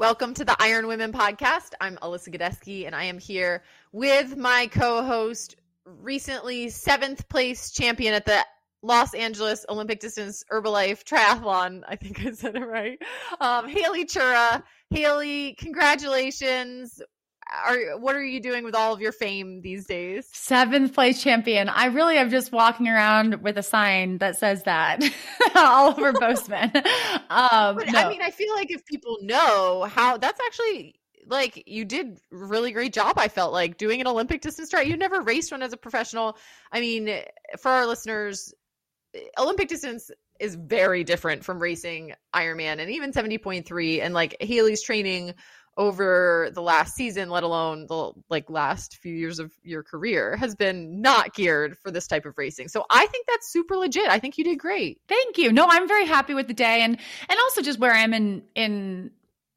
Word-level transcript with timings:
Welcome 0.00 0.32
to 0.32 0.46
the 0.46 0.56
Iron 0.58 0.86
Women 0.86 1.12
podcast. 1.12 1.72
I'm 1.78 1.98
Alyssa 1.98 2.34
Godesky, 2.34 2.86
and 2.86 2.94
I 2.94 3.04
am 3.04 3.18
here 3.18 3.62
with 3.92 4.34
my 4.34 4.66
co 4.68 5.02
host, 5.02 5.56
recently 5.84 6.70
seventh 6.70 7.28
place 7.28 7.70
champion 7.70 8.14
at 8.14 8.24
the 8.24 8.42
Los 8.82 9.12
Angeles 9.12 9.66
Olympic 9.68 10.00
Distance 10.00 10.42
Herbalife 10.50 11.04
Triathlon. 11.04 11.82
I 11.86 11.96
think 11.96 12.24
I 12.24 12.32
said 12.32 12.56
it 12.56 12.64
right. 12.64 12.98
Um, 13.42 13.68
Haley 13.68 14.06
Chura. 14.06 14.62
Haley, 14.88 15.52
congratulations 15.58 17.02
are 17.66 17.98
what 17.98 18.14
are 18.14 18.24
you 18.24 18.40
doing 18.40 18.64
with 18.64 18.74
all 18.74 18.92
of 18.92 19.00
your 19.00 19.12
fame 19.12 19.60
these 19.62 19.86
days? 19.86 20.28
Seventh 20.32 20.94
place 20.94 21.22
champion. 21.22 21.68
I 21.68 21.86
really 21.86 22.16
am 22.16 22.30
just 22.30 22.52
walking 22.52 22.88
around 22.88 23.42
with 23.42 23.58
a 23.58 23.62
sign 23.62 24.18
that 24.18 24.36
says 24.36 24.64
that 24.64 25.02
all 25.54 25.90
over 25.90 26.12
Bozeman. 26.12 26.72
Um, 27.30 27.76
but, 27.76 27.86
no. 27.92 28.00
I 28.00 28.08
mean, 28.08 28.22
I 28.22 28.30
feel 28.30 28.52
like 28.54 28.72
if 28.72 28.84
people 28.84 29.18
know 29.22 29.86
how 29.88 30.16
that's 30.16 30.40
actually 30.44 31.00
like 31.26 31.62
you 31.66 31.84
did 31.84 32.18
really 32.30 32.72
great 32.72 32.92
job 32.92 33.14
i 33.16 33.28
felt 33.28 33.52
like 33.52 33.76
doing 33.76 34.00
an 34.00 34.06
olympic 34.06 34.40
distance 34.40 34.70
track 34.70 34.86
you 34.86 34.96
never 34.96 35.20
raced 35.20 35.52
one 35.52 35.62
as 35.62 35.72
a 35.72 35.76
professional 35.76 36.36
i 36.72 36.80
mean 36.80 37.22
for 37.58 37.70
our 37.70 37.86
listeners 37.86 38.52
olympic 39.38 39.68
distance 39.68 40.10
is 40.40 40.56
very 40.56 41.04
different 41.04 41.44
from 41.44 41.60
racing 41.60 42.12
ironman 42.34 42.80
and 42.80 42.90
even 42.90 43.12
70.3 43.12 44.02
and 44.02 44.12
like 44.12 44.36
haley's 44.40 44.82
training 44.82 45.34
over 45.76 46.50
the 46.52 46.62
last 46.62 46.94
season, 46.94 47.30
let 47.30 47.42
alone 47.42 47.86
the 47.86 48.12
like 48.28 48.50
last 48.50 48.96
few 48.96 49.14
years 49.14 49.38
of 49.38 49.52
your 49.62 49.82
career, 49.82 50.36
has 50.36 50.54
been 50.54 51.00
not 51.00 51.34
geared 51.34 51.78
for 51.78 51.90
this 51.90 52.06
type 52.06 52.26
of 52.26 52.36
racing. 52.36 52.68
So 52.68 52.84
I 52.90 53.06
think 53.06 53.26
that's 53.26 53.50
super 53.50 53.76
legit. 53.76 54.08
I 54.08 54.18
think 54.18 54.36
you 54.36 54.44
did 54.44 54.58
great. 54.58 55.00
Thank 55.08 55.38
you. 55.38 55.52
No, 55.52 55.66
I'm 55.68 55.88
very 55.88 56.06
happy 56.06 56.34
with 56.34 56.48
the 56.48 56.54
day 56.54 56.82
and 56.82 56.98
and 57.28 57.38
also 57.40 57.62
just 57.62 57.78
where 57.78 57.94
I 57.94 58.00
am 58.00 58.12
in 58.12 58.42
in 58.54 59.10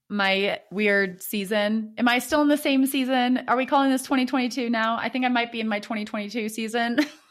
my 0.10 0.60
weird 0.72 1.22
season. 1.22 1.94
Am 1.98 2.08
I 2.08 2.20
still 2.20 2.42
in 2.42 2.48
the 2.48 2.58
same 2.58 2.86
season? 2.86 3.44
Are 3.48 3.58
we 3.58 3.66
calling 3.66 3.90
this 3.90 4.04
2022 4.04 4.70
now? 4.70 4.98
I 4.98 5.10
think 5.10 5.26
I 5.26 5.30
might 5.30 5.52
be 5.52 5.60
in 5.60 5.68
my 5.68 5.80
2022 5.80 6.50
season. 6.50 7.00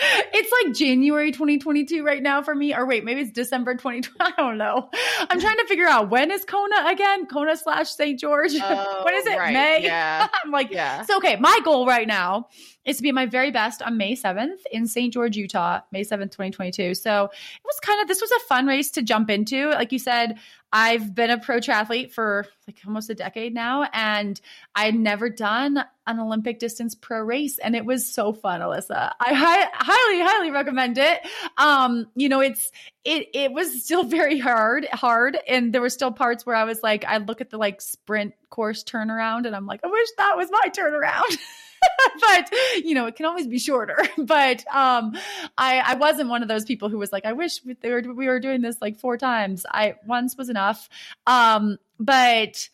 it's 0.00 0.52
like 0.64 0.74
January 0.74 1.32
2022 1.32 2.04
right 2.04 2.22
now 2.22 2.42
for 2.42 2.54
me. 2.54 2.74
Or 2.74 2.86
wait, 2.86 3.04
maybe 3.04 3.22
it's 3.22 3.32
December 3.32 3.74
2020. 3.74 4.16
I 4.20 4.32
don't 4.36 4.58
know. 4.58 4.88
I'm 5.28 5.40
trying 5.40 5.56
to 5.56 5.66
figure 5.66 5.86
out 5.86 6.10
when 6.10 6.30
is 6.30 6.44
Kona 6.44 6.86
again? 6.86 7.26
Kona 7.26 7.56
slash 7.56 7.90
St. 7.90 8.18
George. 8.18 8.52
Oh, 8.60 9.02
when 9.04 9.14
is 9.14 9.24
oh, 9.26 9.32
it? 9.32 9.38
Right. 9.38 9.52
May? 9.52 9.78
Yeah. 9.88 10.28
I'm 10.44 10.50
like, 10.50 10.70
yeah. 10.70 11.02
So, 11.02 11.16
okay, 11.16 11.36
my 11.36 11.60
goal 11.64 11.86
right 11.86 12.06
now 12.06 12.48
is 12.84 12.98
to 12.98 13.02
be 13.02 13.10
my 13.10 13.26
very 13.26 13.50
best 13.50 13.80
on 13.80 13.96
May 13.96 14.14
7th 14.14 14.58
in 14.70 14.86
St. 14.86 15.12
George, 15.12 15.36
Utah, 15.36 15.80
May 15.92 16.02
7th, 16.02 16.32
2022. 16.32 16.94
So 16.94 17.24
it 17.24 17.64
was 17.64 17.80
kind 17.80 18.00
of, 18.02 18.08
this 18.08 18.20
was 18.20 18.30
a 18.30 18.40
fun 18.40 18.66
race 18.66 18.90
to 18.92 19.02
jump 19.02 19.30
into. 19.30 19.70
Like 19.70 19.92
you 19.92 19.98
said, 19.98 20.38
I've 20.72 21.14
been 21.14 21.30
a 21.30 21.38
pro 21.38 21.58
triathlete 21.58 22.12
for 22.12 22.46
like 22.66 22.78
almost 22.86 23.08
a 23.08 23.14
decade 23.14 23.54
now, 23.54 23.88
and 23.92 24.38
I'd 24.74 24.94
never 24.94 25.30
done 25.30 25.82
an 26.06 26.20
Olympic 26.20 26.58
distance 26.58 26.94
pro 26.94 27.20
race, 27.20 27.58
and 27.58 27.74
it 27.74 27.84
was 27.84 28.12
so 28.12 28.32
fun, 28.32 28.60
Alyssa. 28.60 29.12
I 29.18 29.32
hi- 29.32 29.70
highly, 29.72 30.20
highly 30.20 30.50
recommend 30.50 30.98
it. 30.98 31.20
Um, 31.56 32.06
you 32.14 32.28
know, 32.28 32.40
it's 32.40 32.70
it 33.04 33.28
it 33.32 33.52
was 33.52 33.84
still 33.84 34.04
very 34.04 34.38
hard, 34.38 34.86
hard, 34.92 35.38
and 35.48 35.72
there 35.72 35.80
were 35.80 35.88
still 35.88 36.12
parts 36.12 36.44
where 36.44 36.56
I 36.56 36.64
was 36.64 36.82
like, 36.82 37.04
I 37.06 37.18
look 37.18 37.40
at 37.40 37.50
the 37.50 37.58
like 37.58 37.80
sprint 37.80 38.34
course 38.50 38.84
turnaround, 38.84 39.46
and 39.46 39.56
I'm 39.56 39.66
like, 39.66 39.80
I 39.84 39.88
wish 39.88 40.08
that 40.18 40.36
was 40.36 40.50
my 40.50 40.70
turnaround. 40.70 41.38
but 42.20 42.50
you 42.84 42.94
know, 42.94 43.06
it 43.06 43.16
can 43.16 43.26
always 43.26 43.46
be 43.46 43.58
shorter. 43.58 43.96
But 44.18 44.64
um, 44.74 45.16
I 45.56 45.78
I 45.78 45.94
wasn't 45.94 46.28
one 46.28 46.42
of 46.42 46.48
those 46.48 46.64
people 46.64 46.88
who 46.88 46.98
was 46.98 47.12
like, 47.12 47.24
I 47.24 47.32
wish 47.32 47.60
we 47.64 47.76
were 47.82 48.02
we 48.14 48.26
were 48.26 48.40
doing 48.40 48.60
this 48.60 48.76
like 48.80 48.98
four 48.98 49.16
times. 49.16 49.64
I 49.70 49.94
once 50.06 50.36
was 50.36 50.48
enough. 50.48 50.88
Um, 51.26 51.78
but 51.98 52.68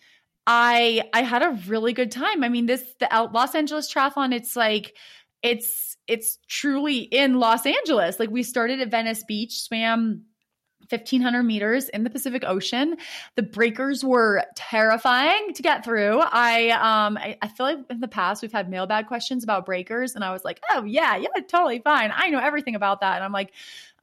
I 0.47 1.03
I 1.13 1.23
had 1.23 1.43
a 1.43 1.59
really 1.67 1.93
good 1.93 2.11
time. 2.11 2.43
I 2.43 2.49
mean, 2.49 2.67
this 2.67 2.83
the 2.99 3.09
Los 3.33 3.55
Angeles 3.55 3.93
Triathlon. 3.93 4.35
It's 4.35 4.57
like 4.57 4.97
it's 5.43 5.97
it's 6.07 6.39
truly 6.49 6.99
in 6.99 7.39
Los 7.39 7.67
Angeles. 7.67 8.19
Like 8.19 8.31
we 8.31 8.43
started 8.43 8.81
at 8.81 8.91
Venice 8.91 9.25
Beach, 9.25 9.61
swam 9.61 10.23
1500 10.89 11.43
meters 11.43 11.89
in 11.89 12.05
the 12.05 12.11
Pacific 12.11 12.45
Ocean. 12.47 12.97
The 13.37 13.43
breakers 13.43 14.05
were 14.05 14.45
terrifying 14.55 15.53
to 15.55 15.63
get 15.63 15.85
through. 15.85 16.21
I 16.21 16.71
um 16.71 17.17
I, 17.17 17.37
I, 17.41 17.49
feel 17.49 17.67
like 17.67 17.79
in 17.91 18.01
the 18.01 18.09
past 18.09 18.43
we've 18.43 18.53
had 18.53 18.69
mailbag 18.69 19.07
questions 19.07 19.45
about 19.45 19.67
breakers, 19.67 20.15
and 20.15 20.25
I 20.25 20.33
was 20.33 20.45
like, 20.45 20.61
oh 20.71 20.85
yeah, 20.85 21.17
yeah, 21.17 21.29
totally 21.49 21.81
fine. 21.81 22.13
I 22.15 22.31
know 22.31 22.39
everything 22.39 22.75
about 22.75 23.01
that. 23.01 23.17
And 23.17 23.25
I'm 23.25 23.33
like, 23.33 23.53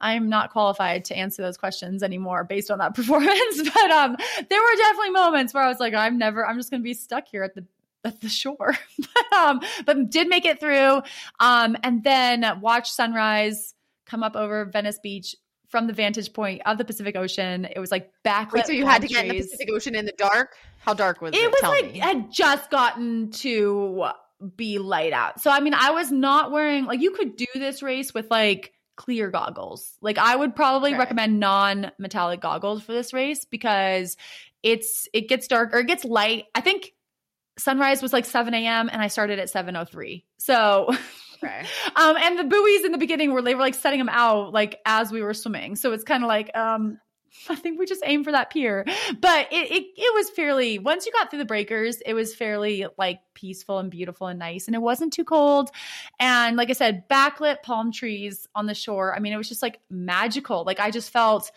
I'm 0.00 0.28
not 0.28 0.50
qualified 0.50 1.04
to 1.06 1.16
answer 1.16 1.42
those 1.42 1.56
questions 1.56 2.02
anymore 2.02 2.44
based 2.44 2.70
on 2.70 2.78
that 2.78 2.94
performance. 2.94 3.62
but 3.74 3.90
um 3.90 4.16
there 4.48 4.60
were 4.60 4.76
definitely 4.76 5.10
moments 5.10 5.54
where 5.54 5.62
I 5.62 5.68
was 5.68 5.80
like, 5.80 5.94
I'm 5.94 6.18
never, 6.18 6.46
I'm 6.46 6.56
just 6.56 6.70
gonna 6.70 6.82
be 6.82 6.94
stuck 6.94 7.28
here 7.28 7.42
at 7.42 7.54
the 7.54 7.64
at 8.04 8.20
the 8.20 8.28
shore. 8.28 8.76
but, 8.98 9.32
um, 9.32 9.60
but 9.86 10.10
did 10.10 10.28
make 10.28 10.44
it 10.44 10.60
through. 10.60 11.02
Um, 11.40 11.76
and 11.82 12.02
then 12.02 12.44
watch 12.60 12.90
sunrise 12.90 13.74
come 14.06 14.22
up 14.22 14.36
over 14.36 14.64
Venice 14.64 14.98
Beach 15.02 15.36
from 15.72 15.86
the 15.86 15.92
vantage 15.94 16.32
point 16.34 16.60
of 16.66 16.76
the 16.76 16.84
Pacific 16.84 17.16
Ocean. 17.16 17.64
It 17.64 17.80
was 17.80 17.90
like 17.90 18.12
backlit. 18.24 18.52
Wait, 18.52 18.66
so 18.66 18.72
you 18.72 18.86
had 18.86 19.00
to 19.02 19.08
get 19.08 19.24
in 19.24 19.36
the 19.36 19.42
Pacific 19.42 19.68
Ocean 19.72 19.96
in 19.96 20.04
the 20.04 20.12
dark? 20.12 20.54
How 20.78 20.92
dark 20.92 21.22
was 21.22 21.34
it? 21.34 21.38
It 21.38 21.50
was 21.50 21.60
Tell 21.60 21.70
like 21.70 21.92
me. 21.94 21.98
had 21.98 22.30
just 22.30 22.70
gotten 22.70 23.30
to 23.30 24.10
be 24.54 24.78
light 24.78 25.14
out. 25.14 25.40
So 25.40 25.50
I 25.50 25.60
mean, 25.60 25.74
I 25.74 25.90
was 25.92 26.12
not 26.12 26.52
wearing 26.52 26.84
like 26.84 27.00
you 27.00 27.12
could 27.12 27.36
do 27.36 27.46
this 27.54 27.82
race 27.82 28.12
with 28.12 28.30
like 28.30 28.72
clear 28.96 29.30
goggles. 29.30 29.96
Like 30.02 30.18
I 30.18 30.36
would 30.36 30.54
probably 30.54 30.90
okay. 30.90 30.98
recommend 30.98 31.40
non-metallic 31.40 32.40
goggles 32.40 32.82
for 32.82 32.92
this 32.92 33.14
race 33.14 33.46
because 33.46 34.18
it's 34.62 35.08
it 35.14 35.28
gets 35.28 35.48
dark 35.48 35.74
or 35.74 35.78
it 35.78 35.86
gets 35.86 36.04
light. 36.04 36.44
I 36.54 36.60
think 36.60 36.92
sunrise 37.58 38.02
was 38.02 38.12
like 38.12 38.26
7 38.26 38.52
a.m. 38.52 38.90
and 38.92 39.00
I 39.00 39.06
started 39.06 39.38
at 39.38 39.50
7:03. 39.50 40.24
So 40.36 40.90
Okay. 41.42 41.64
Um, 41.96 42.16
and 42.16 42.38
the 42.38 42.44
buoys 42.44 42.84
in 42.84 42.92
the 42.92 42.98
beginning 42.98 43.32
were 43.32 43.42
they 43.42 43.54
were 43.54 43.60
like 43.60 43.74
setting 43.74 43.98
them 43.98 44.08
out 44.08 44.52
like 44.52 44.80
as 44.86 45.12
we 45.12 45.22
were 45.22 45.34
swimming. 45.34 45.76
So 45.76 45.92
it's 45.92 46.04
kind 46.04 46.22
of 46.22 46.28
like 46.28 46.56
um 46.56 46.98
I 47.48 47.54
think 47.54 47.78
we 47.78 47.86
just 47.86 48.02
aim 48.04 48.24
for 48.24 48.32
that 48.32 48.50
pier. 48.50 48.84
But 49.20 49.52
it, 49.52 49.70
it 49.70 49.84
it 49.96 50.14
was 50.14 50.30
fairly 50.30 50.78
once 50.78 51.06
you 51.06 51.12
got 51.12 51.30
through 51.30 51.40
the 51.40 51.44
breakers, 51.44 52.00
it 52.04 52.14
was 52.14 52.34
fairly 52.34 52.86
like 52.98 53.20
peaceful 53.34 53.78
and 53.78 53.90
beautiful 53.90 54.26
and 54.26 54.38
nice. 54.38 54.66
And 54.66 54.74
it 54.74 54.82
wasn't 54.82 55.12
too 55.12 55.24
cold. 55.24 55.70
And 56.18 56.56
like 56.56 56.70
I 56.70 56.74
said, 56.74 57.08
backlit 57.08 57.62
palm 57.62 57.92
trees 57.92 58.48
on 58.54 58.66
the 58.66 58.74
shore. 58.74 59.14
I 59.14 59.18
mean, 59.18 59.32
it 59.32 59.38
was 59.38 59.48
just 59.48 59.62
like 59.62 59.80
magical. 59.90 60.64
Like 60.64 60.80
I 60.80 60.90
just 60.90 61.10
felt 61.10 61.50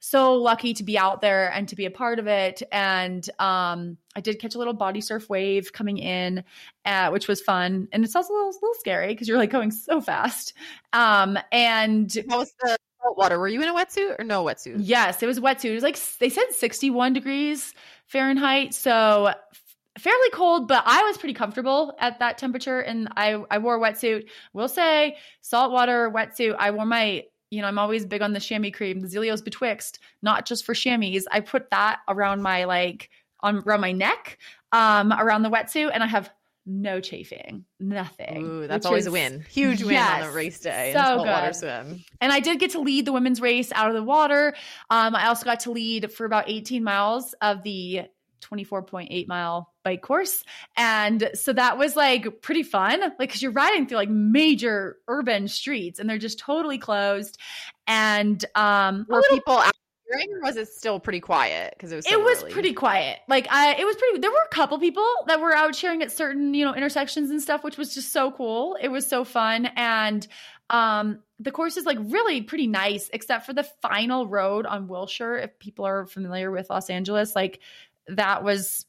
so 0.00 0.34
lucky 0.34 0.74
to 0.74 0.84
be 0.84 0.98
out 0.98 1.20
there 1.20 1.50
and 1.52 1.68
to 1.68 1.76
be 1.76 1.86
a 1.86 1.90
part 1.90 2.18
of 2.18 2.26
it. 2.26 2.62
And 2.70 3.28
um, 3.38 3.96
I 4.14 4.20
did 4.20 4.38
catch 4.38 4.54
a 4.54 4.58
little 4.58 4.74
body 4.74 5.00
surf 5.00 5.28
wave 5.28 5.72
coming 5.72 5.98
in, 5.98 6.44
uh, 6.84 7.10
which 7.10 7.28
was 7.28 7.40
fun. 7.40 7.88
And 7.92 8.04
it's 8.04 8.14
also 8.14 8.32
a 8.32 8.36
little, 8.36 8.52
little 8.52 8.74
scary 8.78 9.08
because 9.08 9.28
you're 9.28 9.38
like 9.38 9.50
going 9.50 9.70
so 9.70 10.00
fast. 10.00 10.54
Um, 10.92 11.38
and 11.50 12.14
how 12.28 12.38
was 12.38 12.52
the 12.60 12.76
salt 13.02 13.18
water? 13.18 13.38
Were 13.38 13.48
you 13.48 13.62
in 13.62 13.68
a 13.68 13.74
wetsuit 13.74 14.18
or 14.18 14.24
no 14.24 14.44
wetsuit? 14.44 14.76
Yes, 14.78 15.22
it 15.22 15.26
was 15.26 15.40
wetsuit. 15.40 15.70
It 15.70 15.74
was 15.74 15.82
like 15.82 15.98
they 16.18 16.28
said 16.28 16.50
61 16.50 17.12
degrees 17.12 17.72
Fahrenheit. 18.06 18.74
So 18.74 19.32
fairly 19.98 20.30
cold, 20.30 20.68
but 20.68 20.82
I 20.86 21.02
was 21.04 21.16
pretty 21.16 21.34
comfortable 21.34 21.94
at 21.98 22.18
that 22.18 22.38
temperature. 22.38 22.80
And 22.80 23.08
I, 23.16 23.42
I 23.50 23.58
wore 23.58 23.76
a 23.76 23.80
wetsuit. 23.80 24.28
We'll 24.52 24.68
say 24.68 25.16
saltwater 25.40 26.10
wetsuit. 26.10 26.54
I 26.58 26.70
wore 26.70 26.84
my 26.84 27.24
you 27.50 27.62
know, 27.62 27.68
I'm 27.68 27.78
always 27.78 28.04
big 28.04 28.22
on 28.22 28.32
the 28.32 28.40
chamois 28.40 28.70
cream, 28.70 29.00
the 29.00 29.08
Zealios 29.08 29.42
Betwixt, 29.44 29.98
not 30.22 30.46
just 30.46 30.64
for 30.64 30.74
chamois. 30.74 31.22
I 31.30 31.40
put 31.40 31.70
that 31.70 32.00
around 32.08 32.42
my 32.42 32.64
like 32.64 33.10
on 33.40 33.62
around 33.66 33.80
my 33.80 33.92
neck, 33.92 34.38
um, 34.72 35.12
around 35.12 35.42
the 35.42 35.50
wetsuit, 35.50 35.90
and 35.92 36.02
I 36.02 36.06
have 36.06 36.30
no 36.66 37.00
chafing, 37.00 37.64
nothing. 37.78 38.44
Ooh, 38.44 38.66
that's 38.66 38.84
always 38.84 39.04
is, 39.04 39.06
a 39.06 39.12
win. 39.12 39.44
Huge 39.48 39.82
win 39.82 39.92
yes, 39.92 40.24
on 40.24 40.30
a 40.30 40.32
race 40.32 40.58
day. 40.58 40.92
So 40.94 41.18
good. 41.18 41.26
Water 41.26 41.52
swim. 41.52 42.04
And 42.20 42.32
I 42.32 42.40
did 42.40 42.58
get 42.58 42.72
to 42.72 42.80
lead 42.80 43.04
the 43.04 43.12
women's 43.12 43.40
race 43.40 43.70
out 43.72 43.88
of 43.88 43.94
the 43.94 44.02
water. 44.02 44.54
Um, 44.90 45.14
I 45.14 45.28
also 45.28 45.44
got 45.44 45.60
to 45.60 45.70
lead 45.70 46.12
for 46.12 46.26
about 46.26 46.48
18 46.48 46.82
miles 46.82 47.34
of 47.40 47.62
the 47.62 48.02
24.8 48.40 49.28
mile 49.28 49.72
bike 49.84 50.02
course. 50.02 50.44
And 50.76 51.30
so 51.34 51.52
that 51.52 51.78
was 51.78 51.96
like 51.96 52.42
pretty 52.42 52.62
fun, 52.62 53.00
like, 53.18 53.30
cause 53.32 53.42
you're 53.42 53.52
riding 53.52 53.86
through 53.86 53.98
like 53.98 54.10
major 54.10 54.98
urban 55.08 55.48
streets 55.48 55.98
and 55.98 56.08
they're 56.08 56.18
just 56.18 56.38
totally 56.38 56.78
closed. 56.78 57.38
And, 57.86 58.44
um, 58.54 59.06
were 59.08 59.20
little- 59.20 59.36
people 59.36 59.62
cheering, 60.08 60.32
or 60.34 60.40
was 60.40 60.56
it 60.56 60.68
still 60.68 61.00
pretty 61.00 61.20
quiet? 61.20 61.74
Because 61.76 61.92
it 61.92 61.96
was. 61.96 62.06
So 62.06 62.20
it 62.20 62.24
was 62.24 62.42
early? 62.42 62.52
pretty 62.52 62.72
quiet. 62.72 63.20
Like 63.28 63.46
I, 63.50 63.74
it 63.74 63.84
was 63.84 63.96
pretty. 63.96 64.18
There 64.18 64.30
were 64.30 64.44
a 64.44 64.54
couple 64.54 64.78
people 64.78 65.06
that 65.26 65.40
were 65.40 65.54
out 65.54 65.74
cheering 65.74 66.02
at 66.02 66.12
certain, 66.12 66.54
you 66.54 66.64
know, 66.64 66.74
intersections 66.74 67.30
and 67.30 67.40
stuff, 67.40 67.64
which 67.64 67.76
was 67.76 67.94
just 67.94 68.12
so 68.12 68.30
cool. 68.30 68.76
It 68.80 68.88
was 68.88 69.06
so 69.06 69.24
fun, 69.24 69.66
and 69.76 70.26
um, 70.70 71.20
the 71.38 71.50
course 71.50 71.76
is 71.76 71.86
like 71.86 71.98
really 72.00 72.42
pretty 72.42 72.66
nice, 72.66 73.10
except 73.12 73.46
for 73.46 73.52
the 73.52 73.64
final 73.82 74.26
road 74.26 74.66
on 74.66 74.88
Wilshire. 74.88 75.36
If 75.38 75.58
people 75.58 75.86
are 75.86 76.06
familiar 76.06 76.50
with 76.50 76.70
Los 76.70 76.90
Angeles, 76.90 77.36
like 77.36 77.60
that 78.08 78.44
was 78.44 78.86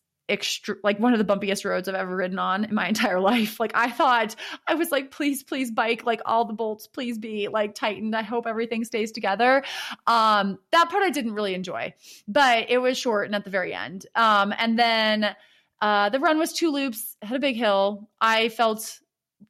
like 0.83 0.99
one 0.99 1.13
of 1.13 1.19
the 1.19 1.25
bumpiest 1.25 1.63
roads 1.63 1.87
I've 1.87 1.95
ever 1.95 2.13
ridden 2.13 2.37
on 2.37 2.65
in 2.65 2.75
my 2.75 2.87
entire 2.87 3.19
life. 3.21 3.59
Like 3.59 3.71
I 3.75 3.89
thought 3.89 4.35
I 4.67 4.75
was 4.75 4.91
like 4.91 5.11
please 5.11 5.43
please 5.43 5.71
bike 5.71 6.05
like 6.05 6.21
all 6.25 6.45
the 6.45 6.53
bolts 6.53 6.87
please 6.87 7.17
be 7.17 7.47
like 7.47 7.75
tightened. 7.75 8.15
I 8.15 8.23
hope 8.23 8.45
everything 8.45 8.83
stays 8.83 9.11
together. 9.11 9.63
Um 10.05 10.59
that 10.71 10.89
part 10.89 11.03
I 11.03 11.09
didn't 11.09 11.33
really 11.33 11.53
enjoy. 11.53 11.93
But 12.27 12.69
it 12.69 12.79
was 12.79 12.97
short 12.97 13.27
and 13.27 13.35
at 13.35 13.45
the 13.45 13.49
very 13.49 13.73
end. 13.73 14.05
Um 14.15 14.53
and 14.57 14.77
then 14.77 15.35
uh 15.81 16.09
the 16.09 16.19
run 16.19 16.39
was 16.39 16.53
two 16.53 16.71
loops, 16.71 17.15
had 17.21 17.37
a 17.37 17.39
big 17.39 17.55
hill. 17.55 18.09
I 18.19 18.49
felt 18.49 18.99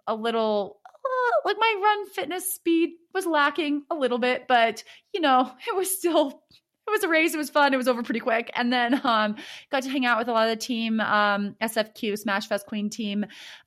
a 0.06 0.16
little 0.16 0.80
uh, 0.86 1.32
like 1.46 1.58
my 1.60 1.76
run 1.82 2.10
fitness 2.10 2.54
speed 2.54 2.92
was 3.14 3.26
lacking 3.26 3.84
a 3.90 3.96
little 3.96 4.20
bit, 4.20 4.48
but 4.48 4.84
you 5.14 5.22
know, 5.22 5.52
it 5.68 5.76
was 5.76 5.96
still 5.96 6.44
it 6.88 6.92
was 6.92 7.04
a 7.04 7.08
race. 7.08 7.34
It 7.34 7.38
was 7.38 7.50
fun. 7.50 7.74
It 7.74 7.78
was 7.78 7.88
over 7.88 8.04
pretty 8.04 8.20
quick. 8.20 8.50
And 8.56 8.72
then 8.72 9.02
um, 9.04 9.36
got 9.72 9.84
to 9.84 9.90
hang 9.90 10.06
out 10.06 10.18
with 10.18 10.28
a 10.28 10.32
lot 10.32 10.50
of 10.50 10.58
the 10.58 10.64
team, 10.64 11.00
um, 11.02 11.56
SFQ, 11.62 12.18
Smash 12.18 12.48
Fest 12.48 12.66
Queen 12.66 12.90
team, 12.90 13.26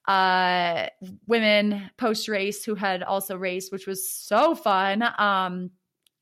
uh, 0.08 0.86
women 1.26 1.90
post 1.96 2.28
race 2.28 2.64
who 2.64 2.74
had 2.74 3.02
also 3.02 3.36
raced, 3.36 3.72
which 3.72 3.86
was 3.86 4.10
so 4.10 4.54
fun. 4.54 5.04
Um, 5.18 5.70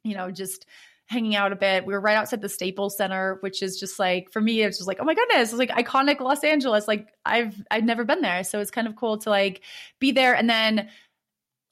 you 0.04 0.14
know, 0.14 0.30
just 0.30 0.66
hanging 1.06 1.34
out 1.34 1.52
a 1.52 1.56
bit. 1.56 1.86
We 1.86 1.94
were 1.94 2.00
right 2.00 2.16
outside 2.16 2.42
the 2.42 2.48
Staples 2.48 2.96
Center, 2.96 3.38
which 3.40 3.62
is 3.62 3.80
just 3.80 3.98
like 3.98 4.30
for 4.30 4.40
me, 4.40 4.60
it's 4.60 4.76
just 4.76 4.86
like, 4.86 4.98
oh 5.00 5.04
my 5.04 5.14
goodness, 5.14 5.50
it's 5.50 5.58
like 5.58 5.70
iconic 5.70 6.20
Los 6.20 6.44
Angeles. 6.44 6.86
Like 6.86 7.08
I've 7.24 7.54
I've 7.70 7.84
never 7.84 8.04
been 8.04 8.20
there. 8.20 8.44
So 8.44 8.60
it's 8.60 8.70
kind 8.70 8.86
of 8.86 8.96
cool 8.96 9.18
to 9.18 9.30
like 9.30 9.62
be 9.98 10.12
there. 10.12 10.34
And 10.34 10.48
then 10.48 10.88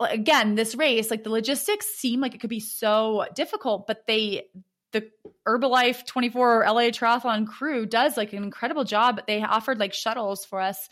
again, 0.00 0.54
this 0.54 0.74
race, 0.74 1.10
like 1.10 1.22
the 1.22 1.30
logistics 1.30 1.86
seem 1.86 2.20
like 2.20 2.34
it 2.34 2.40
could 2.40 2.50
be 2.50 2.60
so 2.60 3.26
difficult, 3.34 3.86
but 3.86 4.06
they 4.06 4.48
the 4.96 5.10
Herbalife 5.46 6.06
24 6.06 6.64
LA 6.66 6.82
Triathlon 6.90 7.46
crew 7.46 7.84
does 7.84 8.16
like 8.16 8.32
an 8.32 8.42
incredible 8.42 8.84
job. 8.84 9.20
They 9.26 9.42
offered 9.42 9.78
like 9.78 9.92
shuttles 9.92 10.44
for 10.44 10.60
us 10.60 10.88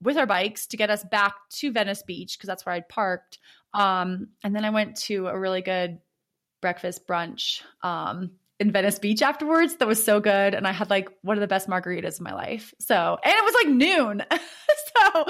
with 0.00 0.16
our 0.16 0.26
bikes 0.26 0.66
to 0.68 0.76
get 0.76 0.90
us 0.90 1.04
back 1.04 1.34
to 1.50 1.70
Venice 1.70 2.02
Beach 2.02 2.36
because 2.36 2.48
that's 2.48 2.64
where 2.64 2.74
I'd 2.74 2.88
parked. 2.88 3.38
Um, 3.74 4.28
and 4.42 4.56
then 4.56 4.64
I 4.64 4.70
went 4.70 4.96
to 5.02 5.28
a 5.28 5.38
really 5.38 5.62
good 5.62 5.98
breakfast 6.60 7.06
brunch 7.06 7.62
um, 7.82 8.32
in 8.62 8.70
Venice 8.70 8.98
Beach 8.98 9.20
afterwards. 9.22 9.76
That 9.76 9.88
was 9.88 10.02
so 10.02 10.20
good, 10.20 10.54
and 10.54 10.66
I 10.66 10.72
had 10.72 10.88
like 10.88 11.08
one 11.22 11.36
of 11.36 11.40
the 11.40 11.48
best 11.48 11.68
margaritas 11.68 12.18
in 12.18 12.24
my 12.24 12.32
life. 12.32 12.72
So, 12.78 13.18
and 13.22 13.34
it 13.36 13.44
was 13.44 13.54
like 13.54 13.68
noon. 13.68 14.22
so, 14.30 15.26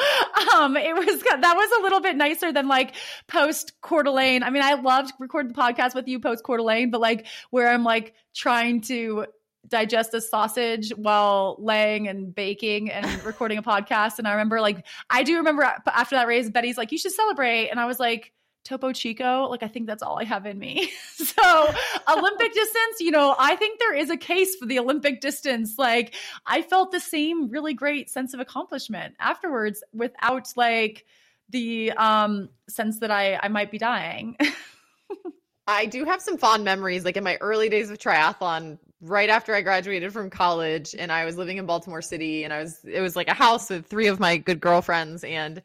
um, 0.54 0.76
it 0.76 0.94
was 0.94 1.22
that 1.22 1.56
was 1.56 1.80
a 1.80 1.82
little 1.82 2.00
bit 2.00 2.14
nicer 2.14 2.52
than 2.52 2.68
like 2.68 2.94
post 3.26 3.80
Coeur 3.80 4.02
d'Alene. 4.02 4.42
I 4.42 4.50
mean, 4.50 4.62
I 4.62 4.74
loved 4.74 5.14
recording 5.18 5.52
the 5.52 5.58
podcast 5.58 5.94
with 5.94 6.06
you 6.06 6.20
post 6.20 6.44
Coeur 6.44 6.58
d'Alene, 6.58 6.90
but 6.90 7.00
like 7.00 7.26
where 7.50 7.68
I'm 7.68 7.84
like 7.84 8.14
trying 8.34 8.82
to 8.82 9.26
digest 9.66 10.12
a 10.12 10.20
sausage 10.20 10.90
while 10.90 11.56
laying 11.58 12.08
and 12.08 12.34
baking 12.34 12.90
and 12.90 13.06
recording 13.24 13.56
a 13.56 13.62
podcast. 13.62 14.18
And 14.18 14.28
I 14.28 14.32
remember 14.32 14.60
like 14.60 14.84
I 15.08 15.22
do 15.22 15.38
remember 15.38 15.62
after 15.86 16.16
that 16.16 16.26
race, 16.28 16.50
Betty's 16.50 16.76
like, 16.76 16.92
"You 16.92 16.98
should 16.98 17.12
celebrate," 17.12 17.70
and 17.70 17.80
I 17.80 17.86
was 17.86 17.98
like 17.98 18.32
Topo 18.64 18.92
Chico, 18.92 19.48
like 19.48 19.62
I 19.62 19.68
think 19.68 19.86
that's 19.86 20.02
all 20.02 20.18
I 20.18 20.24
have 20.24 20.46
in 20.46 20.58
me. 20.58 20.90
so, 21.14 21.74
Olympic 22.08 22.52
distance, 22.54 23.00
you 23.00 23.10
know, 23.10 23.34
I 23.38 23.56
think 23.56 23.78
there 23.78 23.94
is 23.94 24.10
a 24.10 24.16
case 24.16 24.56
for 24.56 24.66
the 24.66 24.78
Olympic 24.78 25.20
distance. 25.20 25.78
Like 25.78 26.14
I 26.46 26.62
felt 26.62 26.92
the 26.92 27.00
same 27.00 27.48
really 27.48 27.74
great 27.74 28.10
sense 28.10 28.34
of 28.34 28.40
accomplishment 28.40 29.14
afterwards 29.18 29.82
without 29.92 30.52
like 30.56 31.04
the 31.48 31.92
um 31.92 32.48
sense 32.68 33.00
that 33.00 33.10
I 33.10 33.38
I 33.42 33.48
might 33.48 33.70
be 33.70 33.78
dying. 33.78 34.36
I 35.66 35.86
do 35.86 36.04
have 36.04 36.20
some 36.20 36.38
fond 36.38 36.64
memories 36.64 37.04
like 37.04 37.16
in 37.16 37.24
my 37.24 37.38
early 37.40 37.68
days 37.68 37.90
of 37.90 37.98
triathlon 37.98 38.78
right 39.00 39.28
after 39.28 39.54
I 39.54 39.62
graduated 39.62 40.12
from 40.12 40.30
college 40.30 40.94
and 40.98 41.12
I 41.12 41.24
was 41.24 41.36
living 41.36 41.56
in 41.58 41.66
Baltimore 41.66 42.02
City 42.02 42.44
and 42.44 42.52
I 42.52 42.60
was 42.60 42.84
it 42.84 43.00
was 43.00 43.16
like 43.16 43.28
a 43.28 43.34
house 43.34 43.70
with 43.70 43.86
three 43.86 44.06
of 44.06 44.20
my 44.20 44.36
good 44.36 44.60
girlfriends 44.60 45.24
and 45.24 45.62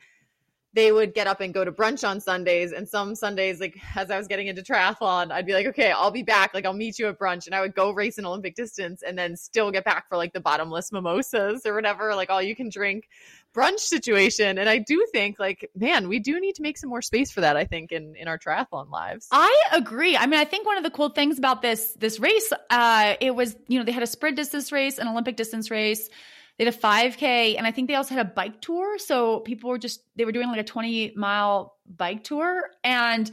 they 0.73 0.91
would 0.91 1.13
get 1.13 1.27
up 1.27 1.41
and 1.41 1.53
go 1.53 1.63
to 1.63 1.71
brunch 1.71 2.07
on 2.07 2.19
Sundays. 2.19 2.71
And 2.71 2.87
some 2.87 3.15
Sundays, 3.15 3.59
like 3.59 3.77
as 3.95 4.11
I 4.11 4.17
was 4.17 4.27
getting 4.27 4.47
into 4.47 4.61
triathlon, 4.61 5.31
I'd 5.31 5.45
be 5.45 5.53
like, 5.53 5.65
okay, 5.67 5.91
I'll 5.91 6.11
be 6.11 6.23
back. 6.23 6.53
Like 6.53 6.65
I'll 6.65 6.73
meet 6.73 6.99
you 6.99 7.07
at 7.07 7.17
brunch. 7.17 7.45
And 7.45 7.55
I 7.55 7.61
would 7.61 7.73
go 7.73 7.91
race 7.91 8.17
an 8.17 8.25
Olympic 8.25 8.55
distance 8.55 9.01
and 9.01 9.17
then 9.17 9.35
still 9.35 9.71
get 9.71 9.85
back 9.85 10.07
for 10.09 10.17
like 10.17 10.33
the 10.33 10.39
bottomless 10.39 10.91
mimosas 10.91 11.65
or 11.65 11.73
whatever, 11.73 12.13
like 12.15 12.29
all 12.29 12.41
you 12.41 12.55
can 12.55 12.69
drink 12.69 13.07
brunch 13.55 13.79
situation. 13.79 14.57
And 14.57 14.69
I 14.69 14.77
do 14.77 15.07
think 15.11 15.39
like, 15.39 15.69
man, 15.75 16.09
we 16.09 16.19
do 16.19 16.39
need 16.39 16.55
to 16.55 16.61
make 16.61 16.77
some 16.77 16.89
more 16.89 17.01
space 17.01 17.31
for 17.31 17.41
that, 17.41 17.57
I 17.57 17.65
think, 17.65 17.91
in, 17.91 18.15
in 18.15 18.27
our 18.27 18.37
triathlon 18.37 18.91
lives. 18.91 19.27
I 19.31 19.63
agree. 19.71 20.15
I 20.15 20.27
mean, 20.27 20.39
I 20.39 20.45
think 20.45 20.67
one 20.67 20.77
of 20.77 20.83
the 20.83 20.91
cool 20.91 21.09
things 21.09 21.39
about 21.39 21.61
this 21.61 21.93
this 21.97 22.19
race, 22.19 22.53
uh, 22.69 23.15
it 23.19 23.33
was, 23.33 23.55
you 23.67 23.79
know, 23.79 23.85
they 23.85 23.91
had 23.91 24.03
a 24.03 24.07
sprint 24.07 24.35
distance 24.35 24.71
race, 24.71 24.99
an 24.99 25.07
Olympic 25.07 25.37
distance 25.37 25.71
race 25.71 26.09
they 26.57 26.65
had 26.65 26.74
a 26.74 26.77
5K, 26.77 27.57
and 27.57 27.68
I 27.68 27.71
think 27.71 27.88
they 27.88 27.95
also 27.95 28.15
had 28.15 28.25
a 28.25 28.30
bike 28.30 28.62
tour. 28.62 28.98
So 28.98 29.42
people 29.42 29.69
were 29.69 29.77
just 29.77 30.01
they 30.15 30.25
were 30.25 30.31
doing 30.31 30.48
like 30.48 30.59
a 30.59 30.63
20 30.63 31.13
mile 31.15 31.75
bike 31.86 32.24
tour. 32.24 32.63
And 32.83 33.30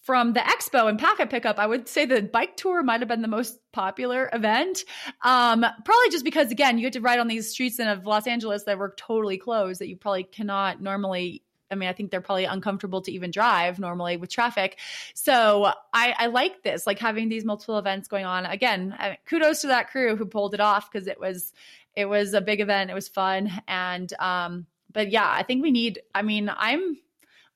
from 0.00 0.32
the 0.32 0.40
expo 0.40 0.88
and 0.88 0.98
packet 0.98 1.30
pickup, 1.30 1.58
I 1.58 1.66
would 1.66 1.88
say 1.88 2.06
the 2.06 2.22
bike 2.22 2.56
tour 2.56 2.82
might 2.82 3.00
have 3.00 3.08
been 3.08 3.22
the 3.22 3.28
most 3.28 3.58
popular 3.72 4.28
event. 4.32 4.84
Um, 5.22 5.60
probably 5.60 6.10
just 6.10 6.24
because 6.24 6.50
again, 6.50 6.78
you 6.78 6.84
had 6.84 6.92
to 6.94 7.00
ride 7.00 7.18
on 7.18 7.28
these 7.28 7.50
streets 7.50 7.78
in 7.78 7.88
of 7.88 8.04
Los 8.06 8.26
Angeles 8.26 8.64
that 8.64 8.78
were 8.78 8.94
totally 8.96 9.38
closed 9.38 9.80
that 9.80 9.88
you 9.88 9.96
probably 9.96 10.24
cannot 10.24 10.80
normally 10.80 11.42
I 11.72 11.74
mean, 11.74 11.88
I 11.88 11.94
think 11.94 12.10
they're 12.10 12.20
probably 12.20 12.44
uncomfortable 12.44 13.00
to 13.00 13.10
even 13.10 13.30
drive 13.30 13.78
normally 13.78 14.18
with 14.18 14.28
traffic. 14.28 14.78
So 15.14 15.72
I, 15.94 16.14
I 16.18 16.26
like 16.26 16.62
this, 16.62 16.86
like 16.86 16.98
having 16.98 17.30
these 17.30 17.46
multiple 17.46 17.78
events 17.78 18.08
going 18.08 18.26
on. 18.26 18.44
Again, 18.44 18.94
kudos 19.24 19.62
to 19.62 19.68
that 19.68 19.90
crew 19.90 20.14
who 20.14 20.26
pulled 20.26 20.52
it 20.52 20.60
off 20.60 20.92
because 20.92 21.08
it 21.08 21.18
was 21.18 21.54
it 21.94 22.06
was 22.06 22.34
a 22.34 22.40
big 22.40 22.60
event. 22.60 22.90
It 22.90 22.94
was 22.94 23.08
fun. 23.08 23.50
And, 23.68 24.12
um, 24.18 24.66
but 24.92 25.10
yeah, 25.10 25.30
I 25.30 25.42
think 25.42 25.62
we 25.62 25.70
need, 25.70 26.00
I 26.14 26.22
mean, 26.22 26.50
I'm, 26.54 26.98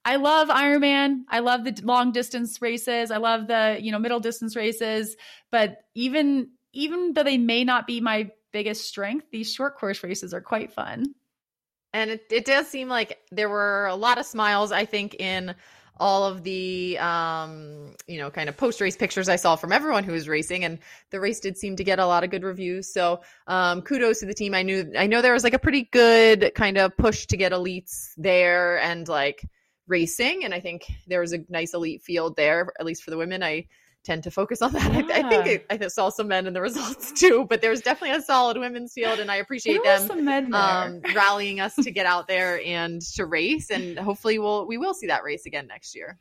I 0.04 0.16
love 0.16 0.48
Ironman. 0.48 1.22
I 1.28 1.40
love 1.40 1.64
the 1.64 1.76
long 1.82 2.12
distance 2.12 2.62
races. 2.62 3.10
I 3.10 3.16
love 3.16 3.48
the, 3.48 3.78
you 3.80 3.92
know, 3.92 3.98
middle 3.98 4.20
distance 4.20 4.54
races, 4.54 5.16
but 5.50 5.78
even, 5.94 6.50
even 6.72 7.12
though 7.12 7.24
they 7.24 7.38
may 7.38 7.64
not 7.64 7.86
be 7.86 8.00
my 8.00 8.30
biggest 8.52 8.86
strength, 8.86 9.26
these 9.32 9.52
short 9.52 9.76
course 9.76 10.02
races 10.02 10.32
are 10.32 10.40
quite 10.40 10.72
fun. 10.72 11.14
And 11.92 12.10
it, 12.10 12.24
it 12.30 12.44
does 12.44 12.68
seem 12.68 12.88
like 12.88 13.18
there 13.32 13.48
were 13.48 13.86
a 13.86 13.96
lot 13.96 14.19
of 14.19 14.26
smiles, 14.26 14.70
I 14.70 14.84
think, 14.84 15.14
in 15.14 15.55
all 15.98 16.24
of 16.24 16.43
the 16.43 16.98
um, 16.98 17.94
you 18.06 18.19
know 18.19 18.31
kind 18.31 18.48
of 18.48 18.56
post 18.56 18.81
race 18.81 18.96
pictures 18.96 19.29
I 19.29 19.36
saw 19.36 19.56
from 19.56 19.72
everyone 19.72 20.05
who 20.05 20.12
was 20.12 20.29
racing, 20.29 20.65
and 20.65 20.79
the 21.10 21.20
race 21.20 21.41
did 21.41 21.56
seem 21.56 21.76
to 21.76 21.84
get 21.84 21.98
a 21.98 22.06
lot 22.06 22.24
of 22.24 22.31
good 22.31 22.43
reviews. 22.43 22.93
So 22.93 23.20
um, 23.46 23.82
kudos 23.82 24.20
to 24.20 24.26
the 24.26 24.34
team. 24.34 24.55
I 24.55 24.62
knew 24.62 24.93
I 24.98 25.06
know 25.06 25.22
there 25.22 25.32
was 25.32 25.44
like 25.44 25.55
a 25.55 25.58
pretty 25.58 25.88
good 25.93 26.53
kind 26.55 26.79
of 26.79 26.96
push 26.96 27.26
to 27.26 27.36
get 27.36 27.53
elites 27.53 28.12
there 28.17 28.79
and 28.81 29.08
like 29.08 29.44
racing, 29.86 30.44
and 30.44 30.53
I 30.53 30.60
think 30.60 30.84
there 31.06 31.20
was 31.20 31.32
a 31.32 31.44
nice 31.48 31.74
elite 31.74 32.03
field 32.03 32.36
there, 32.36 32.72
at 32.79 32.86
least 32.86 33.03
for 33.03 33.10
the 33.10 33.19
women. 33.19 33.43
I 33.43 33.67
tend 34.06 34.22
to 34.22 34.31
focus 34.31 34.63
on 34.63 34.72
that. 34.72 34.93
Yeah. 34.93 35.15
I, 35.15 35.19
I, 35.19 35.29
think 35.29 35.46
it, 35.46 35.67
I 35.69 35.89
saw 35.89 36.08
some 36.08 36.29
men 36.29 36.46
in 36.46 36.55
the 36.55 36.63
results 36.63 37.13
too, 37.20 37.46
but 37.51 37.60
there 37.60 37.70
was 37.70 37.81
definitely 37.81 38.17
a 38.17 38.22
solid 38.22 38.56
women's 38.56 38.93
field, 38.93 39.19
and 39.19 39.31
I 39.31 39.36
appreciate 39.36 39.82
them 39.82 40.55
um, 40.55 41.03
rallying 41.15 41.60
us 41.60 41.75
to 41.75 41.91
get 41.91 42.06
out 42.06 42.29
there 42.29 42.60
and 42.65 43.03
to 43.17 43.27
race. 43.27 43.70
And 43.70 43.98
hopefully, 43.98 44.39
we'll 44.39 44.67
we 44.67 44.79
will 44.79 44.94
see 44.94 45.08
that 45.08 45.25
race 45.25 45.44
again 45.44 45.67
next 45.67 45.94
year. 45.94 46.19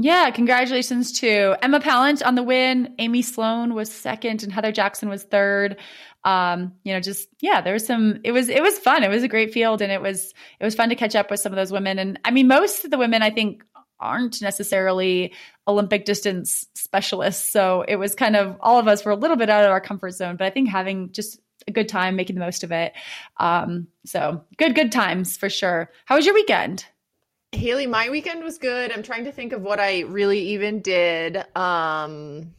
Yeah, 0.00 0.30
congratulations 0.30 1.10
to 1.20 1.56
Emma 1.60 1.80
Pallant 1.80 2.24
on 2.24 2.36
the 2.36 2.42
win. 2.42 2.94
Amy 3.00 3.20
Sloan 3.20 3.74
was 3.74 3.90
second, 3.90 4.44
and 4.44 4.52
Heather 4.52 4.70
Jackson 4.70 5.08
was 5.08 5.24
third. 5.24 5.76
Um, 6.22 6.74
you 6.84 6.92
know, 6.92 7.00
just 7.00 7.28
yeah, 7.40 7.60
there 7.60 7.72
was 7.72 7.84
some. 7.84 8.20
It 8.22 8.30
was 8.30 8.48
it 8.48 8.62
was 8.62 8.78
fun. 8.78 9.02
It 9.02 9.08
was 9.08 9.24
a 9.24 9.28
great 9.28 9.52
field, 9.52 9.82
and 9.82 9.90
it 9.90 10.00
was 10.00 10.32
it 10.60 10.64
was 10.64 10.76
fun 10.76 10.88
to 10.90 10.94
catch 10.94 11.16
up 11.16 11.30
with 11.30 11.40
some 11.40 11.50
of 11.50 11.56
those 11.56 11.72
women. 11.72 11.98
And 11.98 12.18
I 12.24 12.30
mean, 12.30 12.46
most 12.46 12.84
of 12.84 12.92
the 12.92 12.98
women 12.98 13.22
I 13.22 13.30
think 13.30 13.64
aren't 14.00 14.40
necessarily 14.40 15.32
Olympic 15.66 16.04
distance 16.04 16.66
specialists. 16.74 17.50
So 17.50 17.84
it 17.86 17.96
was 17.96 18.14
kind 18.14 18.36
of 18.36 18.56
all 18.60 18.78
of 18.78 18.88
us 18.88 19.04
were 19.04 19.12
a 19.12 19.16
little 19.16 19.36
bit 19.36 19.50
out 19.50 19.64
of 19.64 19.70
our 19.70 19.80
comfort 19.80 20.12
zone, 20.12 20.36
but 20.36 20.46
I 20.46 20.50
think 20.50 20.68
having 20.68 21.12
just 21.12 21.40
a 21.66 21.72
good 21.72 21.88
time, 21.88 22.16
making 22.16 22.34
the 22.34 22.40
most 22.40 22.64
of 22.64 22.72
it. 22.72 22.92
Um, 23.38 23.88
so 24.06 24.44
good, 24.56 24.74
good 24.74 24.92
times 24.92 25.36
for 25.36 25.50
sure. 25.50 25.90
How 26.06 26.16
was 26.16 26.24
your 26.24 26.34
weekend? 26.34 26.84
Haley, 27.52 27.86
my 27.86 28.10
weekend 28.10 28.44
was 28.44 28.58
good. 28.58 28.92
I'm 28.92 29.02
trying 29.02 29.24
to 29.24 29.32
think 29.32 29.52
of 29.52 29.62
what 29.62 29.80
I 29.80 30.00
really 30.00 30.40
even 30.50 30.80
did. 30.80 31.36
Um, 31.56 32.54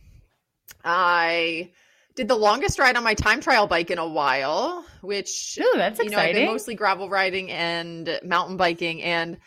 I 0.83 1.71
did 2.15 2.27
the 2.27 2.35
longest 2.35 2.79
ride 2.79 2.97
on 2.97 3.03
my 3.03 3.13
time 3.13 3.39
trial 3.39 3.67
bike 3.67 3.91
in 3.91 3.97
a 3.97 4.07
while, 4.07 4.83
which 5.01 5.57
Ooh, 5.61 5.71
that's 5.75 5.99
you 5.99 6.05
exciting. 6.05 6.11
know, 6.11 6.17
I've 6.17 6.35
been 6.35 6.53
mostly 6.53 6.75
gravel 6.75 7.09
riding 7.09 7.51
and 7.51 8.19
mountain 8.23 8.57
biking 8.57 9.01
and 9.01 9.37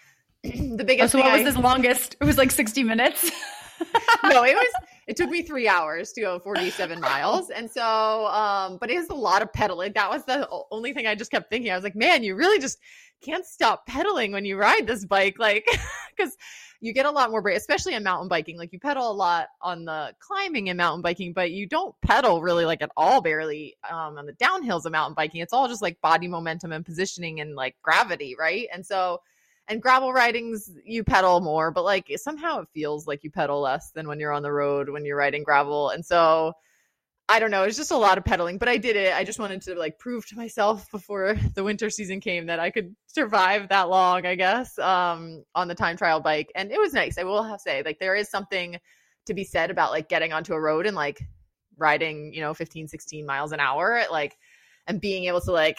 the 0.77 0.85
biggest. 0.85 1.15
Oh, 1.15 1.19
so 1.19 1.25
what 1.25 1.33
I, 1.33 1.43
was 1.43 1.55
this 1.55 1.63
longest? 1.63 2.17
It 2.21 2.25
was 2.25 2.39
like 2.39 2.51
sixty 2.51 2.83
minutes. 2.83 3.31
no, 4.25 4.45
it 4.45 4.55
was 4.55 4.73
it 5.07 5.17
took 5.17 5.31
me 5.31 5.43
three 5.43 5.69
hours 5.69 6.13
to 6.13 6.21
go 6.21 6.39
47 6.39 7.01
miles. 7.01 7.51
And 7.51 7.71
so 7.71 8.27
um, 8.27 8.79
but 8.79 8.91
it 8.91 8.99
was 8.99 9.09
a 9.09 9.15
lot 9.15 9.43
of 9.43 9.53
pedaling. 9.53 9.93
That 9.95 10.11
was 10.11 10.25
the 10.25 10.49
only 10.71 10.93
thing 10.93 11.07
I 11.07 11.15
just 11.15 11.31
kept 11.31 11.51
thinking. 11.51 11.71
I 11.71 11.75
was 11.75 11.85
like, 11.85 11.97
man, 11.97 12.23
you 12.23 12.35
really 12.35 12.61
just 12.61 12.79
can't 13.23 13.45
stop 13.45 13.87
pedaling 13.87 14.33
when 14.33 14.45
you 14.45 14.57
ride 14.57 14.87
this 14.87 15.05
bike. 15.05 15.39
Like, 15.39 15.67
because 16.17 16.37
you 16.81 16.93
get 16.93 17.07
a 17.07 17.11
lot 17.11 17.31
more 17.31 17.41
break, 17.41 17.57
especially 17.57 17.95
in 17.95 18.03
mountain 18.03 18.29
biking. 18.29 18.59
Like 18.59 18.73
you 18.73 18.81
pedal 18.81 19.11
a 19.11 19.13
lot 19.13 19.49
on 19.61 19.85
the 19.85 20.15
climbing 20.19 20.69
and 20.69 20.77
mountain 20.77 21.03
biking, 21.03 21.33
but 21.33 21.53
you 21.53 21.67
don't 21.67 21.95
pedal 22.01 22.43
really 22.43 22.65
like 22.65 22.83
at 22.83 22.91
all 22.97 23.21
barely 23.21 23.77
um, 23.89 24.19
on 24.19 24.27
the 24.27 24.33
downhills 24.33 24.85
of 24.85 24.93
mountain 24.93 25.15
biking. 25.15 25.41
It's 25.41 25.53
all 25.53 25.69
just 25.69 25.83
like 25.83 26.01
body 26.01 26.27
momentum 26.27 26.73
and 26.73 26.85
positioning 26.85 27.41
and 27.41 27.55
like 27.55 27.77
gravity, 27.83 28.35
right? 28.39 28.67
And 28.73 28.85
so 28.85 29.21
and 29.69 29.81
gravel 29.81 30.13
ridings 30.13 30.71
you 30.85 31.05
pedal 31.05 31.41
more, 31.41 31.71
but 31.71 31.85
like 31.85 32.13
somehow 32.17 32.61
it 32.61 32.69
feels 32.75 33.07
like 33.07 33.25
you 33.25 33.31
pedal 33.31 33.61
less 33.61 33.91
than 33.93 34.09
when 34.09 34.19
you're 34.19 34.33
on 34.33 34.43
the 34.43 34.53
road 34.53 34.89
when 34.89 35.05
you're 35.05 35.17
riding 35.17 35.43
gravel. 35.43 35.91
And 35.91 36.05
so 36.05 36.53
I 37.29 37.39
don't 37.39 37.51
know, 37.51 37.63
it's 37.63 37.77
just 37.77 37.93
a 37.93 37.97
lot 37.97 38.19
of 38.19 38.25
pedaling, 38.25 38.59
but 38.59 38.69
I 38.69 38.77
did 38.77 38.97
it. 38.97 39.15
I 39.15 39.25
just 39.25 39.39
wanted 39.39 39.63
to 39.63 39.75
like 39.75 39.99
prove 39.99 40.27
to 40.27 40.37
myself 40.37 40.91
before 40.93 41.35
the 41.55 41.65
winter 41.65 41.89
season 41.89 42.21
came 42.21 42.47
that 42.47 42.61
I 42.61 42.71
could 42.71 42.95
survive 43.07 43.69
that 43.69 43.89
long, 43.89 44.27
I 44.27 44.35
guess, 44.35 44.79
um, 44.79 45.45
on 45.55 45.69
the 45.69 45.75
time 45.75 45.97
trial 45.97 46.21
bike. 46.21 46.51
And 46.55 46.71
it 46.71 46.79
was 46.79 46.93
nice. 46.93 47.19
I 47.19 47.25
will 47.25 47.43
have 47.43 47.59
to 47.59 47.63
say, 47.63 47.83
like, 47.85 47.99
there 48.01 48.15
is 48.15 48.29
something 48.29 48.77
to 49.27 49.35
be 49.35 49.45
said 49.45 49.71
about 49.71 49.93
like 49.93 50.09
getting 50.09 50.33
onto 50.33 50.53
a 50.53 50.61
road 50.61 50.85
and 50.85 50.97
like 50.97 51.23
riding, 51.79 52.35
you 52.35 52.41
know, 52.41 52.53
15, 52.53 52.89
16 52.89 53.25
miles 53.25 53.53
an 53.53 53.61
hour, 53.61 54.03
like, 54.11 54.37
and 54.87 55.01
being 55.01 55.25
able 55.25 55.41
to 55.41 55.53
like 55.53 55.79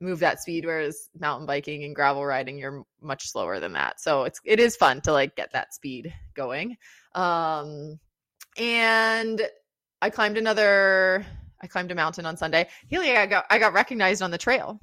move 0.00 0.18
that 0.20 0.40
speed 0.40 0.64
whereas 0.64 1.08
mountain 1.18 1.46
biking 1.46 1.84
and 1.84 1.94
gravel 1.94 2.24
riding 2.24 2.58
you're 2.58 2.84
much 3.00 3.28
slower 3.30 3.60
than 3.60 3.72
that 3.72 4.00
so 4.00 4.24
it's 4.24 4.40
it 4.44 4.60
is 4.60 4.76
fun 4.76 5.00
to 5.00 5.12
like 5.12 5.36
get 5.36 5.52
that 5.52 5.72
speed 5.72 6.12
going 6.34 6.76
um 7.14 7.98
and 8.58 9.40
i 10.02 10.10
climbed 10.10 10.36
another 10.36 11.24
i 11.62 11.66
climbed 11.66 11.90
a 11.90 11.94
mountain 11.94 12.26
on 12.26 12.36
sunday 12.36 12.66
Haley, 12.88 13.16
i 13.16 13.26
got 13.26 13.46
i 13.50 13.58
got 13.58 13.72
recognized 13.72 14.20
on 14.22 14.30
the 14.30 14.38
trail 14.38 14.80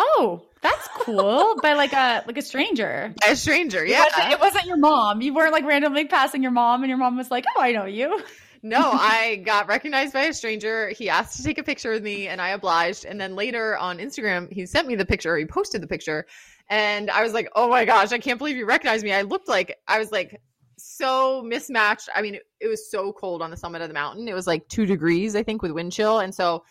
Oh, 0.00 0.46
that's 0.62 0.88
cool. 0.94 1.56
By 1.60 1.72
like 1.72 1.92
a 1.92 2.22
like 2.24 2.38
a 2.38 2.42
stranger. 2.42 3.12
a 3.28 3.34
stranger 3.34 3.84
It 3.84 3.90
yeah 3.90 4.04
wasn't, 4.04 4.32
it 4.32 4.40
wasn't 4.40 4.66
your 4.66 4.76
mom. 4.76 5.20
You 5.20 5.34
weren't 5.34 5.52
like 5.52 5.64
randomly 5.64 6.04
passing 6.04 6.40
your 6.40 6.52
mom, 6.52 6.84
and 6.84 6.88
your 6.88 6.98
mom 6.98 7.16
was 7.16 7.32
like, 7.32 7.44
"Oh, 7.56 7.60
I 7.60 7.72
know 7.72 7.84
you." 7.84 8.22
No, 8.62 8.90
I 8.92 9.42
got 9.44 9.68
recognized 9.68 10.12
by 10.12 10.24
a 10.24 10.32
stranger. 10.32 10.88
He 10.90 11.08
asked 11.08 11.36
to 11.36 11.44
take 11.44 11.58
a 11.58 11.62
picture 11.62 11.90
with 11.90 12.02
me 12.02 12.28
and 12.28 12.40
I 12.40 12.50
obliged. 12.50 13.04
And 13.04 13.20
then 13.20 13.36
later 13.36 13.76
on 13.76 13.98
Instagram, 13.98 14.52
he 14.52 14.66
sent 14.66 14.88
me 14.88 14.94
the 14.94 15.06
picture, 15.06 15.36
he 15.36 15.44
posted 15.44 15.82
the 15.82 15.86
picture. 15.86 16.26
And 16.70 17.10
I 17.10 17.22
was 17.22 17.32
like, 17.32 17.48
oh 17.54 17.68
my 17.68 17.84
gosh, 17.84 18.12
I 18.12 18.18
can't 18.18 18.38
believe 18.38 18.56
you 18.56 18.66
recognized 18.66 19.04
me. 19.04 19.12
I 19.12 19.22
looked 19.22 19.48
like, 19.48 19.78
I 19.86 19.98
was 19.98 20.12
like 20.12 20.40
so 20.76 21.42
mismatched. 21.42 22.08
I 22.14 22.22
mean, 22.22 22.36
it, 22.36 22.42
it 22.60 22.68
was 22.68 22.90
so 22.90 23.12
cold 23.12 23.42
on 23.42 23.50
the 23.50 23.56
summit 23.56 23.82
of 23.82 23.88
the 23.88 23.94
mountain. 23.94 24.28
It 24.28 24.34
was 24.34 24.46
like 24.46 24.68
two 24.68 24.86
degrees, 24.86 25.34
I 25.34 25.42
think, 25.42 25.62
with 25.62 25.72
wind 25.72 25.92
chill. 25.92 26.18
And 26.18 26.34
so 26.34 26.64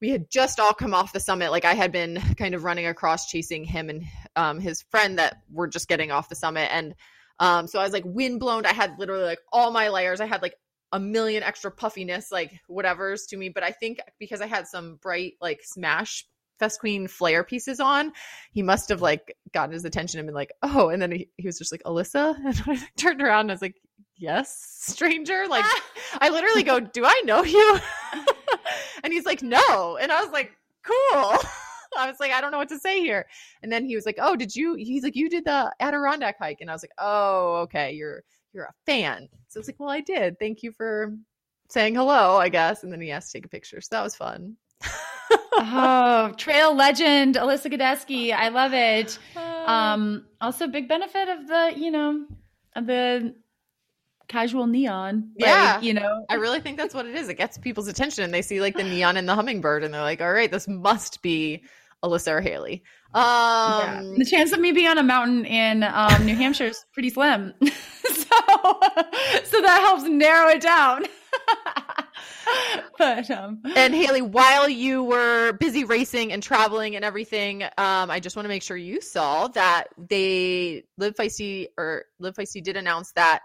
we 0.00 0.10
had 0.10 0.30
just 0.30 0.60
all 0.60 0.72
come 0.72 0.94
off 0.94 1.12
the 1.12 1.20
summit. 1.20 1.50
Like 1.50 1.64
I 1.64 1.74
had 1.74 1.92
been 1.92 2.20
kind 2.36 2.54
of 2.54 2.64
running 2.64 2.86
across 2.86 3.26
chasing 3.26 3.64
him 3.64 3.90
and 3.90 4.04
um, 4.36 4.60
his 4.60 4.82
friend 4.90 5.18
that 5.18 5.38
were 5.50 5.68
just 5.68 5.88
getting 5.88 6.10
off 6.10 6.28
the 6.28 6.36
summit. 6.36 6.68
And 6.72 6.94
um, 7.40 7.66
so 7.66 7.78
I 7.78 7.84
was 7.84 7.92
like 7.92 8.04
wind 8.06 8.40
blown. 8.40 8.66
I 8.66 8.72
had 8.72 8.98
literally 8.98 9.24
like 9.24 9.40
all 9.52 9.70
my 9.70 9.88
layers. 9.88 10.20
I 10.20 10.26
had 10.26 10.42
like 10.42 10.54
a 10.92 11.00
million 11.00 11.42
extra 11.42 11.70
puffiness, 11.70 12.32
like 12.32 12.58
whatever's 12.66 13.26
to 13.26 13.36
me. 13.36 13.48
But 13.48 13.62
I 13.62 13.70
think 13.70 14.00
because 14.18 14.40
I 14.40 14.46
had 14.46 14.66
some 14.66 14.96
bright, 15.02 15.34
like 15.40 15.60
smash 15.62 16.26
Fest 16.58 16.80
Queen 16.80 17.06
flare 17.06 17.44
pieces 17.44 17.80
on, 17.80 18.12
he 18.52 18.62
must 18.62 18.88
have 18.88 19.02
like 19.02 19.36
gotten 19.52 19.72
his 19.72 19.84
attention 19.84 20.18
and 20.18 20.26
been 20.26 20.34
like, 20.34 20.52
oh. 20.62 20.88
And 20.88 21.00
then 21.00 21.12
he, 21.12 21.28
he 21.36 21.46
was 21.46 21.58
just 21.58 21.72
like, 21.72 21.82
Alyssa. 21.84 22.36
And 22.44 22.78
I 22.78 22.88
turned 22.96 23.22
around 23.22 23.42
and 23.42 23.50
I 23.52 23.54
was 23.54 23.62
like, 23.62 23.80
yes, 24.16 24.76
stranger. 24.80 25.46
Like, 25.48 25.64
I 26.20 26.28
literally 26.30 26.62
go, 26.62 26.80
do 26.80 27.04
I 27.04 27.22
know 27.24 27.44
you? 27.44 27.78
and 29.04 29.12
he's 29.12 29.26
like, 29.26 29.42
no. 29.42 29.96
And 30.00 30.10
I 30.10 30.22
was 30.22 30.32
like, 30.32 30.52
cool. 30.82 31.38
I 31.98 32.08
was 32.08 32.20
like, 32.20 32.32
I 32.32 32.40
don't 32.40 32.52
know 32.52 32.58
what 32.58 32.68
to 32.68 32.78
say 32.78 33.00
here. 33.00 33.26
And 33.62 33.72
then 33.72 33.84
he 33.84 33.94
was 33.94 34.06
like, 34.06 34.18
oh, 34.20 34.36
did 34.36 34.54
you? 34.54 34.74
He's 34.74 35.02
like, 35.02 35.16
you 35.16 35.28
did 35.28 35.44
the 35.44 35.72
Adirondack 35.80 36.38
hike. 36.38 36.58
And 36.60 36.70
I 36.70 36.72
was 36.72 36.82
like, 36.82 36.92
oh, 36.98 37.56
okay. 37.62 37.92
You're 37.92 38.24
you're 38.52 38.64
a 38.64 38.74
fan. 38.86 39.28
So 39.48 39.58
it's 39.60 39.68
like, 39.68 39.78
well, 39.78 39.90
I 39.90 40.00
did. 40.00 40.38
Thank 40.38 40.62
you 40.62 40.72
for 40.72 41.14
saying 41.68 41.94
hello, 41.94 42.36
I 42.38 42.48
guess. 42.48 42.82
And 42.82 42.92
then 42.92 43.00
he 43.00 43.10
asked 43.10 43.30
to 43.32 43.38
take 43.38 43.46
a 43.46 43.48
picture. 43.48 43.80
So 43.80 43.88
that 43.92 44.02
was 44.02 44.14
fun. 44.16 44.56
oh, 45.54 46.32
trail 46.36 46.74
legend 46.74 47.34
Alyssa 47.36 47.72
Godesky. 47.72 48.32
I 48.32 48.48
love 48.48 48.72
it. 48.74 49.18
Um, 49.36 50.24
also, 50.40 50.66
big 50.66 50.88
benefit 50.88 51.28
of 51.28 51.46
the 51.46 51.72
you 51.76 51.90
know 51.90 52.26
of 52.74 52.86
the 52.86 53.34
casual 54.28 54.66
neon. 54.66 55.30
Like, 55.38 55.48
Yeah. 55.48 55.80
you 55.80 55.94
know. 55.94 56.24
I 56.28 56.34
really 56.34 56.60
think 56.60 56.76
that's 56.78 56.94
what 56.94 57.06
it 57.06 57.14
is. 57.14 57.28
It 57.28 57.34
gets 57.34 57.56
people's 57.58 57.88
attention 57.88 58.24
and 58.24 58.32
they 58.34 58.42
see 58.42 58.60
like 58.60 58.76
the 58.76 58.84
neon 58.84 59.16
and 59.16 59.26
the 59.28 59.34
hummingbird 59.34 59.82
and 59.84 59.92
they're 59.92 60.02
like, 60.02 60.20
all 60.20 60.32
right, 60.32 60.50
this 60.50 60.68
must 60.68 61.22
be 61.22 61.62
Alyssa 62.04 62.32
or 62.32 62.40
Haley. 62.42 62.82
Yeah. 63.14 64.00
Um, 64.00 64.18
The 64.18 64.26
chance 64.26 64.52
of 64.52 64.60
me 64.60 64.70
being 64.72 64.86
on 64.86 64.98
a 64.98 65.02
mountain 65.02 65.46
in 65.46 65.82
um, 65.82 66.26
New 66.26 66.36
Hampshire 66.36 66.66
is 66.66 66.84
pretty 66.92 67.08
slim, 67.08 67.54
so 68.14 68.80
so 69.44 69.60
that 69.60 69.80
helps 69.80 70.04
narrow 70.04 70.48
it 70.48 70.60
down. 70.60 71.04
but 72.98 73.30
um, 73.30 73.62
And 73.76 73.94
Haley, 73.94 74.22
while 74.22 74.68
you 74.68 75.02
were 75.02 75.52
busy 75.54 75.84
racing 75.84 76.32
and 76.32 76.42
traveling 76.42 76.96
and 76.96 77.04
everything, 77.04 77.62
um, 77.62 78.10
I 78.10 78.20
just 78.20 78.36
want 78.36 78.44
to 78.44 78.48
make 78.48 78.62
sure 78.62 78.76
you 78.76 79.00
saw 79.00 79.48
that 79.48 79.88
they 79.96 80.84
Live 80.96 81.14
Feisty 81.14 81.68
or 81.76 82.04
Live 82.18 82.34
Feisty 82.34 82.62
did 82.62 82.76
announce 82.76 83.12
that 83.12 83.40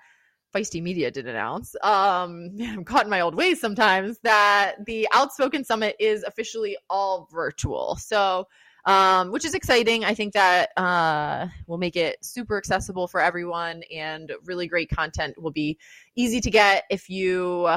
Feisty 0.53 0.81
Media 0.81 1.10
did 1.12 1.27
announce. 1.27 1.75
Um, 1.81 2.51
I'm 2.62 2.83
caught 2.86 3.05
in 3.05 3.10
my 3.10 3.22
old 3.22 3.36
ways 3.36 3.60
sometimes 3.60 4.19
that 4.24 4.75
the 4.86 5.07
Outspoken 5.13 5.63
Summit 5.63 5.95
is 6.00 6.24
officially 6.24 6.77
all 6.89 7.27
virtual. 7.31 7.95
So, 7.95 8.48
um, 8.85 9.31
which 9.31 9.45
is 9.45 9.53
exciting. 9.53 10.03
I 10.05 10.13
think 10.13 10.33
that 10.33 10.69
uh, 10.77 11.47
will 11.67 11.77
make 11.77 11.95
it 11.95 12.23
super 12.23 12.57
accessible 12.57 13.07
for 13.07 13.21
everyone, 13.21 13.83
and 13.93 14.31
really 14.45 14.67
great 14.67 14.89
content 14.89 15.41
will 15.41 15.51
be 15.51 15.77
easy 16.15 16.41
to 16.41 16.51
get 16.51 16.83
if 16.89 17.09
you 17.09 17.69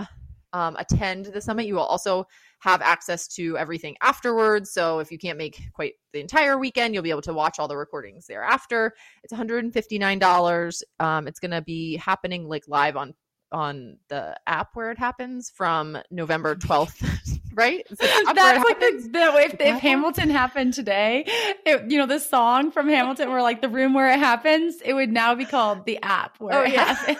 um, 0.52 0.76
attend 0.76 1.26
the 1.26 1.40
summit. 1.40 1.66
You 1.66 1.74
will 1.74 1.82
also 1.82 2.26
have 2.60 2.80
access 2.82 3.28
to 3.28 3.56
everything 3.58 3.96
afterwards. 4.00 4.72
So 4.72 4.98
if 4.98 5.10
you 5.10 5.18
can't 5.18 5.38
make 5.38 5.60
quite 5.72 5.94
the 6.12 6.20
entire 6.20 6.58
weekend, 6.58 6.94
you'll 6.94 7.02
be 7.02 7.10
able 7.10 7.22
to 7.22 7.34
watch 7.34 7.58
all 7.58 7.68
the 7.68 7.76
recordings 7.76 8.26
thereafter. 8.26 8.94
It's 9.22 9.32
$159. 9.32 10.82
Um, 10.98 11.28
it's 11.28 11.38
going 11.38 11.50
to 11.50 11.62
be 11.62 11.96
happening 11.96 12.48
like 12.48 12.64
live 12.66 12.96
on 12.96 13.14
on 13.52 13.96
the 14.08 14.36
app 14.48 14.70
where 14.74 14.90
it 14.90 14.98
happens 14.98 15.50
from 15.50 15.96
November 16.10 16.56
12th, 16.56 17.00
right? 17.56 17.84
Is 17.90 17.98
it 18.00 18.00
the 18.00 18.06
app 18.06 18.14
where 18.26 18.32
it 18.32 18.36
that's 18.36 18.64
like 18.64 18.80
the, 18.80 19.08
the 19.08 19.36
if, 19.44 19.54
if 19.60 19.80
Hamilton 19.80 20.30
happened 20.30 20.74
today, 20.74 21.24
it, 21.26 21.90
you 21.90 21.98
know, 21.98 22.06
this 22.06 22.28
song 22.28 22.70
from 22.70 22.88
Hamilton, 22.88 23.30
where 23.30 23.42
like 23.42 23.60
the 23.62 23.68
room 23.68 23.94
where 23.94 24.08
it 24.12 24.18
happens, 24.18 24.76
it 24.84 24.92
would 24.92 25.10
now 25.10 25.34
be 25.34 25.44
called 25.44 25.84
the 25.86 25.98
app 26.02 26.38
where 26.38 26.54
Oh, 26.60 26.62
it 26.62 26.72
yeah. 26.72 26.94
happens. 26.94 27.18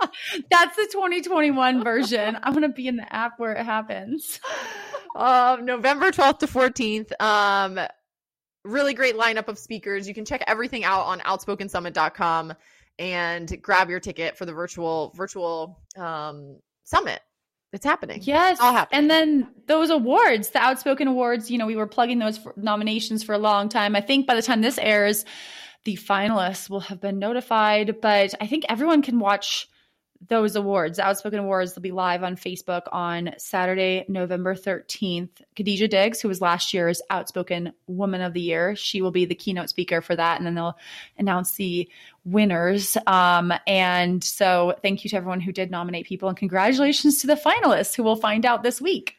That's 0.50 0.74
the 0.76 0.88
2021 0.90 1.84
version. 1.84 2.38
I 2.42 2.50
want 2.50 2.62
to 2.62 2.68
be 2.68 2.88
in 2.88 2.96
the 2.96 3.12
app 3.14 3.38
where 3.38 3.52
it 3.52 3.64
happens. 3.64 4.40
um, 5.16 5.64
November 5.64 6.10
12th 6.10 6.38
to 6.40 6.46
14th. 6.46 7.20
Um, 7.20 7.78
really 8.64 8.94
great 8.94 9.16
lineup 9.16 9.48
of 9.48 9.58
speakers. 9.58 10.06
You 10.08 10.14
can 10.14 10.24
check 10.24 10.42
everything 10.46 10.84
out 10.84 11.02
on 11.02 11.20
outspokensummit.com 11.20 12.54
and 12.98 13.62
grab 13.62 13.90
your 13.90 14.00
ticket 14.00 14.36
for 14.36 14.44
the 14.46 14.52
virtual 14.52 15.12
virtual 15.16 15.80
um, 15.96 16.58
summit. 16.84 17.20
It's 17.72 17.84
happening. 17.84 18.20
Yes. 18.22 18.58
all 18.60 18.72
happening. 18.72 18.98
And 18.98 19.10
then 19.10 19.48
those 19.66 19.90
awards, 19.90 20.50
the 20.50 20.58
Outspoken 20.58 21.06
Awards, 21.06 21.50
you 21.50 21.58
know, 21.58 21.66
we 21.66 21.76
were 21.76 21.86
plugging 21.86 22.18
those 22.18 22.38
for 22.38 22.54
nominations 22.56 23.22
for 23.22 23.34
a 23.34 23.38
long 23.38 23.68
time. 23.68 23.94
I 23.94 24.00
think 24.00 24.26
by 24.26 24.34
the 24.34 24.42
time 24.42 24.62
this 24.62 24.78
airs, 24.78 25.24
the 25.84 25.96
finalists 25.96 26.70
will 26.70 26.80
have 26.80 27.00
been 27.00 27.18
notified, 27.18 28.00
but 28.00 28.34
I 28.40 28.46
think 28.46 28.64
everyone 28.68 29.02
can 29.02 29.18
watch 29.18 29.68
those 30.26 30.56
awards. 30.56 30.98
Outspoken 30.98 31.38
Awards 31.38 31.72
they'll 31.72 31.82
be 31.82 31.92
live 31.92 32.24
on 32.24 32.36
Facebook 32.36 32.82
on 32.90 33.30
Saturday, 33.38 34.04
November 34.08 34.54
13th. 34.54 35.30
Khadijah 35.54 35.88
Diggs, 35.88 36.20
who 36.20 36.28
was 36.28 36.40
last 36.40 36.74
year's 36.74 37.00
Outspoken 37.10 37.72
Woman 37.86 38.20
of 38.20 38.32
the 38.32 38.40
Year, 38.40 38.74
she 38.74 39.00
will 39.00 39.10
be 39.10 39.24
the 39.24 39.34
keynote 39.34 39.68
speaker 39.68 40.00
for 40.00 40.16
that. 40.16 40.38
And 40.38 40.46
then 40.46 40.54
they'll 40.54 40.76
announce 41.18 41.52
the 41.52 41.88
winners. 42.24 42.96
Um, 43.06 43.52
and 43.66 44.22
so 44.22 44.74
thank 44.82 45.04
you 45.04 45.10
to 45.10 45.16
everyone 45.16 45.40
who 45.40 45.52
did 45.52 45.70
nominate 45.70 46.06
people 46.06 46.28
and 46.28 46.36
congratulations 46.36 47.20
to 47.20 47.26
the 47.26 47.34
finalists 47.34 47.94
who 47.94 48.02
we'll 48.02 48.16
find 48.16 48.44
out 48.44 48.62
this 48.62 48.80
week. 48.80 49.14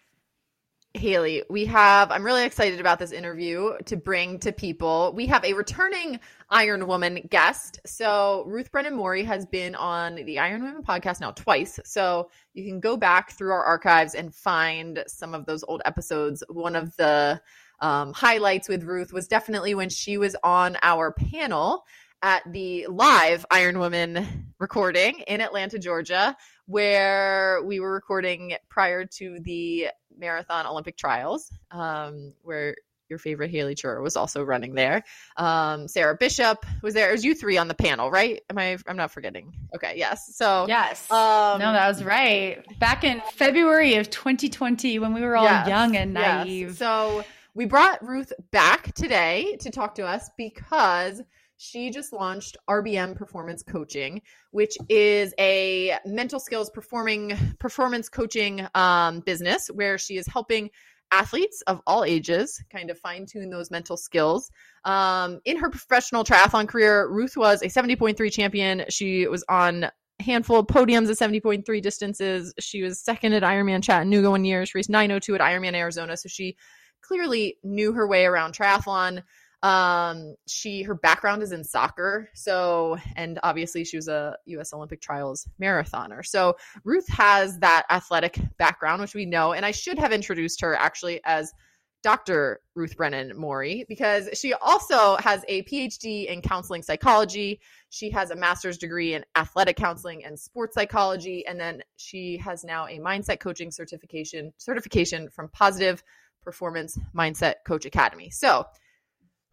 Haley, 0.96 1.44
we 1.50 1.66
have, 1.66 2.12
I'm 2.12 2.26
really 2.26 2.46
excited 2.46 2.80
about 2.80 2.98
this 2.98 3.12
interview 3.12 3.74
to 3.86 3.96
bring 3.96 4.40
to 4.40 4.52
people. 4.52 5.14
We 5.16 5.28
have 5.28 5.46
a 5.46 5.54
returning 5.54 6.20
Iron 6.52 6.88
Woman 6.88 7.28
guest. 7.30 7.80
So, 7.86 8.44
Ruth 8.48 8.72
Brennan 8.72 8.96
Morey 8.96 9.24
has 9.24 9.46
been 9.46 9.76
on 9.76 10.16
the 10.16 10.40
Iron 10.40 10.64
Woman 10.64 10.84
podcast 10.84 11.22
now 11.22 11.32
twice. 11.32 11.80
So, 11.86 12.32
you 12.54 12.66
can 12.66 12.80
go 12.80 12.98
back 12.98 13.32
through 13.32 13.52
our 13.52 13.64
archives 13.64 14.16
and 14.16 14.34
find 14.34 15.04
some 15.08 15.36
of 15.36 15.46
those 15.46 15.64
old 15.64 15.82
episodes. 15.86 16.44
One 16.50 16.76
of 16.76 16.96
the 16.98 17.42
um, 17.82 18.14
highlights 18.14 18.68
with 18.68 18.84
Ruth 18.84 19.14
was 19.14 19.28
definitely 19.28 19.76
when 19.76 19.90
she 19.90 20.18
was 20.18 20.36
on 20.44 20.78
our 20.82 21.12
panel 21.12 21.86
at 22.22 22.44
the 22.52 22.88
live 22.88 23.46
Iron 23.52 23.80
Woman 23.80 24.52
recording 24.60 25.20
in 25.28 25.42
Atlanta, 25.42 25.80
Georgia, 25.80 26.36
where 26.66 27.62
we 27.64 27.80
were 27.80 27.94
recording 27.94 28.56
prior 28.68 29.06
to 29.06 29.40
the 29.40 29.90
marathon 30.18 30.66
Olympic 30.66 30.98
trials, 30.98 31.52
um, 31.72 32.34
where 32.42 32.76
your 33.10 33.20
favorite 33.20 33.52
Haley 33.52 33.76
Chura 33.76 34.02
was 34.02 34.16
also 34.16 34.44
running 34.44 34.74
there. 34.76 35.04
Um, 35.38 35.88
Sarah 35.88 36.16
Bishop 36.16 36.66
was 36.82 36.94
there. 36.94 37.10
It 37.10 37.14
was 37.14 37.26
you 37.26 37.34
three 37.36 37.58
on 37.58 37.68
the 37.68 37.74
panel, 37.74 38.12
right? 38.12 38.42
Am 38.50 38.58
I? 38.58 38.78
I'm 38.88 38.98
not 38.98 39.12
forgetting. 39.12 39.54
Okay, 39.76 39.94
yes. 39.98 40.36
So 40.36 40.66
Yes. 40.68 41.10
Um, 41.12 41.60
no, 41.60 41.74
that 41.74 41.88
was 41.88 42.04
right. 42.04 42.64
Back 42.80 43.04
in 43.04 43.22
February 43.34 43.96
of 43.96 44.10
2020 44.10 45.00
when 45.00 45.14
we 45.14 45.22
were 45.22 45.36
all 45.36 45.44
Yes, 45.46 45.68
young 45.68 45.96
and 45.96 46.14
yes. 46.14 46.46
naive. 46.46 46.78
So 46.78 47.24
we 47.56 47.66
brought 47.66 48.06
Ruth 48.06 48.32
back 48.52 48.94
today 48.94 49.58
to 49.62 49.70
talk 49.72 49.96
to 49.96 50.06
us 50.06 50.30
because 50.38 51.22
she 51.58 51.90
just 51.90 52.14
launched 52.14 52.56
RBM 52.70 53.18
Performance 53.18 53.64
Coaching, 53.64 54.22
which 54.52 54.78
is 54.88 55.34
a 55.40 55.98
mental 56.06 56.40
skills 56.40 56.70
performing 56.70 57.36
performance 57.60 58.08
coaching 58.08 58.66
um, 58.76 59.20
business 59.22 59.68
where 59.68 59.98
she 59.98 60.18
is 60.18 60.26
helping 60.26 60.70
athletes 61.12 61.62
of 61.68 61.82
all 61.88 62.04
ages 62.04 62.62
kind 62.72 62.90
of 62.90 63.00
fine 63.00 63.26
tune 63.26 63.50
those 63.50 63.72
mental 63.72 63.98
skills. 63.98 64.52
Um, 64.86 65.40
in 65.46 65.58
her 65.58 65.70
professional 65.70 66.24
triathlon 66.24 66.68
career, 66.68 67.10
Ruth 67.10 67.36
was 67.36 67.62
a 67.62 67.68
70.3 67.68 68.32
champion. 68.32 68.86
She 68.90 69.28
was 69.28 69.44
on 69.50 69.90
handful 70.20 70.60
of 70.60 70.68
podiums 70.68 71.10
at 71.10 71.18
70.3 71.18 71.82
distances. 71.82 72.54
She 72.60 72.84
was 72.84 73.00
second 73.00 73.34
at 73.34 73.44
Ironman 73.44 73.84
Chattanooga 73.84 74.30
one 74.30 74.46
year. 74.46 74.66
She 74.66 74.78
raced 74.78 74.90
902 74.90 75.36
at 75.36 75.42
Ironman 75.42 75.76
Arizona. 75.76 76.18
So 76.18 76.30
she 76.30 76.58
clearly 77.02 77.58
knew 77.64 77.94
her 77.94 78.08
way 78.08 78.26
around 78.26 78.54
triathlon. 78.54 79.24
Um, 79.62 80.36
she 80.48 80.84
her 80.84 80.96
background 80.96 81.44
is 81.44 81.52
in 81.52 81.64
soccer, 81.64 82.30
so 82.34 82.98
and 83.16 83.40
obviously 83.44 83.84
she 83.84 83.98
was 83.98 84.08
a 84.08 84.38
U.S. 84.46 84.74
Olympic 84.74 85.02
trials 85.02 85.48
marathoner. 85.62 86.26
So 86.26 86.56
Ruth 86.86 87.08
has 87.10 87.60
that 87.60 87.86
athletic 87.90 88.40
background, 88.58 89.02
which 89.02 89.16
we 89.16 89.26
know, 89.26 89.54
and 89.54 89.66
I 89.66 89.72
should 89.72 90.00
have 90.00 90.14
introduced 90.14 90.62
her 90.62 90.76
actually 90.76 91.20
as 91.26 91.54
Dr. 92.02 92.62
Ruth 92.76 92.96
Brennan 92.96 93.34
Morey 93.36 93.86
because 93.90 94.30
she 94.34 94.54
also 94.54 95.18
has 95.18 95.44
a 95.50 95.64
PhD 95.64 96.28
in 96.28 96.42
counseling 96.42 96.82
psychology. 96.82 97.60
She 97.90 98.10
has 98.12 98.32
a 98.32 98.36
master's 98.36 98.78
degree 98.78 99.16
in 99.16 99.26
athletic 99.36 99.76
counseling 99.76 100.24
and 100.24 100.40
sports 100.40 100.76
psychology, 100.76 101.46
and 101.46 101.60
then 101.60 101.82
she 101.98 102.38
has 102.38 102.64
now 102.64 102.88
a 102.88 103.00
mindset 103.00 103.40
coaching 103.40 103.72
certification 103.72 104.54
certification 104.58 105.30
from 105.30 105.50
Positive 105.50 106.02
Performance 106.42 106.98
Mindset 107.14 107.56
Coach 107.66 107.86
Academy. 107.86 108.30
So, 108.30 108.66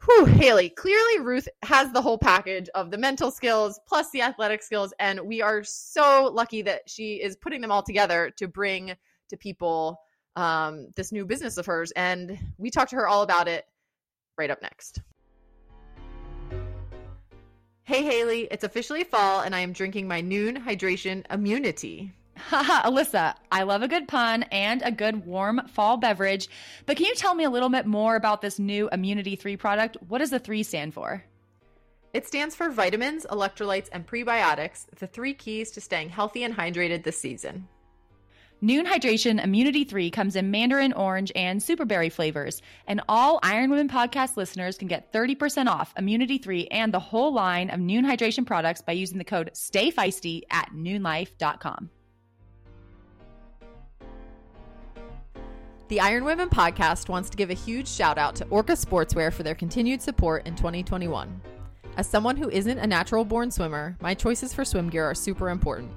whew, 0.04 0.24
Haley, 0.24 0.68
clearly 0.70 1.20
Ruth 1.20 1.48
has 1.64 1.92
the 1.92 2.02
whole 2.02 2.18
package 2.18 2.68
of 2.74 2.90
the 2.90 2.98
mental 2.98 3.30
skills 3.30 3.80
plus 3.86 4.10
the 4.10 4.22
athletic 4.22 4.62
skills, 4.62 4.92
and 4.98 5.20
we 5.20 5.42
are 5.42 5.64
so 5.64 6.30
lucky 6.32 6.62
that 6.62 6.88
she 6.88 7.14
is 7.14 7.36
putting 7.36 7.60
them 7.60 7.72
all 7.72 7.82
together 7.82 8.30
to 8.36 8.48
bring 8.48 8.94
to 9.28 9.36
people 9.36 10.00
um, 10.36 10.88
this 10.96 11.12
new 11.12 11.24
business 11.24 11.56
of 11.56 11.66
hers. 11.66 11.92
And 11.96 12.38
we 12.58 12.70
talked 12.70 12.90
to 12.90 12.96
her 12.96 13.08
all 13.08 13.22
about 13.22 13.48
it 13.48 13.64
right 14.38 14.50
up 14.50 14.62
next. 14.62 15.00
Hey, 17.84 18.02
Haley, 18.02 18.48
it's 18.50 18.64
officially 18.64 19.04
fall, 19.04 19.42
and 19.42 19.54
I 19.54 19.60
am 19.60 19.72
drinking 19.72 20.08
my 20.08 20.20
Nuun 20.20 20.56
hydration 20.64 21.24
immunity. 21.32 22.12
Haha, 22.36 22.88
Alyssa, 22.88 23.34
I 23.50 23.62
love 23.62 23.82
a 23.82 23.88
good 23.88 24.08
pun 24.08 24.44
and 24.44 24.82
a 24.82 24.90
good 24.90 25.24
warm 25.26 25.66
fall 25.68 25.96
beverage. 25.96 26.48
But 26.84 26.96
can 26.96 27.06
you 27.06 27.14
tell 27.14 27.34
me 27.34 27.44
a 27.44 27.50
little 27.50 27.68
bit 27.68 27.86
more 27.86 28.16
about 28.16 28.42
this 28.42 28.58
new 28.58 28.88
Immunity 28.90 29.36
3 29.36 29.56
product? 29.56 29.96
What 30.08 30.18
does 30.18 30.30
the 30.30 30.38
3 30.38 30.62
stand 30.62 30.94
for? 30.94 31.24
It 32.12 32.26
stands 32.26 32.54
for 32.54 32.70
vitamins, 32.70 33.26
electrolytes, 33.26 33.88
and 33.92 34.06
prebiotics, 34.06 34.86
the 34.98 35.06
three 35.06 35.34
keys 35.34 35.70
to 35.72 35.82
staying 35.82 36.08
healthy 36.08 36.44
and 36.44 36.56
hydrated 36.56 37.02
this 37.02 37.20
season. 37.20 37.68
Nuun 38.62 38.86
Hydration 38.86 39.42
Immunity 39.42 39.84
3 39.84 40.10
comes 40.10 40.34
in 40.34 40.50
mandarin 40.50 40.94
orange 40.94 41.30
and 41.36 41.60
superberry 41.60 42.10
flavors, 42.10 42.62
and 42.86 43.02
all 43.06 43.38
Iron 43.42 43.68
Women 43.68 43.90
podcast 43.90 44.38
listeners 44.38 44.78
can 44.78 44.88
get 44.88 45.12
30% 45.12 45.66
off 45.66 45.92
Immunity 45.98 46.38
3 46.38 46.68
and 46.68 46.94
the 46.94 46.98
whole 46.98 47.34
line 47.34 47.68
of 47.68 47.80
Nuun 47.80 48.06
Hydration 48.06 48.46
products 48.46 48.80
by 48.80 48.92
using 48.92 49.18
the 49.18 49.24
code 49.24 49.50
STAYFEISTY 49.52 50.44
at 50.50 50.70
nuunlife.com. 50.74 51.90
The 55.88 56.00
Iron 56.00 56.24
Women 56.24 56.48
podcast 56.48 57.08
wants 57.08 57.30
to 57.30 57.36
give 57.36 57.50
a 57.50 57.54
huge 57.54 57.86
shout 57.86 58.18
out 58.18 58.34
to 58.36 58.46
Orca 58.48 58.72
Sportswear 58.72 59.32
for 59.32 59.44
their 59.44 59.54
continued 59.54 60.02
support 60.02 60.44
in 60.44 60.56
2021. 60.56 61.40
As 61.96 62.08
someone 62.08 62.36
who 62.36 62.50
isn't 62.50 62.80
a 62.80 62.86
natural 62.88 63.24
born 63.24 63.52
swimmer, 63.52 63.96
my 64.00 64.12
choices 64.12 64.52
for 64.52 64.64
swim 64.64 64.90
gear 64.90 65.04
are 65.04 65.14
super 65.14 65.48
important. 65.48 65.92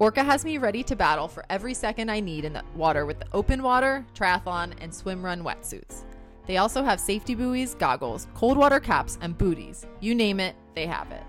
Orca 0.00 0.24
has 0.24 0.44
me 0.44 0.58
ready 0.58 0.82
to 0.82 0.96
battle 0.96 1.28
for 1.28 1.44
every 1.48 1.74
second 1.74 2.10
I 2.10 2.18
need 2.18 2.44
in 2.44 2.54
the 2.54 2.64
water 2.74 3.06
with 3.06 3.20
the 3.20 3.28
open 3.32 3.62
water, 3.62 4.04
triathlon, 4.16 4.72
and 4.80 4.92
swim 4.92 5.24
run 5.24 5.44
wetsuits. 5.44 6.02
They 6.48 6.56
also 6.56 6.82
have 6.82 6.98
safety 6.98 7.36
buoys, 7.36 7.76
goggles, 7.76 8.26
cold 8.34 8.58
water 8.58 8.80
caps, 8.80 9.16
and 9.20 9.38
booties. 9.38 9.86
You 10.00 10.16
name 10.16 10.40
it, 10.40 10.56
they 10.74 10.86
have 10.86 11.12
it. 11.12 11.22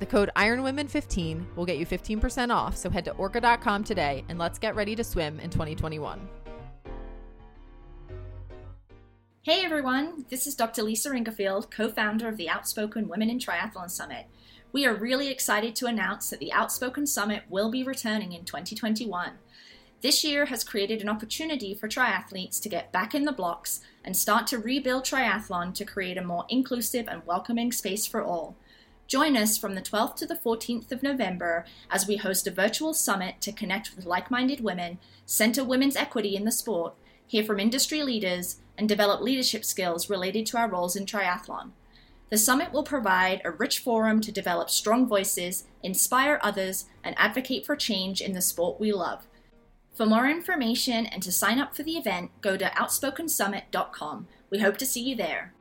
The 0.00 0.06
code 0.06 0.28
IronWomen15 0.36 1.56
will 1.56 1.64
get 1.64 1.78
you 1.78 1.86
15% 1.86 2.54
off, 2.54 2.76
so 2.76 2.90
head 2.90 3.06
to 3.06 3.12
orca.com 3.12 3.84
today 3.84 4.22
and 4.28 4.38
let's 4.38 4.58
get 4.58 4.76
ready 4.76 4.94
to 4.94 5.02
swim 5.02 5.40
in 5.40 5.48
2021. 5.48 6.28
Hey 9.46 9.64
everyone, 9.64 10.24
this 10.28 10.44
is 10.48 10.56
Dr. 10.56 10.82
Lisa 10.82 11.10
Ingarfield, 11.10 11.70
co 11.70 11.88
founder 11.88 12.26
of 12.26 12.36
the 12.36 12.48
Outspoken 12.48 13.06
Women 13.06 13.30
in 13.30 13.38
Triathlon 13.38 13.88
Summit. 13.88 14.26
We 14.72 14.84
are 14.84 14.92
really 14.92 15.28
excited 15.28 15.76
to 15.76 15.86
announce 15.86 16.30
that 16.30 16.40
the 16.40 16.52
Outspoken 16.52 17.06
Summit 17.06 17.44
will 17.48 17.70
be 17.70 17.84
returning 17.84 18.32
in 18.32 18.44
2021. 18.44 19.34
This 20.00 20.24
year 20.24 20.46
has 20.46 20.64
created 20.64 21.00
an 21.00 21.08
opportunity 21.08 21.76
for 21.76 21.86
triathletes 21.86 22.60
to 22.60 22.68
get 22.68 22.90
back 22.90 23.14
in 23.14 23.24
the 23.24 23.30
blocks 23.30 23.78
and 24.04 24.16
start 24.16 24.48
to 24.48 24.58
rebuild 24.58 25.04
triathlon 25.04 25.72
to 25.74 25.84
create 25.84 26.18
a 26.18 26.24
more 26.24 26.44
inclusive 26.48 27.06
and 27.06 27.24
welcoming 27.24 27.70
space 27.70 28.04
for 28.04 28.20
all. 28.20 28.56
Join 29.06 29.36
us 29.36 29.56
from 29.56 29.76
the 29.76 29.80
12th 29.80 30.16
to 30.16 30.26
the 30.26 30.34
14th 30.34 30.90
of 30.90 31.04
November 31.04 31.64
as 31.88 32.08
we 32.08 32.16
host 32.16 32.48
a 32.48 32.50
virtual 32.50 32.92
summit 32.92 33.40
to 33.42 33.52
connect 33.52 33.94
with 33.94 34.06
like 34.06 34.28
minded 34.28 34.60
women, 34.60 34.98
center 35.24 35.62
women's 35.62 35.94
equity 35.94 36.34
in 36.34 36.42
the 36.42 36.50
sport, 36.50 36.94
hear 37.26 37.44
from 37.44 37.60
industry 37.60 38.02
leaders, 38.02 38.58
and 38.78 38.88
develop 38.88 39.20
leadership 39.20 39.64
skills 39.64 40.10
related 40.10 40.46
to 40.46 40.58
our 40.58 40.68
roles 40.68 40.96
in 40.96 41.06
triathlon. 41.06 41.70
The 42.28 42.38
summit 42.38 42.72
will 42.72 42.82
provide 42.82 43.40
a 43.44 43.50
rich 43.50 43.78
forum 43.78 44.20
to 44.22 44.32
develop 44.32 44.68
strong 44.68 45.06
voices, 45.06 45.64
inspire 45.82 46.40
others, 46.42 46.86
and 47.04 47.14
advocate 47.18 47.64
for 47.64 47.76
change 47.76 48.20
in 48.20 48.32
the 48.32 48.40
sport 48.40 48.80
we 48.80 48.92
love. 48.92 49.26
For 49.94 50.06
more 50.06 50.28
information 50.28 51.06
and 51.06 51.22
to 51.22 51.32
sign 51.32 51.58
up 51.58 51.74
for 51.74 51.82
the 51.82 51.96
event, 51.96 52.30
go 52.40 52.56
to 52.56 52.66
outspokensummit.com. 52.66 54.26
We 54.50 54.58
hope 54.58 54.76
to 54.78 54.86
see 54.86 55.02
you 55.02 55.16
there. 55.16 55.54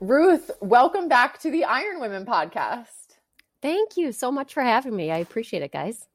Ruth, 0.00 0.50
welcome 0.60 1.08
back 1.08 1.40
to 1.40 1.50
the 1.50 1.64
Iron 1.64 2.00
Women 2.00 2.24
podcast. 2.24 3.16
Thank 3.62 3.96
you 3.96 4.12
so 4.12 4.30
much 4.30 4.54
for 4.54 4.62
having 4.62 4.94
me. 4.94 5.10
I 5.10 5.18
appreciate 5.18 5.62
it, 5.62 5.72
guys. 5.72 6.06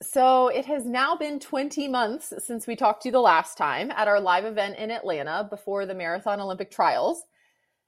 So 0.00 0.48
it 0.48 0.64
has 0.66 0.84
now 0.86 1.16
been 1.16 1.40
20 1.40 1.88
months 1.88 2.32
since 2.38 2.66
we 2.66 2.76
talked 2.76 3.02
to 3.02 3.08
you 3.08 3.12
the 3.12 3.20
last 3.20 3.58
time 3.58 3.90
at 3.90 4.06
our 4.06 4.20
live 4.20 4.44
event 4.44 4.78
in 4.78 4.92
Atlanta 4.92 5.46
before 5.50 5.86
the 5.86 5.94
Marathon 5.94 6.40
Olympic 6.40 6.70
trials. 6.70 7.24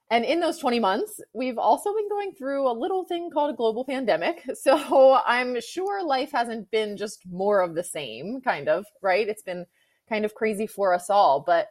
And 0.09 0.25
in 0.25 0.41
those 0.41 0.57
20 0.57 0.77
months, 0.81 1.21
we've 1.33 1.57
also 1.57 1.93
been 1.95 2.09
going 2.09 2.33
through 2.33 2.69
a 2.69 2.73
little 2.77 3.05
thing 3.05 3.29
called 3.31 3.53
a 3.53 3.55
global 3.55 3.85
pandemic. 3.85 4.43
So 4.55 5.21
I'm 5.25 5.61
sure 5.61 6.03
life 6.03 6.33
hasn't 6.33 6.69
been 6.69 6.97
just 6.97 7.21
more 7.31 7.61
of 7.61 7.75
the 7.75 7.83
same, 7.83 8.41
kind 8.41 8.67
of, 8.67 8.85
right? 9.01 9.27
It's 9.27 9.41
been 9.41 9.65
kind 10.09 10.25
of 10.25 10.35
crazy 10.35 10.67
for 10.67 10.93
us 10.93 11.09
all. 11.09 11.39
But 11.39 11.69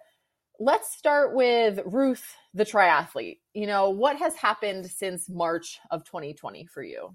let's 0.59 0.97
start 0.97 1.35
with 1.35 1.81
Ruth, 1.85 2.35
the 2.55 2.65
triathlete. 2.65 3.41
You 3.53 3.67
know, 3.67 3.91
what 3.91 4.17
has 4.17 4.35
happened 4.37 4.87
since 4.91 5.29
March 5.29 5.79
of 5.91 6.05
2020 6.05 6.65
for 6.65 6.83
you? 6.83 7.15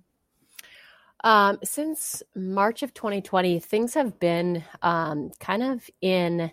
Um, 1.24 1.58
since 1.64 2.22
March 2.36 2.84
of 2.84 2.94
2020, 2.94 3.60
things 3.60 3.94
have 3.94 4.20
been 4.20 4.64
um, 4.82 5.32
kind 5.40 5.64
of 5.64 5.90
in 6.02 6.52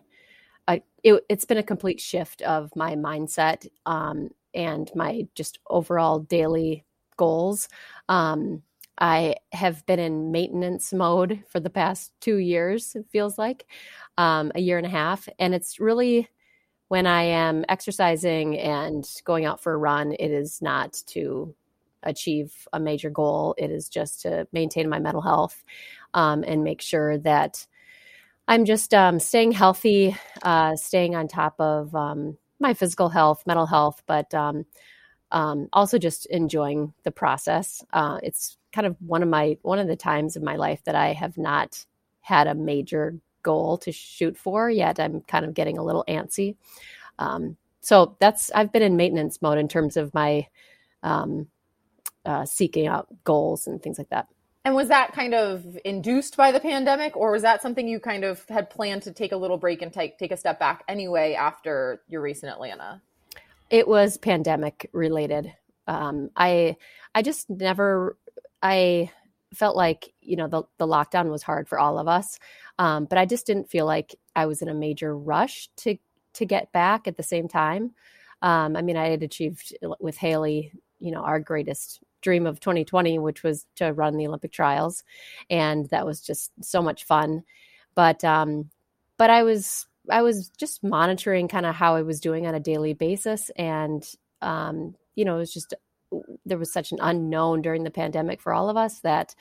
a, 0.69 0.81
it, 1.03 1.25
has 1.29 1.45
been 1.45 1.59
a 1.59 1.63
complete 1.63 2.01
shift 2.01 2.43
of 2.43 2.75
my 2.77 2.95
mindset 2.95 3.67
um, 3.87 4.31
and 4.55 4.91
my 4.95 5.27
just 5.35 5.59
overall 5.69 6.21
daily 6.21 6.85
goals. 7.17 7.69
Um, 8.09 8.63
I 8.99 9.37
have 9.53 9.85
been 9.87 9.99
in 9.99 10.31
maintenance 10.31 10.93
mode 10.93 11.43
for 11.49 11.61
the 11.61 11.71
past 11.71 12.13
two 12.21 12.37
years, 12.37 12.95
it 12.95 13.07
feels 13.11 13.39
like 13.39 13.67
um, 14.17 14.53
a 14.55 14.61
year 14.61 14.79
and 14.79 14.87
a 14.87 14.91
half. 14.91 15.29
And 15.39 15.55
it's 15.55 15.81
really 15.81 16.29
when 16.89 17.07
I 17.07 17.23
am 17.23 17.65
exercising 17.69 18.59
and 18.59 19.09
going 19.25 19.47
out 19.47 19.63
for 19.63 19.73
a 19.73 19.79
run, 19.79 20.13
it 20.13 20.31
is 20.31 20.61
not 20.61 20.93
to 21.07 21.55
achieve 22.03 22.67
a 22.73 22.81
major 22.81 23.11
goal. 23.11 23.55
It 23.59 23.71
is 23.71 23.89
just 23.89 24.23
to 24.23 24.47
maintain 24.53 24.89
my 24.89 24.99
mental 24.99 25.23
health 25.23 25.65
um, 26.15 26.45
and 26.47 26.65
make 26.65 26.81
sure 26.81 27.19
that 27.19 27.67
I'm 28.49 28.65
just 28.65 28.93
um, 28.93 29.19
staying 29.19 29.53
healthy, 29.53 30.17
uh, 30.43 30.77
staying 30.77 31.15
on 31.15 31.29
top 31.29 31.55
of 31.61 31.95
um, 31.95 32.37
my 32.59 32.75
physical 32.75 33.09
health, 33.09 33.45
mental 33.47 33.67
health, 33.67 34.03
but 34.07 34.33
um, 34.35 34.67
um, 35.31 35.69
also 35.73 35.99
just 35.99 36.27
enjoying 36.27 36.93
the 37.05 37.11
process. 37.11 37.85
Uh, 37.93 38.19
it's 38.23 38.59
kind 38.73 38.87
of 38.87 38.97
one 39.01 39.23
of 39.23 39.29
my 39.29 39.57
one 39.63 39.79
of 39.79 39.87
the 39.87 39.97
times 39.97 40.37
of 40.37 40.43
my 40.43 40.57
life 40.57 40.83
that 40.85 40.95
I 40.95 41.13
have 41.13 41.39
not 41.39 41.85
had 42.21 42.47
a 42.47 42.55
major 42.55 43.17
goal 43.43 43.79
to 43.79 43.93
shoot 43.93 44.37
for 44.37 44.71
yet. 44.71 45.01
I'm 45.01 45.21
kind 45.23 45.45
of 45.45 45.55
getting 45.55 45.79
a 45.79 45.85
little 45.85 46.05
antsy. 46.09 46.57
Um, 47.19 47.57
so 47.81 48.17
that's 48.21 48.51
I've 48.53 48.73
been 48.73 48.83
in 48.83 48.97
maintenance 48.97 49.43
mode 49.43 49.59
in 49.59 49.69
terms 49.69 49.97
of 49.97 50.15
my 50.15 50.47
um, 51.03 51.49
uh, 52.25 52.45
seeking 52.45 52.87
out 52.87 53.09
goals 53.25 53.67
and 53.67 53.83
things 53.83 53.99
like 53.99 54.11
that. 54.11 54.29
And 54.65 54.77
was 54.77 54.89
that 54.89 55.13
kind 55.13 55.35
of 55.35 55.77
induced 55.85 56.37
by 56.37 56.53
the 56.53 56.61
pandemic, 56.61 57.17
or 57.17 57.33
was 57.33 57.43
that 57.43 57.63
something 57.63 57.89
you 57.89 57.99
kind 57.99 58.23
of 58.23 58.45
had 58.49 58.71
planned 58.71 59.03
to 59.03 59.13
take 59.13 59.33
a 59.33 59.37
little 59.37 59.59
break 59.59 59.83
and 59.83 59.93
take 59.93 60.19
take 60.19 60.31
a 60.31 60.37
step 60.37 60.61
back 60.61 60.85
anyway 60.87 61.35
after 61.35 62.01
your 62.09 62.21
race 62.21 62.45
in 62.45 62.49
Atlanta? 62.49 63.03
It 63.71 63.89
was 63.89 64.19
pandemic 64.19 64.89
related. 64.93 65.53
Um, 65.89 66.31
I 66.37 66.77
I 67.13 67.23
just 67.23 67.51
never 67.51 68.17
I 68.63 69.11
felt 69.53 69.77
like 69.77 70.15
you 70.21 70.37
know 70.37 70.47
the 70.47 70.63
the 70.79 70.87
lockdown 70.87 71.29
was 71.29 71.43
hard 71.43 71.69
for 71.69 71.79
all 71.79 71.99
of 71.99 72.07
us, 72.07 72.39
um, 72.79 73.07
but 73.07 73.19
I 73.19 73.27
just 73.27 73.47
didn't 73.47 73.69
feel 73.69 73.87
like 73.87 74.15
I 74.37 74.47
was 74.47 74.63
in 74.63 74.69
a 74.69 74.75
major 74.75 75.17
rush 75.17 75.71
to 75.79 75.97
to 76.35 76.47
get 76.47 76.73
back 76.73 77.09
at 77.09 77.17
the 77.17 77.25
same 77.25 77.49
time. 77.49 77.95
Um, 78.43 78.77
I 78.77 78.83
mean, 78.83 78.97
I 78.97 79.09
had 79.09 79.23
achieved 79.23 79.77
with 80.01 80.17
Haley, 80.17 80.73
you 81.01 81.11
know, 81.11 81.23
our 81.23 81.41
greatest 81.41 82.01
dream 82.23 82.47
of 82.47 82.61
2020, 82.61 83.19
which 83.19 83.43
was 83.43 83.67
to 83.77 83.93
run 83.93 84.17
the 84.17 84.27
Olympic 84.27 84.53
trials, 84.53 85.05
and 85.51 85.89
that 85.91 86.07
was 86.07 86.21
just 86.21 86.53
so 86.63 86.83
much 86.83 87.05
fun. 87.05 87.45
But 87.95 88.25
um, 88.25 88.71
but 89.19 89.31
I 89.31 89.43
was 89.43 89.87
I 90.11 90.23
was 90.23 90.51
just 90.51 90.83
monitoring 90.83 91.49
kind 91.49 91.67
of 91.67 91.75
how 91.75 91.95
I 91.95 92.03
was 92.03 92.21
doing 92.21 92.47
on 92.47 92.55
a 92.55 92.61
daily 92.61 92.95
basis, 92.95 93.51
and 93.57 94.05
um, 94.41 94.95
you 95.15 95.25
know, 95.25 95.37
it 95.37 95.41
was 95.41 95.55
just 95.55 95.75
there 96.45 96.59
was 96.59 96.73
such 96.73 96.93
an 96.93 96.99
unknown 97.01 97.63
during 97.63 97.85
the 97.85 97.91
pandemic 97.91 98.41
for 98.41 98.53
all 98.53 98.69
of 98.69 98.77
us 98.77 99.01
that 99.01 99.35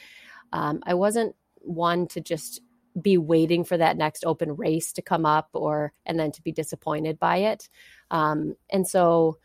um, 0.54 0.82
I 0.86 0.94
wasn't 0.94 1.36
one 1.56 2.08
to 2.08 2.22
just 2.22 2.62
be 3.02 3.18
waiting 3.18 3.64
for 3.64 3.78
that 3.78 3.96
next 3.96 4.26
open 4.26 4.56
race 4.56 4.92
to 4.94 5.02
come 5.02 5.26
up 5.26 5.50
or 5.54 5.94
and 6.06 6.20
then 6.20 6.32
to 6.32 6.42
be 6.42 6.52
disappointed 6.52 7.20
by 7.20 7.38
it. 7.38 7.70
Um, 8.10 8.56
and 8.70 8.88
so 8.88 9.38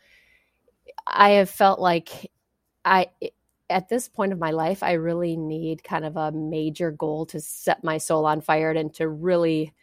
i 1.07 1.31
have 1.31 1.49
felt 1.49 1.79
like 1.79 2.31
I 2.87 3.07
at 3.69 3.89
this 3.89 4.07
point 4.07 4.31
of 4.33 4.39
my 4.39 4.51
life, 4.51 4.81
I 4.81 4.93
really 4.93 5.35
need 5.35 5.83
kind 5.83 6.05
of 6.05 6.15
a 6.15 6.31
major 6.31 6.91
goal 6.91 7.25
to 7.27 7.41
set 7.41 7.83
my 7.83 7.97
soul 7.97 8.25
on 8.25 8.41
fire 8.41 8.71
and 8.71 8.93
to 8.95 9.09
really 9.09 9.73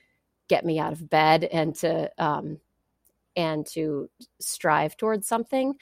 get 0.48 0.64
me 0.64 0.78
out 0.78 0.92
of 0.92 1.10
bed 1.10 1.44
and 1.44 1.74
to 1.76 2.10
um, 2.18 2.58
and 3.36 3.66
to 3.66 4.08
strive 4.40 4.96
towards 4.96 5.26
something 5.28 5.74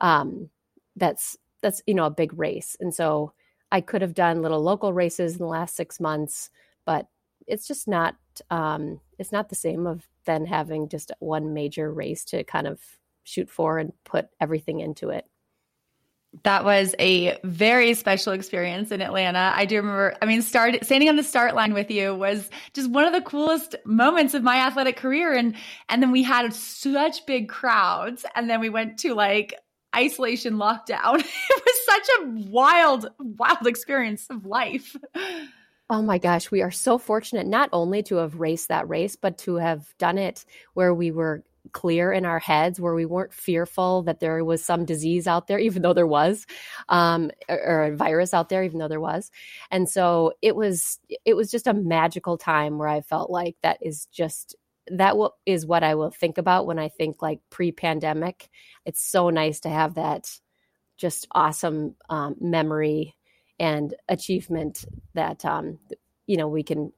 um, 0.00 0.50
that's 0.96 1.36
that's 1.62 1.82
you 1.86 1.94
know 1.94 2.06
a 2.06 2.10
big 2.10 2.38
race. 2.38 2.76
And 2.80 2.94
so 2.94 3.32
I 3.72 3.80
could 3.80 4.02
have 4.02 4.14
done 4.14 4.42
little 4.42 4.62
local 4.62 4.92
races 4.92 5.32
in 5.34 5.38
the 5.38 5.46
last 5.46 5.76
six 5.76 6.00
months, 6.00 6.50
but 6.86 7.08
it's 7.46 7.66
just 7.68 7.88
not 7.88 8.16
um, 8.50 9.00
it's 9.18 9.32
not 9.32 9.48
the 9.50 9.54
same 9.54 9.86
of 9.86 10.08
then 10.26 10.46
having 10.46 10.88
just 10.88 11.12
one 11.20 11.54
major 11.54 11.92
race 11.92 12.24
to 12.26 12.44
kind 12.44 12.66
of 12.66 12.80
shoot 13.24 13.50
for 13.50 13.78
and 13.78 13.92
put 14.04 14.28
everything 14.40 14.80
into 14.80 15.10
it 15.10 15.26
that 16.44 16.64
was 16.64 16.94
a 16.98 17.38
very 17.44 17.94
special 17.94 18.32
experience 18.32 18.90
in 18.90 19.02
Atlanta. 19.02 19.52
I 19.54 19.66
do 19.66 19.76
remember, 19.76 20.16
I 20.22 20.26
mean, 20.26 20.42
start, 20.42 20.82
standing 20.84 21.08
on 21.08 21.16
the 21.16 21.22
start 21.22 21.54
line 21.54 21.74
with 21.74 21.90
you 21.90 22.14
was 22.14 22.48
just 22.72 22.90
one 22.90 23.04
of 23.04 23.12
the 23.12 23.20
coolest 23.20 23.76
moments 23.84 24.34
of 24.34 24.42
my 24.42 24.56
athletic 24.56 24.96
career. 24.96 25.34
And, 25.34 25.54
and 25.88 26.02
then 26.02 26.10
we 26.10 26.22
had 26.22 26.52
such 26.54 27.26
big 27.26 27.48
crowds. 27.48 28.24
And 28.34 28.48
then 28.48 28.60
we 28.60 28.70
went 28.70 28.98
to 29.00 29.14
like 29.14 29.54
isolation 29.94 30.54
lockdown. 30.54 31.18
it 31.50 31.62
was 31.66 31.84
such 31.86 32.08
a 32.20 32.28
wild, 32.50 33.10
wild 33.18 33.66
experience 33.66 34.26
of 34.30 34.46
life. 34.46 34.96
Oh 35.90 36.00
my 36.00 36.16
gosh, 36.16 36.50
we 36.50 36.62
are 36.62 36.70
so 36.70 36.96
fortunate 36.96 37.46
not 37.46 37.68
only 37.72 38.02
to 38.04 38.16
have 38.16 38.40
raced 38.40 38.68
that 38.68 38.88
race, 38.88 39.14
but 39.14 39.36
to 39.38 39.56
have 39.56 39.86
done 39.98 40.16
it 40.16 40.46
where 40.72 40.94
we 40.94 41.10
were 41.10 41.44
clear 41.72 42.12
in 42.12 42.24
our 42.26 42.38
heads 42.38 42.80
where 42.80 42.94
we 42.94 43.06
weren't 43.06 43.32
fearful 43.32 44.02
that 44.02 44.20
there 44.20 44.44
was 44.44 44.64
some 44.64 44.84
disease 44.84 45.26
out 45.26 45.46
there 45.46 45.58
even 45.60 45.82
though 45.82 45.92
there 45.92 46.06
was 46.06 46.46
um, 46.88 47.30
or, 47.48 47.84
a 47.84 47.96
virus 47.96 48.34
out 48.34 48.48
there 48.48 48.64
even 48.64 48.78
though 48.78 48.88
there 48.88 49.00
was. 49.00 49.30
And 49.70 49.88
so 49.88 50.32
it 50.42 50.56
was 50.56 50.98
it 51.24 51.34
was 51.34 51.50
just 51.50 51.66
a 51.66 51.74
magical 51.74 52.36
time 52.36 52.78
where 52.78 52.88
i 52.88 53.00
felt 53.00 53.30
like 53.30 53.56
that 53.62 53.78
is 53.80 54.06
just 54.06 54.56
that 54.88 55.14
is 55.46 55.64
what 55.64 55.84
i 55.84 55.94
will 55.94 56.10
think 56.10 56.38
about 56.38 56.66
when 56.66 56.78
i 56.78 56.88
think 56.88 57.22
like 57.22 57.40
pre-pandemic. 57.50 58.48
It's 58.84 59.02
so 59.02 59.30
nice 59.30 59.60
to 59.60 59.68
have 59.68 59.94
that 59.94 60.28
just 60.96 61.26
awesome 61.32 61.94
um, 62.10 62.36
memory 62.40 63.16
and 63.58 63.94
achievement 64.08 64.84
that 65.14 65.44
um, 65.44 65.78
you 66.26 66.36
know 66.36 66.48
we 66.48 66.62
can 66.62 66.92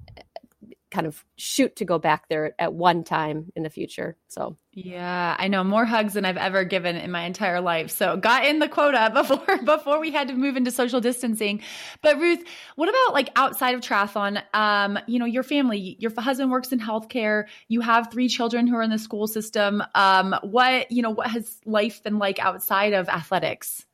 kind 0.94 1.08
of 1.08 1.24
shoot 1.36 1.74
to 1.76 1.84
go 1.84 1.98
back 1.98 2.28
there 2.28 2.54
at 2.60 2.72
one 2.72 3.02
time 3.02 3.50
in 3.56 3.64
the 3.64 3.68
future. 3.68 4.16
So, 4.28 4.56
yeah, 4.72 5.34
I 5.36 5.48
know 5.48 5.64
more 5.64 5.84
hugs 5.84 6.14
than 6.14 6.24
I've 6.24 6.36
ever 6.36 6.62
given 6.62 6.94
in 6.94 7.10
my 7.10 7.24
entire 7.24 7.60
life. 7.60 7.90
So, 7.90 8.16
got 8.16 8.46
in 8.46 8.60
the 8.60 8.68
quota 8.68 9.10
before 9.14 9.58
before 9.62 9.98
we 9.98 10.12
had 10.12 10.28
to 10.28 10.34
move 10.34 10.56
into 10.56 10.70
social 10.70 11.00
distancing. 11.00 11.62
But 12.00 12.20
Ruth, 12.20 12.44
what 12.76 12.88
about 12.88 13.12
like 13.12 13.30
outside 13.34 13.74
of 13.74 13.80
triathlon? 13.80 14.40
Um, 14.54 14.96
you 15.08 15.18
know, 15.18 15.24
your 15.24 15.42
family, 15.42 15.96
your 15.98 16.12
husband 16.16 16.52
works 16.52 16.70
in 16.70 16.78
healthcare, 16.78 17.46
you 17.66 17.80
have 17.80 18.12
three 18.12 18.28
children 18.28 18.68
who 18.68 18.76
are 18.76 18.82
in 18.82 18.90
the 18.90 18.98
school 18.98 19.26
system. 19.26 19.82
Um, 19.96 20.36
what, 20.42 20.92
you 20.92 21.02
know, 21.02 21.10
what 21.10 21.26
has 21.26 21.60
life 21.66 22.04
been 22.04 22.20
like 22.20 22.38
outside 22.38 22.92
of 22.92 23.08
athletics? 23.08 23.84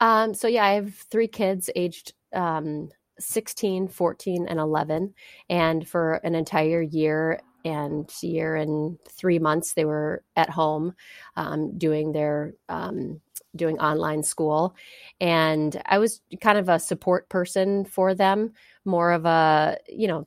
Um, 0.00 0.32
so 0.32 0.48
yeah, 0.48 0.64
I 0.64 0.72
have 0.72 0.94
three 0.94 1.28
kids 1.28 1.68
aged 1.76 2.14
um 2.32 2.90
16, 3.20 3.88
14, 3.88 4.46
and 4.48 4.58
11. 4.58 5.14
And 5.48 5.86
for 5.86 6.14
an 6.24 6.34
entire 6.34 6.82
year 6.82 7.40
and 7.64 8.10
year 8.22 8.56
and 8.56 8.98
three 9.08 9.38
months, 9.38 9.74
they 9.74 9.84
were 9.84 10.22
at 10.36 10.50
home 10.50 10.94
um, 11.36 11.76
doing 11.78 12.12
their 12.12 12.54
um, 12.68 13.20
doing 13.56 13.78
online 13.80 14.22
school. 14.22 14.74
And 15.20 15.80
I 15.86 15.98
was 15.98 16.20
kind 16.40 16.58
of 16.58 16.68
a 16.68 16.78
support 16.78 17.28
person 17.28 17.84
for 17.84 18.14
them, 18.14 18.52
more 18.84 19.12
of 19.12 19.26
a, 19.26 19.76
you 19.88 20.08
know, 20.08 20.26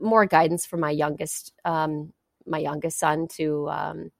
more 0.00 0.26
guidance 0.26 0.64
for 0.64 0.76
my 0.76 0.90
youngest, 0.90 1.52
um, 1.64 2.12
my 2.46 2.58
youngest 2.58 2.98
son 2.98 3.28
to 3.28 3.68
um, 3.68 4.10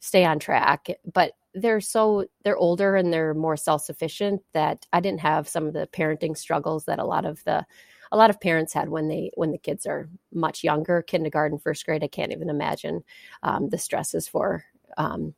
stay 0.00 0.24
on 0.24 0.38
track. 0.38 0.88
But 1.12 1.32
they're 1.56 1.80
so 1.80 2.26
they're 2.44 2.56
older 2.56 2.96
and 2.96 3.12
they're 3.12 3.34
more 3.34 3.56
self-sufficient 3.56 4.42
that 4.52 4.86
I 4.92 5.00
didn't 5.00 5.20
have 5.20 5.48
some 5.48 5.66
of 5.66 5.72
the 5.72 5.88
parenting 5.90 6.36
struggles 6.36 6.84
that 6.84 6.98
a 6.98 7.04
lot 7.04 7.24
of 7.24 7.42
the 7.44 7.64
a 8.12 8.16
lot 8.16 8.30
of 8.30 8.40
parents 8.40 8.72
had 8.72 8.90
when 8.90 9.08
they 9.08 9.30
when 9.34 9.50
the 9.52 9.58
kids 9.58 9.86
are 9.86 10.08
much 10.32 10.62
younger. 10.62 11.02
Kindergarten 11.02 11.58
first 11.58 11.84
grade 11.86 12.04
i 12.04 12.08
can't 12.08 12.30
even 12.30 12.50
imagine 12.50 13.02
um, 13.42 13.70
the 13.70 13.78
stresses 13.78 14.28
for 14.28 14.64
um, 14.98 15.34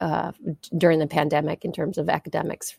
uh, 0.00 0.32
during 0.76 0.98
the 0.98 1.06
pandemic 1.06 1.64
in 1.64 1.72
terms 1.72 1.96
of 1.96 2.08
academics. 2.10 2.76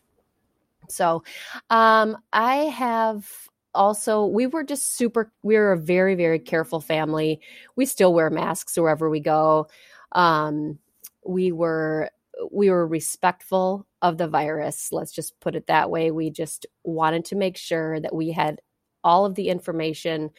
So 0.88 1.24
um, 1.68 2.16
i 2.32 2.54
have 2.56 3.28
also 3.74 4.24
we 4.24 4.46
were 4.46 4.64
just 4.64 4.96
super 4.96 5.32
we 5.42 5.56
were 5.56 5.72
a 5.72 5.78
very 5.78 6.14
very 6.14 6.38
careful 6.38 6.80
family. 6.80 7.40
We 7.74 7.86
still 7.86 8.14
wear 8.14 8.30
masks 8.30 8.78
wherever 8.78 9.10
we 9.10 9.18
go. 9.18 9.66
Um, 10.12 10.78
we 11.26 11.52
were 11.52 12.10
we 12.50 12.70
were 12.70 12.86
respectful 12.86 13.86
of 14.02 14.18
the 14.18 14.28
virus. 14.28 14.92
Let's 14.92 15.12
just 15.12 15.38
put 15.40 15.56
it 15.56 15.66
that 15.66 15.90
way. 15.90 16.10
We 16.10 16.30
just 16.30 16.66
wanted 16.84 17.24
to 17.26 17.36
make 17.36 17.56
sure 17.56 18.00
that 18.00 18.14
we 18.14 18.30
had 18.30 18.60
all 19.04 19.24
of 19.24 19.34
the 19.34 19.48
information 19.48 20.30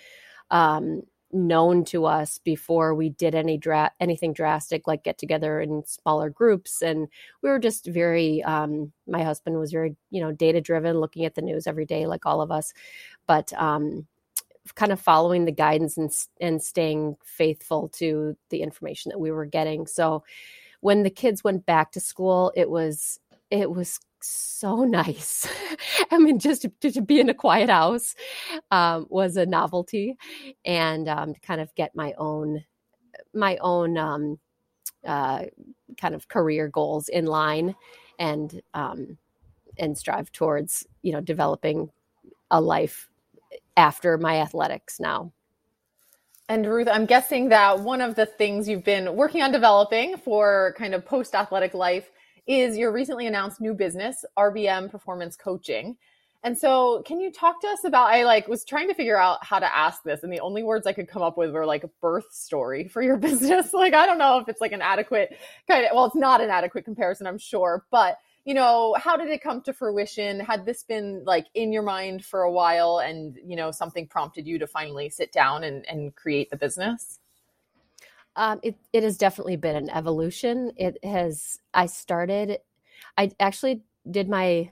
um, 0.51 1.03
known 1.31 1.85
to 1.85 2.05
us 2.05 2.39
before 2.39 2.95
we 2.95 3.09
did 3.09 3.35
any 3.35 3.57
dra- 3.57 3.91
anything 3.99 4.33
drastic, 4.33 4.87
like 4.87 5.03
get 5.03 5.17
together 5.17 5.61
in 5.61 5.83
smaller 5.85 6.29
groups. 6.29 6.81
And 6.81 7.07
we 7.43 7.49
were 7.49 7.59
just 7.59 7.85
very. 7.85 8.41
Um, 8.43 8.91
my 9.07 9.23
husband 9.23 9.59
was 9.59 9.71
very, 9.71 9.95
you 10.09 10.21
know, 10.21 10.31
data 10.31 10.61
driven, 10.61 10.99
looking 10.99 11.25
at 11.25 11.35
the 11.35 11.41
news 11.41 11.67
every 11.67 11.85
day, 11.85 12.07
like 12.07 12.25
all 12.25 12.41
of 12.41 12.51
us. 12.51 12.73
But 13.27 13.53
um, 13.53 14.07
kind 14.75 14.91
of 14.91 14.99
following 14.99 15.45
the 15.45 15.51
guidance 15.51 15.97
and 15.97 16.11
and 16.39 16.61
staying 16.61 17.15
faithful 17.23 17.89
to 17.89 18.35
the 18.49 18.61
information 18.61 19.09
that 19.09 19.19
we 19.19 19.31
were 19.31 19.45
getting. 19.45 19.87
So 19.87 20.23
when 20.81 21.03
the 21.03 21.09
kids 21.09 21.43
went 21.43 21.65
back 21.65 21.91
to 21.91 21.99
school, 21.99 22.51
it 22.55 22.69
was 22.69 23.19
it 23.51 23.71
was 23.71 23.99
so 24.21 24.83
nice. 24.83 25.47
I 26.11 26.17
mean, 26.17 26.39
just 26.39 26.63
to, 26.63 26.91
to, 26.91 27.01
be 27.01 27.19
in 27.19 27.29
a 27.29 27.33
quiet 27.33 27.69
house 27.69 28.15
um, 28.71 29.07
was 29.09 29.37
a 29.37 29.45
novelty, 29.45 30.17
and 30.65 31.07
um, 31.07 31.33
kind 31.41 31.61
of 31.61 31.73
get 31.75 31.95
my 31.95 32.13
own 32.17 32.63
my 33.33 33.57
own 33.57 33.97
um, 33.97 34.39
uh, 35.05 35.45
kind 35.99 36.15
of 36.15 36.27
career 36.27 36.67
goals 36.67 37.09
in 37.09 37.25
line, 37.25 37.75
and 38.17 38.61
um, 38.73 39.17
and 39.77 39.97
strive 39.97 40.31
towards 40.31 40.85
you 41.01 41.11
know 41.11 41.21
developing 41.21 41.89
a 42.51 42.59
life 42.59 43.09
after 43.77 44.17
my 44.17 44.37
athletics 44.37 44.99
now. 44.99 45.31
And 46.49 46.65
Ruth, 46.65 46.87
I'm 46.91 47.05
guessing 47.05 47.49
that 47.49 47.79
one 47.81 48.01
of 48.01 48.15
the 48.15 48.25
things 48.25 48.67
you've 48.67 48.83
been 48.83 49.15
working 49.15 49.43
on 49.43 49.51
developing 49.51 50.17
for 50.17 50.73
kind 50.79 50.95
of 50.95 51.05
post 51.05 51.35
athletic 51.35 51.75
life 51.75 52.09
is 52.47 52.75
your 52.75 52.91
recently 52.91 53.27
announced 53.27 53.61
new 53.61 53.75
business, 53.75 54.25
RBM 54.35 54.89
Performance 54.89 55.35
Coaching. 55.35 55.95
And 56.41 56.57
so, 56.57 57.03
can 57.05 57.19
you 57.19 57.31
talk 57.31 57.61
to 57.61 57.67
us 57.67 57.83
about? 57.83 58.09
I 58.09 58.23
like 58.23 58.47
was 58.47 58.65
trying 58.65 58.87
to 58.87 58.95
figure 58.95 59.17
out 59.17 59.45
how 59.45 59.59
to 59.59 59.75
ask 59.75 60.01
this, 60.01 60.23
and 60.23 60.33
the 60.33 60.39
only 60.39 60.63
words 60.63 60.87
I 60.87 60.93
could 60.93 61.07
come 61.07 61.21
up 61.21 61.37
with 61.37 61.51
were 61.51 61.67
like 61.67 61.85
birth 62.01 62.33
story 62.33 62.87
for 62.87 63.03
your 63.03 63.17
business. 63.27 63.71
Like, 63.71 63.93
I 63.93 64.07
don't 64.07 64.17
know 64.17 64.39
if 64.39 64.49
it's 64.49 64.61
like 64.61 64.71
an 64.71 64.81
adequate 64.81 65.37
kind 65.67 65.85
of. 65.85 65.91
Well, 65.93 66.05
it's 66.05 66.15
not 66.15 66.41
an 66.41 66.49
adequate 66.49 66.83
comparison, 66.83 67.27
I'm 67.27 67.37
sure, 67.37 67.85
but 67.91 68.17
you 68.45 68.53
know, 68.53 68.95
how 68.97 69.17
did 69.17 69.29
it 69.29 69.41
come 69.41 69.61
to 69.61 69.73
fruition? 69.73 70.39
Had 70.39 70.65
this 70.65 70.83
been 70.83 71.23
like 71.25 71.47
in 71.53 71.71
your 71.71 71.83
mind 71.83 72.25
for 72.25 72.41
a 72.43 72.51
while, 72.51 72.99
and 72.99 73.37
you 73.45 73.55
know, 73.55 73.71
something 73.71 74.07
prompted 74.07 74.47
you 74.47 74.57
to 74.59 74.67
finally 74.67 75.09
sit 75.09 75.31
down 75.31 75.63
and 75.63 75.87
and 75.87 76.15
create 76.15 76.49
the 76.49 76.57
business? 76.57 77.19
Um, 78.35 78.59
it 78.63 78.75
it 78.93 79.03
has 79.03 79.17
definitely 79.17 79.57
been 79.57 79.75
an 79.75 79.89
evolution. 79.89 80.71
It 80.77 80.97
has. 81.03 81.59
I 81.73 81.85
started. 81.85 82.59
I 83.17 83.31
actually 83.39 83.83
did 84.09 84.29
my 84.29 84.71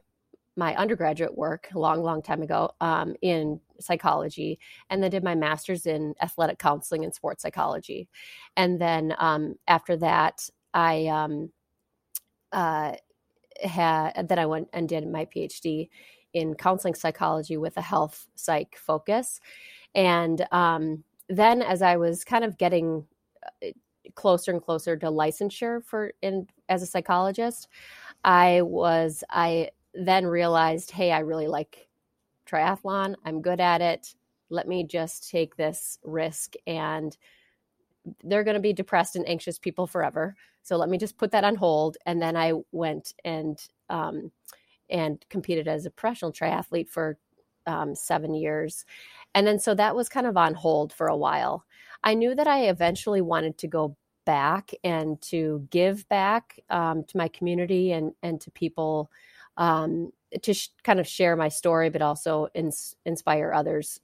my 0.55 0.75
undergraduate 0.75 1.37
work 1.37 1.69
a 1.73 1.79
long, 1.79 2.01
long 2.01 2.21
time 2.21 2.41
ago 2.41 2.71
um, 2.81 3.15
in 3.21 3.59
psychology, 3.79 4.59
and 4.89 5.03
then 5.03 5.11
did 5.11 5.23
my 5.23 5.35
master's 5.35 5.85
in 5.85 6.15
athletic 6.21 6.57
counseling 6.57 7.03
and 7.03 7.13
sports 7.13 7.43
psychology. 7.43 8.09
And 8.55 8.81
then 8.81 9.13
um, 9.19 9.55
after 9.67 9.95
that, 9.97 10.49
I 10.73 11.05
um, 11.07 11.51
uh, 12.51 12.95
had 13.63 14.27
then 14.27 14.39
I 14.39 14.45
went 14.45 14.69
and 14.73 14.87
did 14.87 15.07
my 15.07 15.25
PhD 15.25 15.89
in 16.33 16.55
counseling 16.55 16.95
psychology 16.95 17.57
with 17.57 17.77
a 17.77 17.81
health 17.81 18.27
psych 18.35 18.77
focus. 18.77 19.39
And 19.95 20.45
um, 20.51 21.03
then, 21.29 21.61
as 21.61 21.81
I 21.81 21.97
was 21.97 22.23
kind 22.23 22.43
of 22.43 22.57
getting 22.57 23.05
uh, 23.63 23.67
closer 24.15 24.51
and 24.51 24.61
closer 24.61 24.95
to 24.97 25.07
licensure 25.07 25.83
for 25.83 26.13
in 26.21 26.47
as 26.69 26.81
a 26.81 26.87
psychologist, 26.87 27.67
I 28.23 28.61
was 28.61 29.23
I 29.29 29.71
then 29.93 30.25
realized, 30.25 30.91
hey, 30.91 31.11
I 31.11 31.19
really 31.19 31.47
like 31.47 31.87
triathlon. 32.47 33.15
I'm 33.25 33.41
good 33.41 33.59
at 33.59 33.81
it. 33.81 34.15
Let 34.49 34.67
me 34.67 34.85
just 34.85 35.29
take 35.29 35.55
this 35.55 35.99
risk 36.03 36.53
and 36.65 37.17
they're 38.23 38.43
going 38.43 38.55
to 38.55 38.61
be 38.61 38.73
depressed 38.73 39.15
and 39.15 39.27
anxious 39.27 39.59
people 39.59 39.87
forever. 39.87 40.35
So 40.63 40.77
let 40.77 40.89
me 40.89 40.97
just 40.97 41.17
put 41.17 41.31
that 41.31 41.43
on 41.43 41.55
hold. 41.55 41.97
And 42.05 42.21
then 42.21 42.35
I 42.35 42.53
went 42.71 43.13
and 43.23 43.59
um, 43.89 44.31
and 44.89 45.23
competed 45.29 45.67
as 45.67 45.85
a 45.85 45.91
professional 45.91 46.31
triathlete 46.31 46.89
for 46.89 47.17
um, 47.65 47.95
seven 47.95 48.33
years, 48.33 48.85
and 49.35 49.45
then 49.45 49.59
so 49.59 49.75
that 49.75 49.95
was 49.95 50.07
kind 50.09 50.25
of 50.25 50.37
on 50.37 50.53
hold 50.53 50.93
for 50.93 51.07
a 51.07 51.17
while. 51.17 51.65
I 52.03 52.13
knew 52.13 52.33
that 52.35 52.47
I 52.47 52.67
eventually 52.67 53.21
wanted 53.21 53.57
to 53.59 53.67
go 53.67 53.97
back 54.25 54.71
and 54.83 55.21
to 55.21 55.67
give 55.69 56.07
back 56.09 56.59
um, 56.69 57.03
to 57.05 57.17
my 57.17 57.27
community 57.27 57.91
and 57.91 58.13
and 58.23 58.39
to 58.41 58.51
people 58.51 59.11
um, 59.57 60.11
to 60.41 60.53
sh- 60.53 60.69
kind 60.83 60.99
of 60.99 61.07
share 61.07 61.35
my 61.35 61.49
story, 61.49 61.89
but 61.89 62.01
also 62.01 62.47
ins- 62.53 62.95
inspire 63.05 63.51
others 63.53 63.99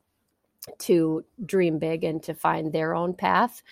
to 0.80 1.24
dream 1.46 1.80
big 1.80 2.04
and 2.04 2.22
to 2.24 2.34
find 2.34 2.72
their 2.72 2.94
own 2.94 3.14
path. 3.14 3.64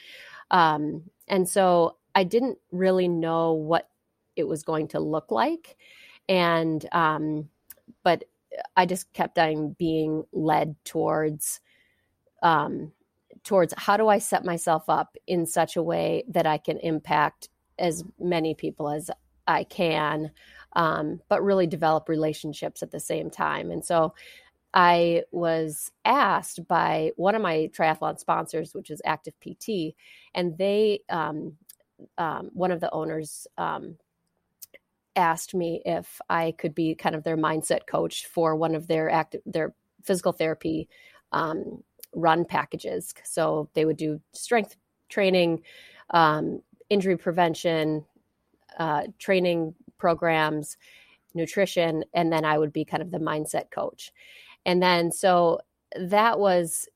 Um, 0.49 1.03
and 1.27 1.47
so 1.47 1.97
I 2.13 2.23
didn't 2.23 2.57
really 2.71 3.07
know 3.07 3.53
what 3.53 3.89
it 4.35 4.47
was 4.47 4.63
going 4.63 4.89
to 4.89 4.99
look 4.99 5.31
like. 5.31 5.77
And, 6.27 6.85
um, 6.91 7.49
but 8.03 8.25
I 8.75 8.85
just 8.85 9.11
kept 9.13 9.37
on 9.39 9.75
being 9.79 10.25
led 10.33 10.75
towards, 10.83 11.61
um, 12.43 12.91
towards 13.43 13.73
how 13.77 13.97
do 13.97 14.07
I 14.07 14.19
set 14.19 14.43
myself 14.43 14.89
up 14.89 15.15
in 15.27 15.45
such 15.45 15.75
a 15.75 15.83
way 15.83 16.23
that 16.27 16.45
I 16.45 16.57
can 16.57 16.77
impact 16.79 17.49
as 17.79 18.03
many 18.19 18.53
people 18.53 18.89
as 18.89 19.09
I 19.47 19.63
can 19.63 20.31
um, 20.73 21.21
but 21.27 21.43
really 21.43 21.67
develop 21.67 22.07
relationships 22.07 22.81
at 22.81 22.91
the 22.91 22.99
same 22.99 23.29
time. 23.29 23.71
And 23.71 23.83
so 23.83 24.13
I 24.73 25.23
was 25.31 25.91
asked 26.05 26.67
by 26.67 27.11
one 27.17 27.35
of 27.35 27.41
my 27.41 27.69
triathlon 27.73 28.19
sponsors, 28.19 28.73
which 28.73 28.89
is 28.89 29.01
Active 29.05 29.33
PT, 29.41 29.95
and 30.33 30.57
they, 30.57 31.01
um, 31.09 31.57
um, 32.17 32.49
one 32.53 32.71
of 32.71 32.79
the 32.79 32.91
owners, 32.91 33.47
um, 33.57 33.97
asked 35.15 35.53
me 35.53 35.81
if 35.85 36.21
I 36.29 36.53
could 36.57 36.73
be 36.73 36.95
kind 36.95 37.15
of 37.15 37.23
their 37.23 37.37
mindset 37.37 37.85
coach 37.85 38.27
for 38.27 38.55
one 38.55 38.75
of 38.75 38.87
their 38.87 39.09
active 39.09 39.41
their 39.45 39.73
physical 40.03 40.31
therapy 40.31 40.87
um, 41.31 41.83
run 42.13 42.45
packages. 42.45 43.13
So 43.23 43.69
they 43.73 43.85
would 43.85 43.97
do 43.97 44.21
strength 44.33 44.75
training, 45.09 45.63
um, 46.11 46.61
injury 46.89 47.17
prevention, 47.17 48.05
uh, 48.79 49.03
training 49.19 49.75
programs, 49.97 50.77
nutrition, 51.33 52.03
and 52.13 52.31
then 52.31 52.45
I 52.45 52.57
would 52.57 52.73
be 52.73 52.85
kind 52.85 53.03
of 53.03 53.11
the 53.11 53.19
mindset 53.19 53.71
coach. 53.71 54.11
And 54.65 54.81
then 54.81 55.11
so 55.11 55.59
that 55.95 56.39
was 56.39 56.87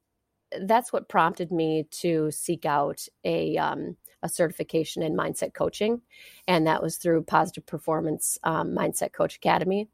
that's 0.61 0.93
what 0.93 1.09
prompted 1.09 1.51
me 1.51 1.85
to 1.91 2.31
seek 2.31 2.65
out 2.65 3.05
a 3.23 3.57
um, 3.57 3.97
a 4.23 4.29
certification 4.29 5.03
in 5.03 5.15
mindset 5.15 5.53
coaching, 5.53 6.01
and 6.47 6.65
that 6.67 6.81
was 6.81 6.97
through 6.97 7.23
Positive 7.23 7.65
Performance 7.65 8.37
um, 8.43 8.75
Mindset 8.75 9.13
Coach 9.13 9.35
Academy, 9.35 9.87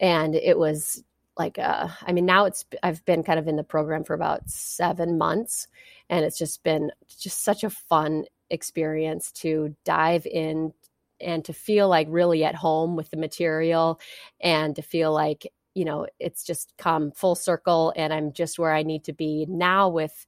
and 0.00 0.34
it 0.34 0.58
was 0.58 1.04
like 1.36 1.58
uh, 1.58 1.88
I 2.02 2.12
mean 2.12 2.26
now 2.26 2.44
it's 2.46 2.64
I've 2.82 3.04
been 3.04 3.22
kind 3.22 3.38
of 3.38 3.48
in 3.48 3.56
the 3.56 3.64
program 3.64 4.04
for 4.04 4.14
about 4.14 4.48
seven 4.48 5.18
months, 5.18 5.68
and 6.08 6.24
it's 6.24 6.38
just 6.38 6.62
been 6.62 6.90
just 7.18 7.44
such 7.44 7.64
a 7.64 7.70
fun 7.70 8.24
experience 8.50 9.30
to 9.32 9.74
dive 9.84 10.26
in 10.26 10.72
and 11.20 11.44
to 11.44 11.52
feel 11.52 11.88
like 11.88 12.06
really 12.10 12.44
at 12.44 12.54
home 12.54 12.96
with 12.96 13.10
the 13.10 13.16
material 13.16 14.00
and 14.40 14.74
to 14.76 14.82
feel 14.82 15.12
like 15.12 15.46
you 15.74 15.84
know 15.84 16.06
it's 16.18 16.44
just 16.44 16.72
come 16.78 17.12
full 17.12 17.34
circle 17.34 17.92
and 17.96 18.12
i'm 18.12 18.32
just 18.32 18.58
where 18.58 18.72
i 18.72 18.82
need 18.82 19.04
to 19.04 19.12
be 19.12 19.46
now 19.48 19.88
with 19.88 20.26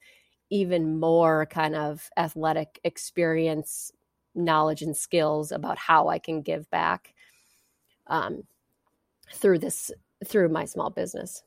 even 0.50 1.00
more 1.00 1.46
kind 1.46 1.74
of 1.74 2.10
athletic 2.16 2.80
experience 2.84 3.92
knowledge 4.34 4.82
and 4.82 4.96
skills 4.96 5.52
about 5.52 5.78
how 5.78 6.08
i 6.08 6.18
can 6.18 6.42
give 6.42 6.70
back 6.70 7.14
um, 8.06 8.44
through 9.32 9.58
this 9.58 9.90
through 10.24 10.48
my 10.48 10.64
small 10.64 10.90
business. 10.90 11.42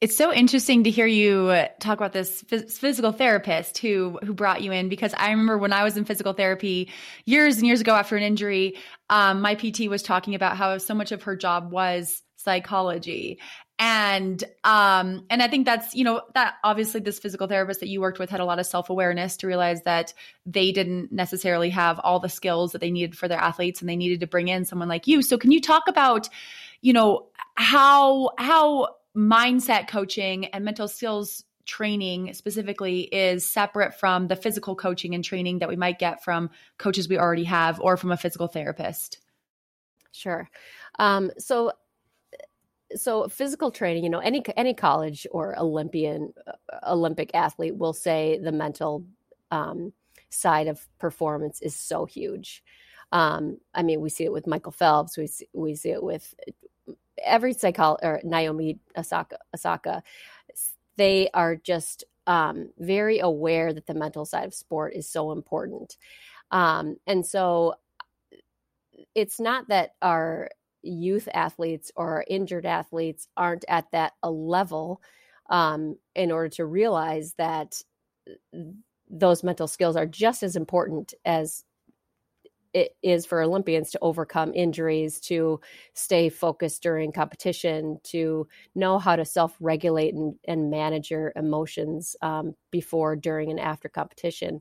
It's 0.00 0.16
so 0.16 0.32
interesting 0.32 0.84
to 0.84 0.90
hear 0.90 1.06
you 1.06 1.66
talk 1.80 1.98
about 1.98 2.12
this 2.12 2.42
physical 2.42 3.12
therapist 3.12 3.78
who 3.78 4.18
who 4.22 4.34
brought 4.34 4.60
you 4.60 4.72
in 4.72 4.88
because 4.88 5.14
I 5.14 5.30
remember 5.30 5.56
when 5.56 5.72
I 5.72 5.84
was 5.84 5.96
in 5.96 6.04
physical 6.04 6.34
therapy 6.34 6.90
years 7.24 7.56
and 7.56 7.66
years 7.66 7.80
ago 7.80 7.94
after 7.94 8.16
an 8.16 8.22
injury, 8.22 8.76
um, 9.08 9.40
my 9.40 9.54
PT 9.54 9.88
was 9.88 10.02
talking 10.02 10.34
about 10.34 10.56
how 10.56 10.76
so 10.78 10.94
much 10.94 11.12
of 11.12 11.22
her 11.22 11.36
job 11.36 11.70
was 11.70 12.22
psychology. 12.44 13.38
And 13.76 14.44
um 14.62 15.26
and 15.30 15.42
i 15.42 15.48
think 15.48 15.66
that's 15.66 15.96
you 15.96 16.04
know 16.04 16.22
that 16.34 16.54
obviously 16.62 17.00
this 17.00 17.18
physical 17.18 17.48
therapist 17.48 17.80
that 17.80 17.88
you 17.88 18.00
worked 18.00 18.20
with 18.20 18.30
had 18.30 18.38
a 18.38 18.44
lot 18.44 18.60
of 18.60 18.66
self-awareness 18.66 19.38
to 19.38 19.48
realize 19.48 19.82
that 19.82 20.14
they 20.46 20.70
didn't 20.70 21.10
necessarily 21.10 21.70
have 21.70 21.98
all 22.04 22.20
the 22.20 22.28
skills 22.28 22.70
that 22.70 22.80
they 22.80 22.92
needed 22.92 23.18
for 23.18 23.26
their 23.26 23.40
athletes 23.40 23.80
and 23.80 23.88
they 23.88 23.96
needed 23.96 24.20
to 24.20 24.28
bring 24.28 24.46
in 24.46 24.64
someone 24.64 24.88
like 24.88 25.08
you. 25.08 25.22
So 25.22 25.36
can 25.38 25.50
you 25.50 25.60
talk 25.60 25.88
about 25.88 26.28
you 26.82 26.92
know 26.92 27.26
how 27.56 28.30
how 28.38 28.94
mindset 29.16 29.88
coaching 29.88 30.46
and 30.46 30.64
mental 30.64 30.86
skills 30.86 31.44
training 31.66 32.32
specifically 32.34 33.02
is 33.02 33.44
separate 33.44 33.98
from 33.98 34.28
the 34.28 34.36
physical 34.36 34.76
coaching 34.76 35.14
and 35.14 35.24
training 35.24 35.60
that 35.60 35.68
we 35.68 35.76
might 35.76 35.98
get 35.98 36.22
from 36.22 36.50
coaches 36.78 37.08
we 37.08 37.18
already 37.18 37.44
have 37.44 37.80
or 37.80 37.96
from 37.96 38.12
a 38.12 38.16
physical 38.16 38.48
therapist? 38.48 39.18
Sure. 40.12 40.48
Um, 40.98 41.30
so 41.38 41.72
so 42.94 43.28
physical 43.28 43.70
training 43.70 44.04
you 44.04 44.10
know 44.10 44.20
any 44.20 44.42
any 44.56 44.74
college 44.74 45.26
or 45.30 45.58
olympian 45.58 46.32
uh, 46.46 46.92
olympic 46.92 47.30
athlete 47.34 47.76
will 47.76 47.92
say 47.92 48.38
the 48.42 48.52
mental 48.52 49.04
um, 49.50 49.92
side 50.30 50.66
of 50.66 50.86
performance 50.98 51.60
is 51.60 51.74
so 51.74 52.04
huge 52.04 52.62
um, 53.12 53.58
i 53.74 53.82
mean 53.82 54.00
we 54.00 54.10
see 54.10 54.24
it 54.24 54.32
with 54.32 54.46
michael 54.46 54.72
phelps 54.72 55.16
we 55.16 55.26
see, 55.26 55.48
we 55.52 55.74
see 55.74 55.90
it 55.90 56.02
with 56.02 56.34
every 57.22 57.52
psychologist 57.52 58.04
or 58.04 58.20
Naomi 58.24 58.78
Osaka, 58.96 59.38
Osaka, 59.54 60.02
they 60.96 61.28
are 61.34 61.56
just 61.56 62.04
um, 62.26 62.70
very 62.78 63.18
aware 63.18 63.72
that 63.72 63.86
the 63.86 63.94
mental 63.94 64.24
side 64.24 64.46
of 64.46 64.54
sport 64.54 64.94
is 64.94 65.08
so 65.08 65.32
important. 65.32 65.96
Um, 66.50 66.96
and 67.06 67.24
so 67.26 67.74
it's 69.14 69.40
not 69.40 69.68
that 69.68 69.94
our 70.00 70.50
youth 70.84 71.28
athletes 71.32 71.90
or 71.96 72.24
injured 72.28 72.66
athletes 72.66 73.28
aren't 73.36 73.64
at 73.68 73.90
that 73.92 74.12
a 74.22 74.30
level 74.30 75.00
um, 75.50 75.96
in 76.14 76.32
order 76.32 76.48
to 76.48 76.64
realize 76.64 77.34
that 77.34 77.80
those 79.10 79.42
mental 79.42 79.66
skills 79.68 79.96
are 79.96 80.06
just 80.06 80.42
as 80.42 80.56
important 80.56 81.14
as 81.24 81.64
it 82.72 82.96
is 83.04 83.24
for 83.24 83.40
Olympians 83.40 83.92
to 83.92 83.98
overcome 84.02 84.52
injuries, 84.52 85.20
to 85.20 85.60
stay 85.92 86.28
focused 86.28 86.82
during 86.82 87.12
competition, 87.12 88.00
to 88.02 88.48
know 88.74 88.98
how 88.98 89.14
to 89.14 89.24
self 89.24 89.56
regulate 89.60 90.14
and, 90.14 90.34
and, 90.48 90.70
manage 90.70 91.08
your 91.08 91.32
emotions 91.36 92.16
um, 92.20 92.56
before, 92.72 93.14
during, 93.14 93.50
and 93.50 93.60
after 93.60 93.88
competition. 93.88 94.60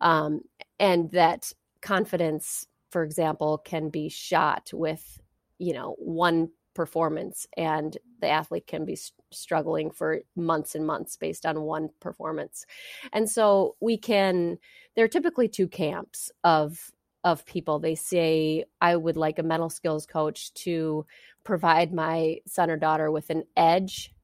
Um, 0.00 0.40
and 0.78 1.10
that 1.10 1.52
confidence 1.82 2.66
for 2.90 3.04
example, 3.04 3.58
can 3.58 3.88
be 3.88 4.08
shot 4.08 4.70
with, 4.72 5.20
you 5.60 5.74
know, 5.74 5.94
one 5.98 6.50
performance 6.74 7.46
and 7.56 7.98
the 8.20 8.28
athlete 8.28 8.66
can 8.66 8.84
be 8.84 8.98
struggling 9.30 9.90
for 9.90 10.20
months 10.34 10.74
and 10.74 10.86
months 10.86 11.16
based 11.16 11.44
on 11.44 11.60
one 11.60 11.90
performance. 12.00 12.64
And 13.12 13.28
so 13.28 13.76
we 13.80 13.98
can 13.98 14.58
there 14.96 15.04
are 15.04 15.08
typically 15.08 15.48
two 15.48 15.68
camps 15.68 16.30
of 16.42 16.90
of 17.22 17.44
people. 17.44 17.78
They 17.78 17.94
say 17.94 18.64
I 18.80 18.96
would 18.96 19.16
like 19.16 19.38
a 19.38 19.42
mental 19.42 19.68
skills 19.68 20.06
coach 20.06 20.54
to 20.54 21.04
provide 21.44 21.92
my 21.92 22.38
son 22.46 22.70
or 22.70 22.76
daughter 22.76 23.10
with 23.10 23.28
an 23.30 23.44
edge 23.56 24.14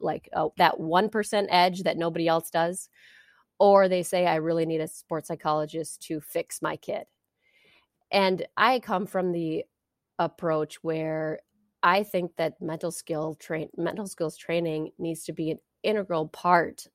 like 0.00 0.28
uh, 0.32 0.48
that 0.58 0.78
1% 0.78 1.46
edge 1.48 1.82
that 1.82 1.96
nobody 1.96 2.28
else 2.28 2.50
does 2.50 2.88
or 3.58 3.88
they 3.88 4.02
say 4.02 4.26
I 4.26 4.36
really 4.36 4.66
need 4.66 4.80
a 4.80 4.88
sports 4.88 5.28
psychologist 5.28 6.02
to 6.02 6.20
fix 6.20 6.62
my 6.62 6.76
kid. 6.76 7.04
And 8.10 8.46
I 8.56 8.78
come 8.78 9.06
from 9.06 9.32
the 9.32 9.64
approach 10.18 10.76
where 10.82 11.40
I 11.82 12.02
think 12.02 12.36
that 12.36 12.60
mental 12.60 12.90
skill 12.90 13.34
train 13.34 13.68
mental 13.76 14.06
skills 14.06 14.36
training 14.36 14.90
needs 14.98 15.24
to 15.24 15.32
be 15.32 15.50
an 15.50 15.58
integral 15.82 16.28
part 16.28 16.86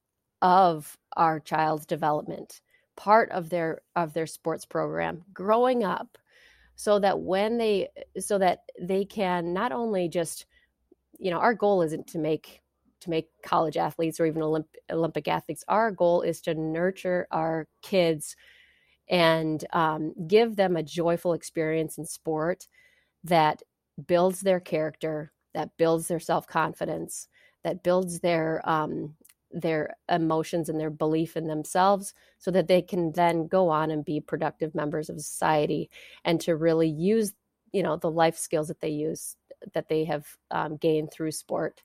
of 0.42 0.98
our 1.16 1.40
child's 1.40 1.86
development, 1.86 2.62
part 2.96 3.32
of 3.32 3.50
their 3.50 3.82
of 3.96 4.14
their 4.14 4.28
sports 4.28 4.66
program 4.66 5.24
growing 5.34 5.84
up 5.84 6.18
so 6.76 7.00
that 7.00 7.20
when 7.20 7.58
they 7.58 7.90
so 8.20 8.38
that 8.38 8.64
they 8.82 9.06
can 9.06 9.54
not 9.54 9.72
only 9.72 10.10
just 10.10 10.46
you 11.20 11.32
know 11.32 11.38
our 11.40 11.54
goal 11.54 11.82
isn't 11.82 12.08
to 12.08 12.20
make 12.20 12.62
to 13.00 13.10
make 13.10 13.30
college 13.44 13.78
athletes 13.78 14.20
or 14.20 14.26
even 14.26 14.42
Olymp- 14.42 14.78
Olympic 14.90 15.28
athletes. 15.28 15.66
Our 15.68 15.92
goal 15.92 16.22
is 16.22 16.40
to 16.42 16.54
nurture 16.54 17.28
our 17.32 17.68
kids 17.82 18.38
and 19.10 19.64
um, 19.74 20.14
give 20.28 20.56
them 20.56 20.78
a 20.78 20.84
joyful 20.84 21.34
experience 21.34 21.98
in 21.98 22.06
sport 22.06 22.68
that 23.24 23.62
builds 24.08 24.42
their 24.42 24.60
character, 24.60 25.32
that 25.54 25.78
builds 25.78 26.08
their 26.08 26.20
self 26.20 26.48
confidence, 26.48 27.28
that 27.64 27.84
builds 27.84 28.20
their 28.20 28.62
um, 28.70 29.16
their 29.52 29.96
emotions 30.10 30.68
and 30.70 30.80
their 30.80 30.90
belief 30.90 31.38
in 31.38 31.48
themselves, 31.48 32.14
so 32.40 32.52
that 32.52 32.68
they 32.68 32.82
can 32.82 33.12
then 33.14 33.48
go 33.48 33.70
on 33.70 33.92
and 33.92 34.06
be 34.06 34.20
productive 34.20 34.74
members 34.76 35.10
of 35.10 35.22
society 35.22 35.90
and 36.26 36.42
to 36.42 36.56
really 36.56 36.90
use 36.90 37.34
you 37.72 37.84
know 37.84 37.98
the 37.98 38.12
life 38.12 38.38
skills 38.38 38.68
that 38.68 38.82
they 38.82 38.90
use 38.90 39.36
that 39.74 39.88
they 39.88 40.04
have 40.04 40.28
um, 40.52 40.76
gained 40.78 41.10
through 41.12 41.32
sport 41.32 41.82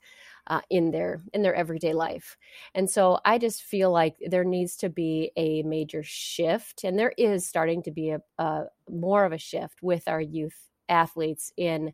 uh, 0.49 0.61
in 0.71 0.91
their 0.91 1.23
in 1.33 1.43
their 1.43 1.55
everyday 1.55 1.93
life. 1.93 2.37
And 2.75 2.89
so 2.91 3.21
i 3.25 3.39
just 3.39 3.63
feel 3.63 3.91
like 3.93 4.17
there 4.27 4.45
needs 4.45 4.77
to 4.79 4.89
be 4.89 5.31
a 5.37 5.63
major 5.63 6.03
shift 6.03 6.85
and 6.85 6.99
there 6.99 7.13
is 7.19 7.47
starting 7.47 7.83
to 7.83 7.91
be 7.91 8.11
a, 8.11 8.21
a 8.39 8.65
more 8.91 9.25
of 9.25 9.33
a 9.33 9.39
shift 9.39 9.83
with 9.83 10.09
our 10.09 10.21
youth 10.21 10.68
athletes 10.89 11.53
in 11.57 11.93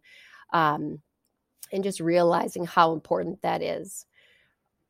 um, 0.53 1.01
in 1.71 1.83
just 1.83 2.01
realizing 2.01 2.65
how 2.65 2.93
important 2.93 3.41
that 3.43 3.63
is. 3.63 4.07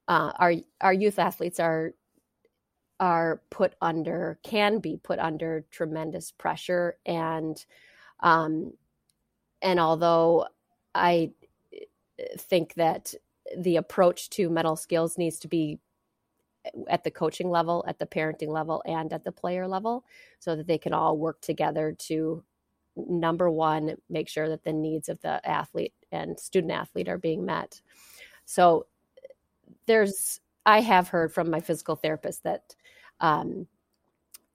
Uh, 0.08 0.32
our 0.38 0.54
our 0.80 0.92
youth 0.92 1.18
athletes 1.18 1.58
are 1.58 1.92
are 3.00 3.42
put 3.50 3.74
under 3.80 4.38
can 4.42 4.78
be 4.78 4.98
put 5.02 5.18
under 5.18 5.64
tremendous 5.70 6.30
pressure 6.30 6.96
and 7.06 7.64
um, 8.20 8.72
and 9.62 9.80
although 9.80 10.46
I 10.94 11.32
think 12.36 12.74
that 12.74 13.14
the 13.56 13.76
approach 13.76 14.30
to 14.30 14.48
mental 14.48 14.76
skills 14.76 15.18
needs 15.18 15.38
to 15.40 15.48
be 15.48 15.78
at 16.88 17.04
the 17.04 17.10
coaching 17.10 17.50
level, 17.50 17.84
at 17.86 17.98
the 17.98 18.06
parenting 18.06 18.48
level, 18.48 18.82
and 18.86 19.12
at 19.12 19.24
the 19.24 19.32
player 19.32 19.66
level, 19.66 20.04
so 20.38 20.56
that 20.56 20.66
they 20.66 20.78
can 20.78 20.94
all 20.94 21.18
work 21.18 21.40
together 21.40 21.94
to 21.98 22.42
number 22.96 23.50
one, 23.50 23.96
make 24.08 24.28
sure 24.28 24.48
that 24.48 24.64
the 24.64 24.72
needs 24.72 25.08
of 25.08 25.20
the 25.20 25.46
athlete 25.48 25.94
and 26.12 26.38
student 26.38 26.72
athlete 26.72 27.08
are 27.08 27.18
being 27.18 27.44
met. 27.44 27.80
So 28.44 28.86
there's, 29.86 30.40
I 30.64 30.80
have 30.80 31.08
heard 31.08 31.32
from 31.32 31.50
my 31.50 31.60
physical 31.60 31.96
therapist 31.96 32.44
that, 32.44 32.74
um, 33.20 33.66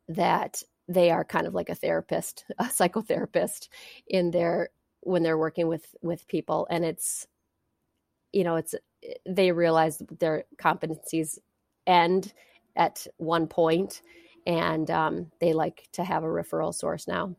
that 0.08 0.64
they 0.88 1.12
are 1.12 1.24
kind 1.24 1.46
of 1.46 1.54
like 1.54 1.70
a 1.70 1.76
therapist, 1.76 2.46
a 2.58 2.64
psychotherapist 2.66 3.70
in 4.08 4.32
their 4.32 4.70
when 5.02 5.24
they're 5.24 5.38
working 5.38 5.68
with 5.68 5.96
with 6.02 6.28
people 6.28 6.68
and 6.70 6.84
it's 6.84 7.28
you 8.34 8.44
know 8.44 8.56
it's 8.56 8.76
they 9.26 9.52
realize 9.52 10.02
their 10.20 10.44
competencies 10.58 11.40
end 11.88 12.34
at 12.76 13.08
one 13.18 13.48
point 13.48 14.02
and 14.46 14.90
um, 14.92 15.32
they 15.40 15.54
like 15.54 15.88
to 15.94 16.04
have 16.04 16.24
a 16.24 16.28
referral 16.28 16.74
source 16.74 17.08
now 17.08 17.36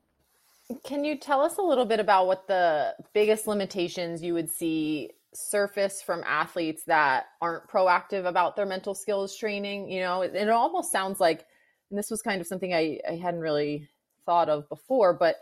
can 0.84 1.04
you 1.04 1.16
tell 1.16 1.40
us 1.40 1.58
a 1.58 1.62
little 1.62 1.84
bit 1.84 2.00
about 2.00 2.26
what 2.26 2.46
the 2.46 2.94
biggest 3.12 3.46
limitations 3.46 4.22
you 4.22 4.34
would 4.34 4.50
see 4.50 5.10
surface 5.32 6.02
from 6.02 6.24
athletes 6.26 6.82
that 6.84 7.26
aren't 7.40 7.68
proactive 7.68 8.26
about 8.26 8.56
their 8.56 8.66
mental 8.66 8.94
skills 8.94 9.36
training? 9.36 9.90
You 9.90 10.00
know 10.00 10.22
it, 10.22 10.34
it 10.34 10.48
almost 10.48 10.92
sounds 10.92 11.20
like 11.20 11.46
and 11.90 11.98
this 11.98 12.10
was 12.10 12.22
kind 12.22 12.40
of 12.40 12.46
something 12.46 12.72
I, 12.72 13.00
I 13.08 13.16
hadn't 13.16 13.40
really 13.40 13.88
thought 14.26 14.48
of 14.48 14.68
before 14.68 15.12
but 15.12 15.36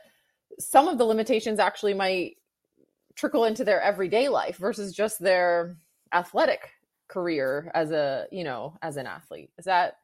some 0.59 0.88
of 0.88 0.99
the 0.99 1.05
limitations 1.05 1.59
actually 1.59 1.95
might 1.95 2.37
trickle 3.14 3.45
into 3.45 3.64
their 3.64 3.81
everyday 3.83 4.29
life 4.29 4.57
versus 4.57 4.95
just 4.95 5.19
their 5.19 5.77
athletic 6.12 6.71
career 7.09 7.71
as 7.75 7.91
a 7.91 8.27
you 8.31 8.45
know 8.45 8.77
as 8.83 8.97
an 8.97 9.07
athlete. 9.07 9.51
Is 9.59 9.64
that 9.64 9.97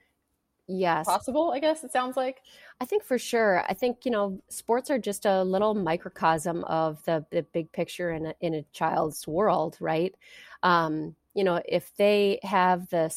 yes 0.66 1.07
possible 1.07 1.53
i 1.53 1.59
guess 1.59 1.85
it 1.85 1.92
sounds 1.92 2.16
like 2.16 2.40
i 2.81 2.85
think 2.85 3.05
for 3.05 3.18
sure 3.18 3.62
i 3.68 3.74
think 3.74 4.05
you 4.05 4.11
know 4.11 4.40
sports 4.48 4.90
are 4.90 4.98
just 4.98 5.27
a 5.27 5.42
little 5.42 5.74
microcosm 5.74 6.64
of 6.64 7.05
the, 7.05 7.24
the 7.31 7.42
big 7.53 7.70
picture 7.72 8.11
in 8.11 8.27
a, 8.27 8.35
in 8.40 8.55
a 8.55 8.64
child's 8.72 9.27
world 9.27 9.77
right 9.81 10.14
um, 10.62 11.14
you 11.35 11.44
know 11.44 11.61
if 11.68 11.94
they 11.96 12.38
have 12.42 12.88
the 12.88 13.11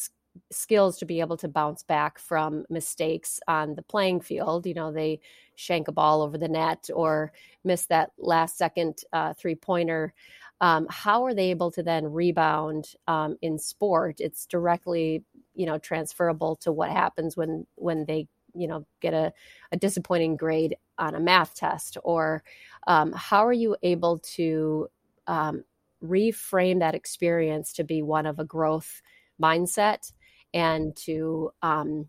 skills 0.50 0.98
to 0.98 1.06
be 1.06 1.20
able 1.20 1.36
to 1.36 1.48
bounce 1.48 1.82
back 1.82 2.18
from 2.18 2.64
mistakes 2.70 3.40
on 3.48 3.74
the 3.74 3.82
playing 3.82 4.20
field. 4.20 4.66
You 4.66 4.74
know, 4.74 4.92
they 4.92 5.20
shank 5.56 5.88
a 5.88 5.92
ball 5.92 6.22
over 6.22 6.38
the 6.38 6.48
net 6.48 6.88
or 6.94 7.32
miss 7.64 7.86
that 7.86 8.12
last 8.18 8.56
second 8.56 9.02
uh, 9.12 9.34
three 9.34 9.54
pointer. 9.54 10.12
Um, 10.60 10.86
how 10.90 11.24
are 11.24 11.34
they 11.34 11.50
able 11.50 11.70
to 11.72 11.82
then 11.82 12.12
rebound 12.12 12.94
um, 13.06 13.36
in 13.42 13.58
sport? 13.58 14.16
It's 14.18 14.46
directly, 14.46 15.22
you 15.58 15.66
know, 15.66 15.76
transferable 15.76 16.54
to 16.54 16.70
what 16.70 16.88
happens 16.88 17.36
when 17.36 17.66
when 17.74 18.04
they, 18.06 18.28
you 18.54 18.68
know, 18.68 18.86
get 19.00 19.12
a, 19.12 19.32
a 19.72 19.76
disappointing 19.76 20.36
grade 20.36 20.76
on 20.98 21.16
a 21.16 21.20
math 21.20 21.56
test. 21.56 21.98
Or 22.04 22.44
um, 22.86 23.12
how 23.12 23.44
are 23.44 23.52
you 23.52 23.76
able 23.82 24.20
to 24.36 24.86
um, 25.26 25.64
reframe 26.02 26.78
that 26.78 26.94
experience 26.94 27.72
to 27.72 27.82
be 27.82 28.02
one 28.02 28.24
of 28.24 28.38
a 28.38 28.44
growth 28.44 29.02
mindset 29.42 30.12
and 30.54 30.94
to 30.96 31.50
um, 31.60 32.06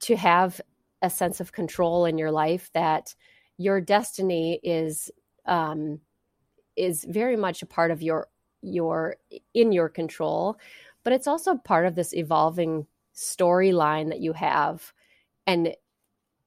to 0.00 0.14
have 0.14 0.60
a 1.00 1.08
sense 1.08 1.40
of 1.40 1.52
control 1.52 2.04
in 2.04 2.18
your 2.18 2.30
life 2.30 2.70
that 2.74 3.14
your 3.56 3.80
destiny 3.80 4.60
is 4.62 5.10
um, 5.46 6.00
is 6.76 7.02
very 7.08 7.36
much 7.36 7.62
a 7.62 7.66
part 7.66 7.90
of 7.90 8.02
your 8.02 8.28
your 8.60 9.16
in 9.54 9.72
your 9.72 9.88
control 9.88 10.58
but 11.06 11.12
it's 11.12 11.28
also 11.28 11.54
part 11.54 11.86
of 11.86 11.94
this 11.94 12.12
evolving 12.12 12.84
storyline 13.14 14.08
that 14.08 14.18
you 14.18 14.32
have. 14.32 14.92
And 15.46 15.72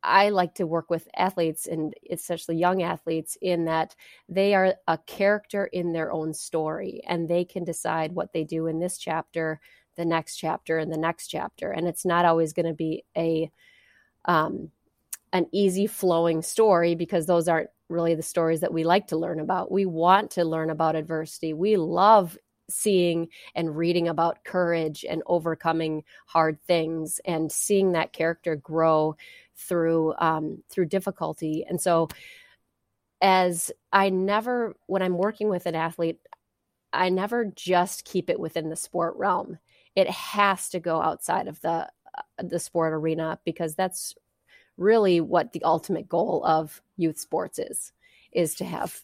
I 0.04 0.32
like 0.32 0.56
to 0.56 0.68
work 0.68 0.90
with 0.90 1.08
athletes 1.16 1.66
and 1.66 1.94
especially 2.12 2.58
young 2.58 2.84
athletes 2.84 3.38
in 3.42 3.64
that 3.66 3.96
they 4.28 4.54
are 4.54 4.76
a 4.86 4.98
character 4.98 5.64
in 5.68 5.94
their 5.94 6.12
own 6.12 6.34
story 6.34 7.02
and 7.08 7.26
they 7.26 7.46
can 7.46 7.64
decide 7.64 8.12
what 8.12 8.34
they 8.34 8.44
do 8.44 8.68
in 8.68 8.82
this 8.82 8.98
chapter 8.98 9.62
the 9.96 10.04
next 10.04 10.36
chapter 10.36 10.78
and 10.78 10.92
the 10.92 10.98
next 10.98 11.30
chapter. 11.30 11.72
And 11.72 11.88
it's 11.88 12.04
not 12.06 12.26
always 12.26 12.52
going 12.52 12.66
to 12.66 12.74
be 12.74 13.06
a 13.16 13.50
um, 14.26 14.72
an 15.32 15.46
easy 15.54 15.88
flowing 15.88 16.42
story 16.42 16.96
because 16.96 17.26
those 17.26 17.48
aren't 17.48 17.70
really 17.88 18.14
the 18.14 18.22
stories 18.24 18.60
that 18.60 18.74
we 18.74 18.84
like 18.84 19.08
to 19.08 19.18
learn 19.18 19.40
about. 19.40 19.72
We 19.72 19.86
want 19.86 20.32
to 20.32 20.44
learn 20.44 20.70
about 20.70 20.98
adversity. 20.98 21.54
We 21.54 21.78
love 21.78 22.38
seeing 22.72 23.28
and 23.56 23.76
reading 23.76 24.08
about 24.08 24.44
courage 24.44 25.06
and 25.08 25.24
overcoming 25.26 26.04
hard 26.26 26.62
things 26.62 27.20
and 27.26 27.52
seeing 27.52 27.94
that 27.94 28.14
character 28.14 28.56
grow 28.56 29.16
through 29.56 30.14
um, 30.20 30.64
through 30.70 30.86
difficulty. 30.86 31.66
And 31.68 31.80
so 31.80 32.08
as 33.22 33.70
i 33.92 34.08
never 34.08 34.78
when 34.86 35.02
i'm 35.02 35.18
working 35.18 35.50
with 35.50 35.66
an 35.66 35.76
athlete 35.76 36.20
i 36.94 37.10
never 37.10 37.46
just 37.46 38.06
keep 38.06 38.30
it 38.30 38.40
within 38.40 38.70
the 38.70 38.76
sport 38.76 39.16
realm. 39.18 39.58
It 39.96 40.10
has 40.10 40.70
to 40.70 40.80
go 40.80 41.02
outside 41.02 41.48
of 41.48 41.60
the 41.62 41.88
uh, 42.18 42.44
the 42.44 42.60
sport 42.60 42.94
arena 42.94 43.40
because 43.46 43.76
that's 43.76 44.16
really 44.78 45.22
what 45.22 45.52
the 45.52 45.64
ultimate 45.64 46.08
goal 46.08 46.44
of 46.46 46.82
youth 46.96 47.20
sports 47.20 47.60
is 47.60 47.92
is 48.32 48.56
to 48.56 48.66
have 48.66 49.02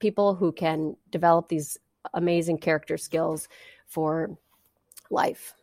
people 0.00 0.34
who 0.34 0.52
can 0.52 0.96
develop 1.10 1.48
these 1.48 1.78
amazing 2.12 2.58
character 2.58 2.96
skills 2.96 3.48
for 3.86 4.36
life 5.10 5.54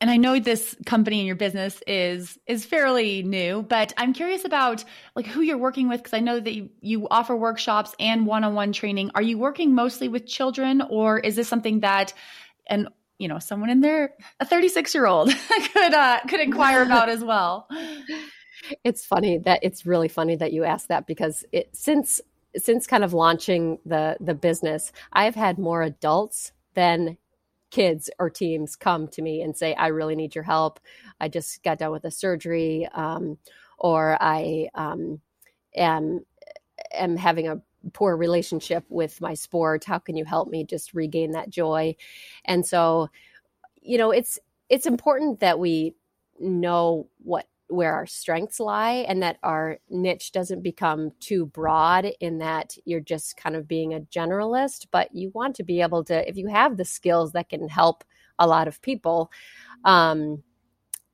and 0.00 0.10
I 0.10 0.16
know 0.16 0.40
this 0.40 0.74
company 0.86 1.18
and 1.18 1.26
your 1.26 1.36
business 1.36 1.82
is 1.86 2.38
is 2.46 2.64
fairly 2.64 3.22
new, 3.22 3.62
but 3.62 3.92
I'm 3.98 4.14
curious 4.14 4.44
about 4.44 4.82
like 5.14 5.26
who 5.26 5.42
you're 5.42 5.58
working 5.58 5.88
with 5.88 5.98
because 5.98 6.14
I 6.14 6.20
know 6.20 6.40
that 6.40 6.54
you, 6.54 6.70
you 6.80 7.06
offer 7.08 7.36
workshops 7.36 7.94
and 8.00 8.26
one-on-one 8.26 8.72
training. 8.72 9.10
Are 9.14 9.22
you 9.22 9.36
working 9.36 9.74
mostly 9.74 10.08
with 10.08 10.26
children, 10.26 10.82
or 10.88 11.18
is 11.18 11.36
this 11.36 11.48
something 11.48 11.80
that 11.80 12.14
and 12.66 12.88
you 13.18 13.28
know 13.28 13.38
someone 13.38 13.68
in 13.68 13.80
there 13.80 14.14
a 14.40 14.46
36 14.46 14.94
year 14.94 15.06
old 15.06 15.30
could 15.74 15.92
uh, 15.94 16.20
could 16.26 16.40
inquire 16.40 16.82
about 16.82 17.08
as 17.08 17.22
well? 17.22 17.68
It's 18.84 19.04
funny 19.04 19.38
that 19.38 19.60
it's 19.62 19.86
really 19.86 20.06
funny 20.06 20.36
that 20.36 20.52
you 20.52 20.64
ask 20.64 20.88
that 20.88 21.06
because 21.06 21.44
it 21.50 21.70
since 21.74 22.20
since 22.56 22.86
kind 22.86 23.04
of 23.04 23.12
launching 23.14 23.78
the 23.84 24.16
the 24.20 24.34
business, 24.34 24.92
I've 25.12 25.34
had 25.34 25.58
more 25.58 25.82
adults 25.82 26.52
than 26.74 27.16
kids 27.70 28.10
or 28.18 28.28
teams 28.28 28.76
come 28.76 29.08
to 29.08 29.22
me 29.22 29.42
and 29.42 29.56
say, 29.56 29.74
I 29.74 29.88
really 29.88 30.16
need 30.16 30.34
your 30.34 30.44
help. 30.44 30.80
I 31.20 31.28
just 31.28 31.62
got 31.62 31.78
done 31.78 31.92
with 31.92 32.04
a 32.04 32.10
surgery, 32.10 32.88
um, 32.94 33.38
or 33.78 34.16
I 34.20 34.68
um, 34.74 35.20
am, 35.74 36.24
am 36.92 37.16
having 37.16 37.48
a 37.48 37.60
poor 37.92 38.16
relationship 38.16 38.84
with 38.88 39.20
my 39.20 39.34
sport. 39.34 39.84
How 39.84 39.98
can 39.98 40.16
you 40.16 40.24
help 40.24 40.48
me 40.50 40.64
just 40.64 40.94
regain 40.94 41.32
that 41.32 41.48
joy? 41.48 41.94
And 42.44 42.66
so, 42.66 43.08
you 43.80 43.98
know, 43.98 44.10
it's, 44.10 44.38
it's 44.68 44.86
important 44.86 45.40
that 45.40 45.58
we 45.58 45.94
know 46.38 47.08
what 47.22 47.46
where 47.70 47.94
our 47.94 48.06
strengths 48.06 48.60
lie 48.60 49.04
and 49.08 49.22
that 49.22 49.38
our 49.42 49.78
niche 49.88 50.32
doesn't 50.32 50.62
become 50.62 51.10
too 51.20 51.46
broad 51.46 52.06
in 52.20 52.38
that 52.38 52.76
you're 52.84 53.00
just 53.00 53.36
kind 53.36 53.56
of 53.56 53.68
being 53.68 53.94
a 53.94 54.00
generalist 54.00 54.86
but 54.90 55.14
you 55.14 55.30
want 55.34 55.54
to 55.56 55.62
be 55.62 55.80
able 55.80 56.02
to 56.04 56.28
if 56.28 56.36
you 56.36 56.48
have 56.48 56.76
the 56.76 56.84
skills 56.84 57.32
that 57.32 57.48
can 57.48 57.68
help 57.68 58.04
a 58.38 58.46
lot 58.46 58.66
of 58.68 58.82
people 58.82 59.30
um, 59.84 60.42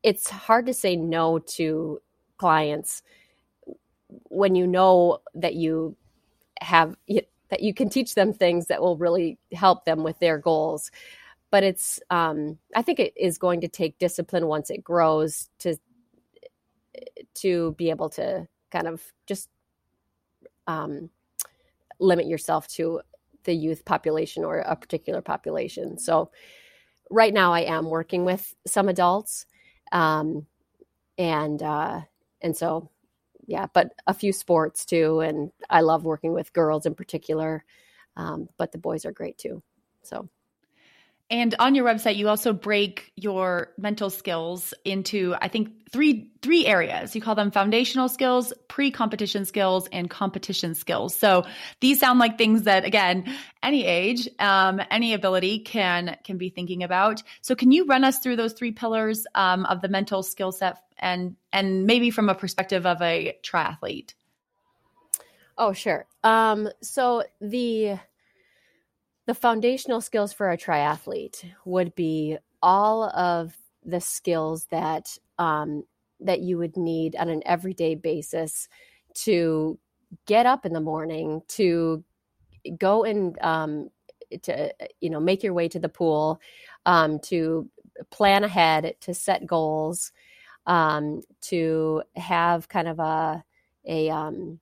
it's 0.03 0.31
hard 0.31 0.67
to 0.67 0.75
say 0.75 0.97
no 0.97 1.39
to 1.39 2.01
clients 2.39 3.03
when 4.09 4.55
you 4.55 4.67
know 4.67 5.19
that 5.35 5.55
you 5.55 5.97
have 6.61 6.97
that 7.07 7.63
you 7.63 7.75
can 7.75 7.89
teach 7.89 8.15
them 8.15 8.33
things 8.33 8.67
that 8.67 8.81
will 8.81 8.97
really 8.97 9.39
help 9.53 9.85
them 9.85 10.03
with 10.03 10.19
their 10.19 10.39
goals. 10.39 10.91
But 11.51 11.63
it's 11.63 12.01
um, 12.11 12.59
i 12.75 12.83
think 12.83 12.99
it 12.99 13.15
is 13.17 13.39
going 13.39 13.61
to 13.63 13.69
take 13.69 13.99
discipline 13.99 14.47
once 14.47 14.69
it 14.71 14.83
grows 14.85 15.49
to 15.61 15.77
to 17.35 17.73
be 17.73 17.91
able 17.91 18.09
to 18.11 18.47
kind 18.71 18.87
of 18.87 19.03
just 19.27 19.49
um, 20.67 21.11
limit 21.99 22.27
yourself 22.27 22.69
to 22.69 23.01
the 23.45 23.55
youth 23.55 23.85
population 23.85 24.45
or 24.45 24.59
a 24.59 24.77
particular 24.77 25.23
population. 25.23 25.99
So 25.99 26.31
right 27.11 27.33
now 27.33 27.53
I 27.53 27.61
am 27.61 27.89
working 27.89 28.25
with 28.25 28.55
some 28.67 28.89
adults. 28.89 29.47
Um, 29.93 30.47
and, 31.19 31.63
uh, 31.63 32.01
and 32.43 32.57
so, 32.57 32.91
yeah, 33.47 33.67
but 33.73 33.93
a 34.07 34.15
few 34.15 34.33
sports 34.33 34.85
too. 34.85 35.21
And 35.21 35.53
I 35.71 35.81
love 35.81 36.05
working 36.05 36.33
with 36.33 36.53
girls 36.53 36.85
in 36.85 36.95
particular. 36.95 37.65
Um, 38.17 38.49
but 38.57 38.73
the 38.73 38.79
boys 38.79 39.05
are 39.05 39.13
great 39.13 39.39
too. 39.39 39.63
So 40.03 40.29
and 41.29 41.55
on 41.59 41.75
your 41.75 41.85
website, 41.85 42.17
you 42.17 42.29
also 42.29 42.53
break 42.53 43.13
your 43.17 43.73
mental 43.77 44.11
skills 44.11 44.73
into, 44.85 45.35
I 45.41 45.49
think, 45.49 45.91
three 45.91 46.31
three 46.41 46.67
areas. 46.67 47.17
You 47.17 47.21
call 47.21 47.35
them 47.35 47.51
foundational 47.51 48.09
skills, 48.09 48.53
pre-competition 48.69 49.45
skills, 49.45 49.89
and 49.91 50.09
competition 50.09 50.75
skills. 50.75 51.17
So 51.17 51.45
these 51.81 51.99
sound 51.99 52.21
like 52.21 52.39
things 52.39 52.63
that, 52.63 52.85
again, 52.85 53.25
any 53.63 53.85
age, 53.85 54.29
um, 54.39 54.81
any 54.91 55.15
ability 55.15 55.61
can 55.61 56.17
can 56.23 56.39
be 56.39 56.49
thinking 56.49 56.85
about. 56.85 57.23
So 57.41 57.57
can 57.57 57.73
you 57.73 57.87
run 57.87 58.05
us 58.05 58.21
through 58.21 58.37
those 58.37 58.53
three 58.53 58.73
pillars 58.73 59.27
um, 59.35 59.67
of 59.67 59.81
the 59.81 59.89
mental 59.89 60.23
skill 60.23 60.53
set, 60.53 60.79
and 60.97 61.35
and 61.53 61.87
maybe 61.87 62.11
from 62.11 62.29
a 62.29 62.35
perspective 62.37 62.87
of 62.87 63.03
a 63.03 63.37
triathlete? 63.43 64.15
Oh, 65.59 65.73
sure. 65.73 66.07
Um, 66.23 66.69
so 66.83 67.25
the 67.41 67.99
the 69.27 69.35
foundational 69.35 70.01
skills 70.01 70.33
for 70.33 70.51
a 70.51 70.57
triathlete 70.57 71.45
would 71.65 71.95
be 71.95 72.39
all 72.63 73.05
of 73.11 73.55
the 73.85 74.01
skills 74.01 74.67
that 74.71 75.19
um, 75.39 75.85
that 76.21 76.41
you 76.41 76.57
would 76.59 76.77
need 76.77 77.15
on 77.17 77.29
an 77.29 77.43
everyday 77.45 77.95
basis 77.95 78.69
to 79.15 79.79
get 80.27 80.47
up 80.47 80.65
in 80.65 80.73
the 80.73 80.81
morning 80.81 81.43
to 81.49 82.03
go 82.79 83.05
and 83.05 83.39
um, 83.43 83.91
to 84.43 84.73
you 85.01 85.11
know 85.11 85.21
make 85.21 85.43
your 85.43 85.53
way 85.53 85.69
to 85.69 85.79
the 85.79 85.89
pool 85.89 86.41
um, 86.87 87.19
to 87.19 87.69
plan 88.11 88.45
ahead 88.45 88.95
to 89.01 89.13
set 89.13 89.47
goals 89.47 90.13
um, 90.67 91.23
to 91.41 92.03
have 92.17 92.69
kind 92.69 92.89
of 92.89 92.99
a 92.99 93.45
a 93.87 94.11
um, 94.11 94.59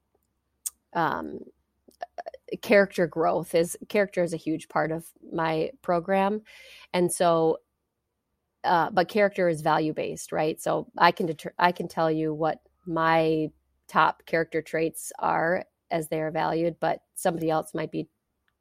um, 0.94 1.40
character 2.62 3.06
growth 3.06 3.54
is 3.54 3.76
character 3.88 4.22
is 4.22 4.32
a 4.32 4.38
huge 4.38 4.68
part 4.68 4.92
of 4.92 5.06
my 5.32 5.70
program. 5.82 6.42
And 6.92 7.12
so 7.12 7.58
uh, 8.64 8.90
but 8.90 9.08
character 9.08 9.48
is 9.48 9.60
value 9.60 9.92
based 9.92 10.32
right? 10.32 10.60
So 10.60 10.88
i 10.98 11.12
can 11.12 11.26
deter- 11.26 11.54
i 11.58 11.72
can 11.72 11.88
tell 11.88 12.10
you 12.10 12.32
what 12.34 12.60
my 12.86 13.50
top 13.88 14.24
character 14.26 14.62
traits 14.62 15.12
are 15.18 15.64
as 15.90 16.08
they 16.08 16.20
are 16.20 16.30
valued 16.30 16.76
but 16.80 17.00
somebody 17.14 17.50
else 17.50 17.74
might 17.74 17.92
be 17.92 18.08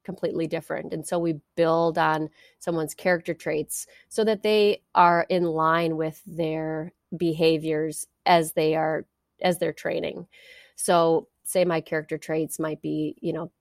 completely 0.04 0.48
different. 0.48 0.94
And 0.94 1.06
so 1.06 1.18
we 1.20 1.40
build 1.56 1.98
on 1.98 2.30
someone's 2.60 2.94
character 2.94 3.34
traits 3.34 3.88
so 4.10 4.24
that 4.26 4.44
they 4.44 4.82
are 4.96 5.26
in 5.30 5.44
line 5.44 5.98
with 5.98 6.22
their 6.26 6.94
behaviors 7.18 8.08
as 8.26 8.54
they 8.54 8.76
are 8.76 9.06
as 9.42 9.58
they're 9.60 9.74
training. 9.74 10.28
So 10.76 11.28
say 11.44 11.66
my 11.66 11.82
character 11.82 12.18
traits 12.18 12.60
might 12.60 12.82
be 12.82 13.16
you 13.22 13.34
know 13.34 13.52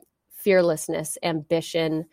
fearlessness, 0.43 1.19
ambition, 1.23 2.05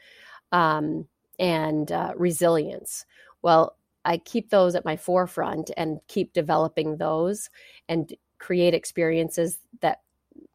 um, 0.52 1.08
and 1.40 1.92
uh, 1.92 2.14
resilience. 2.16 3.06
Well, 3.42 3.78
I 4.06 4.18
keep 4.18 4.50
those 4.50 4.76
at 4.76 4.86
my 4.86 4.98
forefront 4.98 5.72
and 5.78 6.00
keep 6.08 6.34
developing 6.34 6.98
those 6.98 7.50
and 7.88 8.14
create 8.40 8.74
experiences 8.74 9.60
that 9.82 10.02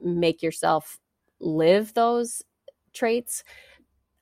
make 0.01 0.43
yourself 0.43 0.99
live 1.41 1.95
those 1.95 2.43
traits. 2.93 3.45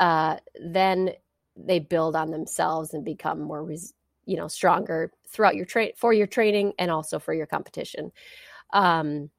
Uh, 0.01 0.37
then 0.65 1.11
they 1.57 1.79
build 1.79 2.17
on 2.17 2.31
themselves 2.31 2.95
and 2.95 3.05
become 3.05 3.41
more, 3.41 3.63
res- 3.63 3.95
you 4.27 4.37
know, 4.37 4.49
stronger 4.49 5.13
throughout 5.29 5.57
your 5.57 5.67
train 5.67 5.93
for 5.97 6.13
your 6.13 6.27
training 6.27 6.73
and 6.79 6.91
also 6.91 7.19
for 7.19 7.35
your 7.35 7.47
competition. 7.47 8.11
Um, 8.73 9.31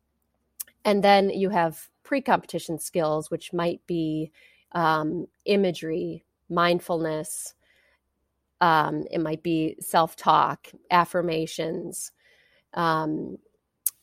and 0.86 1.03
then 1.03 1.30
you 1.30 1.49
have 1.49 1.89
pre 2.04 2.22
competition 2.22 2.80
skills, 2.80 3.32
which 3.32 3.54
might 3.54 3.86
be 3.88 4.32
um, 4.74 5.28
imagery, 5.45 6.26
mindfulness, 6.49 7.54
um, 8.62 9.04
it 9.12 9.20
might 9.20 9.43
be 9.43 9.76
self 9.80 10.16
talk, 10.16 10.68
affirmations. 10.89 12.12
Um, 12.74 13.38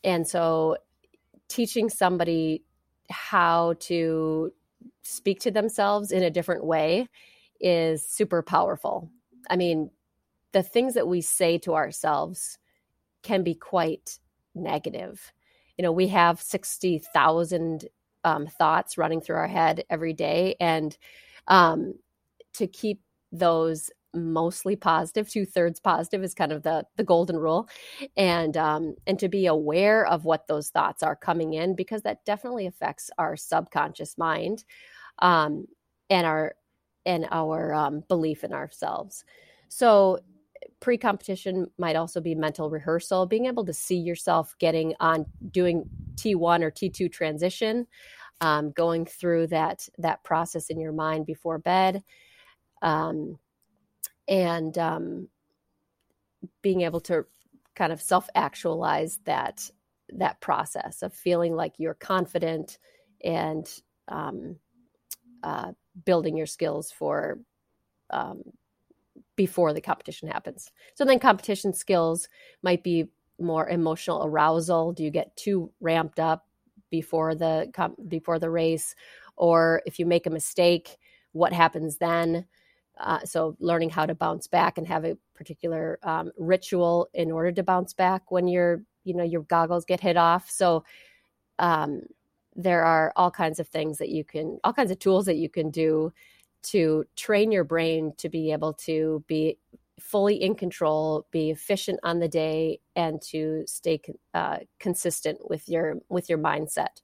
and 0.04 0.26
so 0.26 0.76
teaching 1.48 1.88
somebody 1.88 2.62
how 3.10 3.74
to 3.80 4.52
speak 5.02 5.40
to 5.40 5.50
themselves 5.50 6.12
in 6.12 6.22
a 6.22 6.30
different 6.30 6.64
way 6.64 7.08
is 7.60 8.06
super 8.06 8.42
powerful. 8.42 9.10
I 9.48 9.56
mean, 9.56 9.90
the 10.52 10.62
things 10.62 10.94
that 10.94 11.08
we 11.08 11.20
say 11.20 11.58
to 11.58 11.74
ourselves 11.74 12.58
can 13.22 13.42
be 13.42 13.54
quite 13.54 14.18
negative 14.54 15.32
you 15.80 15.82
know 15.82 15.92
we 15.92 16.08
have 16.08 16.42
60,000 16.42 17.88
um, 18.24 18.46
thoughts 18.46 18.98
running 18.98 19.22
through 19.22 19.36
our 19.36 19.48
head 19.48 19.82
every 19.88 20.12
day. 20.12 20.54
And 20.60 20.94
um, 21.48 21.94
to 22.52 22.66
keep 22.66 23.00
those 23.32 23.90
mostly 24.12 24.76
positive 24.76 25.30
two 25.30 25.46
thirds 25.46 25.80
positive 25.80 26.22
is 26.22 26.34
kind 26.34 26.52
of 26.52 26.64
the 26.64 26.84
the 26.98 27.02
golden 27.02 27.38
rule. 27.38 27.66
And 28.14 28.58
um 28.58 28.94
and 29.06 29.18
to 29.20 29.28
be 29.30 29.46
aware 29.46 30.04
of 30.04 30.26
what 30.26 30.48
those 30.48 30.68
thoughts 30.68 31.02
are 31.02 31.16
coming 31.16 31.54
in 31.54 31.74
because 31.74 32.02
that 32.02 32.26
definitely 32.26 32.66
affects 32.66 33.10
our 33.16 33.36
subconscious 33.38 34.18
mind 34.18 34.64
um 35.20 35.64
and 36.10 36.26
our 36.26 36.56
and 37.06 37.26
our 37.30 37.72
um, 37.72 38.02
belief 38.06 38.44
in 38.44 38.52
ourselves. 38.52 39.24
So 39.68 40.18
pre 40.80 40.96
competition 40.96 41.70
might 41.78 41.96
also 41.96 42.20
be 42.20 42.34
mental 42.34 42.70
rehearsal, 42.70 43.26
being 43.26 43.46
able 43.46 43.64
to 43.64 43.72
see 43.72 43.96
yourself 43.96 44.54
getting 44.58 44.94
on 45.00 45.26
doing 45.50 45.88
T1 46.16 46.62
or 46.62 46.70
T2 46.70 47.10
transition, 47.10 47.86
um, 48.40 48.72
going 48.72 49.06
through 49.06 49.48
that 49.48 49.88
that 49.98 50.22
process 50.24 50.70
in 50.70 50.80
your 50.80 50.92
mind 50.92 51.26
before 51.26 51.58
bed, 51.58 52.02
um, 52.82 53.38
and 54.28 54.76
um, 54.78 55.28
being 56.62 56.82
able 56.82 57.00
to 57.00 57.24
kind 57.74 57.92
of 57.92 58.00
self 58.00 58.28
actualize 58.34 59.18
that 59.24 59.70
that 60.10 60.40
process 60.40 61.02
of 61.02 61.14
feeling 61.14 61.54
like 61.54 61.74
you're 61.78 61.94
confident 61.94 62.78
and 63.22 63.80
um, 64.08 64.56
uh, 65.42 65.72
building 66.04 66.36
your 66.36 66.46
skills 66.46 66.90
for 66.90 67.38
um, 68.10 68.42
before 69.40 69.72
the 69.72 69.80
competition 69.80 70.28
happens. 70.28 70.70
So 70.92 71.06
then 71.06 71.18
competition 71.18 71.72
skills 71.72 72.28
might 72.60 72.84
be 72.84 73.06
more 73.38 73.66
emotional 73.70 74.22
arousal. 74.22 74.92
Do 74.92 75.02
you 75.02 75.10
get 75.10 75.34
too 75.34 75.72
ramped 75.80 76.20
up 76.20 76.46
before 76.90 77.34
the 77.34 77.72
before 78.06 78.38
the 78.38 78.50
race, 78.50 78.94
or 79.36 79.80
if 79.86 79.98
you 79.98 80.04
make 80.04 80.26
a 80.26 80.30
mistake, 80.30 80.98
what 81.32 81.54
happens 81.54 81.96
then? 81.96 82.44
Uh, 82.98 83.20
so 83.24 83.56
learning 83.60 83.88
how 83.88 84.04
to 84.04 84.14
bounce 84.14 84.46
back 84.46 84.76
and 84.76 84.86
have 84.86 85.06
a 85.06 85.16
particular 85.32 85.98
um, 86.02 86.30
ritual 86.36 87.08
in 87.14 87.30
order 87.30 87.50
to 87.50 87.62
bounce 87.62 87.94
back 87.94 88.30
when 88.30 88.46
your 88.46 88.82
you 89.04 89.14
know 89.14 89.24
your 89.24 89.44
goggles 89.44 89.86
get 89.86 90.00
hit 90.00 90.18
off. 90.18 90.50
So 90.50 90.84
um, 91.58 92.02
there 92.54 92.84
are 92.84 93.10
all 93.16 93.30
kinds 93.30 93.58
of 93.58 93.68
things 93.68 93.96
that 93.96 94.10
you 94.10 94.22
can, 94.22 94.58
all 94.64 94.74
kinds 94.74 94.90
of 94.90 94.98
tools 94.98 95.24
that 95.24 95.36
you 95.36 95.48
can 95.48 95.70
do 95.70 96.12
to 96.62 97.04
train 97.16 97.52
your 97.52 97.64
brain 97.64 98.12
to 98.18 98.28
be 98.28 98.52
able 98.52 98.74
to 98.74 99.24
be 99.26 99.58
fully 100.00 100.42
in 100.42 100.54
control, 100.54 101.26
be 101.30 101.50
efficient 101.50 102.00
on 102.02 102.18
the 102.18 102.28
day, 102.28 102.80
and 102.96 103.20
to 103.20 103.64
stay 103.66 104.00
uh, 104.34 104.58
consistent 104.78 105.48
with 105.48 105.68
your 105.68 105.96
with 106.08 106.28
your 106.28 106.38
mindset. 106.38 107.02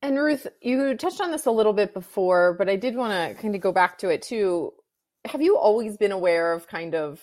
And 0.00 0.16
Ruth, 0.16 0.46
you 0.60 0.96
touched 0.96 1.20
on 1.20 1.32
this 1.32 1.46
a 1.46 1.50
little 1.50 1.72
bit 1.72 1.92
before, 1.92 2.54
but 2.54 2.68
I 2.68 2.76
did 2.76 2.94
want 2.94 3.12
to 3.12 3.40
kind 3.40 3.54
of 3.54 3.60
go 3.60 3.72
back 3.72 3.98
to 3.98 4.10
it 4.10 4.22
too. 4.22 4.72
Have 5.24 5.42
you 5.42 5.56
always 5.56 5.96
been 5.96 6.12
aware 6.12 6.52
of 6.52 6.68
kind 6.68 6.94
of 6.94 7.20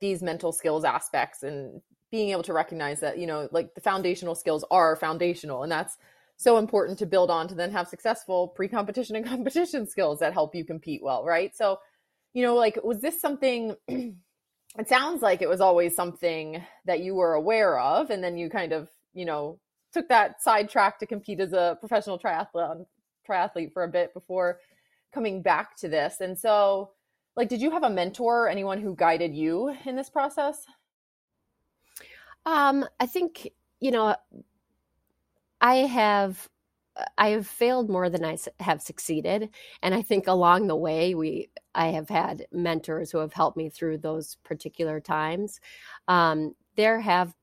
these 0.00 0.22
mental 0.22 0.52
skills 0.52 0.84
aspects 0.84 1.42
and 1.42 1.80
being 2.10 2.30
able 2.30 2.42
to 2.42 2.52
recognize 2.52 3.00
that, 3.00 3.18
you 3.18 3.26
know, 3.26 3.48
like 3.52 3.74
the 3.74 3.80
foundational 3.80 4.34
skills 4.34 4.64
are 4.70 4.96
foundational 4.96 5.62
and 5.62 5.72
that's 5.72 5.96
so 6.38 6.56
important 6.56 6.98
to 7.00 7.06
build 7.06 7.30
on 7.30 7.48
to 7.48 7.54
then 7.54 7.70
have 7.70 7.88
successful 7.88 8.48
pre-competition 8.48 9.16
and 9.16 9.26
competition 9.34 9.86
skills 9.86 10.20
that 10.20 10.32
help 10.32 10.54
you 10.54 10.64
compete 10.64 11.02
well, 11.02 11.24
right? 11.24 11.54
So 11.54 11.78
you 12.34 12.42
know, 12.42 12.54
like, 12.54 12.78
was 12.84 13.00
this 13.00 13.20
something? 13.20 13.74
it 13.88 14.88
sounds 14.88 15.22
like 15.22 15.42
it 15.42 15.48
was 15.48 15.60
always 15.60 15.94
something 15.94 16.62
that 16.84 17.00
you 17.00 17.14
were 17.14 17.34
aware 17.34 17.78
of, 17.78 18.10
and 18.10 18.22
then 18.22 18.36
you 18.36 18.50
kind 18.50 18.72
of, 18.72 18.88
you 19.14 19.24
know, 19.24 19.58
took 19.92 20.08
that 20.08 20.42
sidetrack 20.42 20.98
to 20.98 21.06
compete 21.06 21.40
as 21.40 21.52
a 21.52 21.76
professional 21.80 22.18
triathlon 22.18 22.86
triathlete 23.28 23.72
for 23.72 23.84
a 23.84 23.88
bit 23.88 24.14
before 24.14 24.60
coming 25.12 25.42
back 25.42 25.76
to 25.76 25.88
this. 25.88 26.20
And 26.20 26.38
so, 26.38 26.90
like, 27.36 27.48
did 27.48 27.60
you 27.60 27.70
have 27.70 27.82
a 27.82 27.90
mentor, 27.90 28.48
anyone 28.48 28.80
who 28.80 28.94
guided 28.94 29.34
you 29.34 29.74
in 29.84 29.96
this 29.96 30.10
process? 30.10 30.64
Um, 32.46 32.86
I 33.00 33.06
think 33.06 33.48
you 33.80 33.90
know, 33.90 34.16
I 35.60 35.76
have 35.76 36.48
I 37.18 37.28
have 37.30 37.46
failed 37.46 37.90
more 37.90 38.10
than 38.10 38.24
I 38.24 38.38
have 38.60 38.82
succeeded, 38.82 39.50
and 39.82 39.94
I 39.94 40.02
think 40.02 40.26
along 40.26 40.66
the 40.66 40.76
way 40.76 41.14
we 41.14 41.50
I 41.74 41.88
have 41.88 42.08
had 42.08 42.46
mentors 42.52 43.10
who 43.12 43.18
have 43.18 43.32
helped 43.32 43.56
me 43.56 43.68
through 43.70 43.98
those 43.98 44.36
particular 44.44 45.00
times. 45.00 45.60
Um, 46.08 46.54
there 46.76 47.00
have 47.00 47.34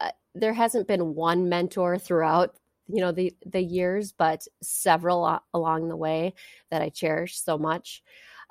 uh, 0.00 0.10
there 0.34 0.54
hasn't 0.54 0.88
been 0.88 1.14
one 1.14 1.48
mentor 1.48 1.98
throughout 1.98 2.56
you 2.88 3.00
know 3.00 3.12
the 3.12 3.34
the 3.46 3.62
years, 3.62 4.12
but 4.12 4.46
several 4.62 5.40
along 5.54 5.88
the 5.88 5.96
way 5.96 6.34
that 6.70 6.82
I 6.82 6.88
cherish 6.90 7.38
so 7.40 7.58
much. 7.58 8.02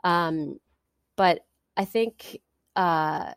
Um, 0.03 0.59
but 1.17 1.45
I 1.77 1.85
think 1.85 2.39
uh, 2.75 3.33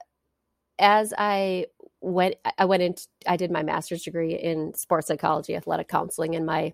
as 0.78 1.12
I 1.18 1.66
went, 2.00 2.36
I 2.58 2.64
went 2.64 2.82
into 2.82 3.06
I 3.26 3.36
did 3.36 3.50
my 3.50 3.62
master's 3.62 4.02
degree 4.02 4.34
in 4.34 4.74
sports 4.74 5.08
psychology, 5.08 5.56
athletic 5.56 5.88
counseling, 5.88 6.34
and 6.34 6.46
my 6.46 6.72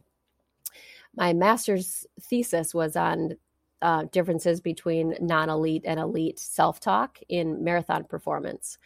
my 1.16 1.32
master's 1.32 2.06
thesis 2.20 2.74
was 2.74 2.96
on 2.96 3.36
uh, 3.82 4.04
differences 4.12 4.60
between 4.60 5.14
non-elite 5.20 5.82
and 5.84 6.00
elite 6.00 6.38
self-talk 6.38 7.18
in 7.28 7.62
marathon 7.62 8.02
performance. 8.04 8.78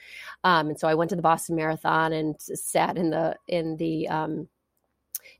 Um, 0.44 0.68
and 0.70 0.78
so 0.78 0.88
I 0.88 0.94
went 0.94 1.10
to 1.10 1.16
the 1.16 1.22
Boston 1.22 1.56
Marathon 1.56 2.12
and 2.12 2.34
sat 2.40 2.98
in 2.98 3.10
the 3.10 3.36
in 3.46 3.76
the 3.76 4.08
um, 4.08 4.48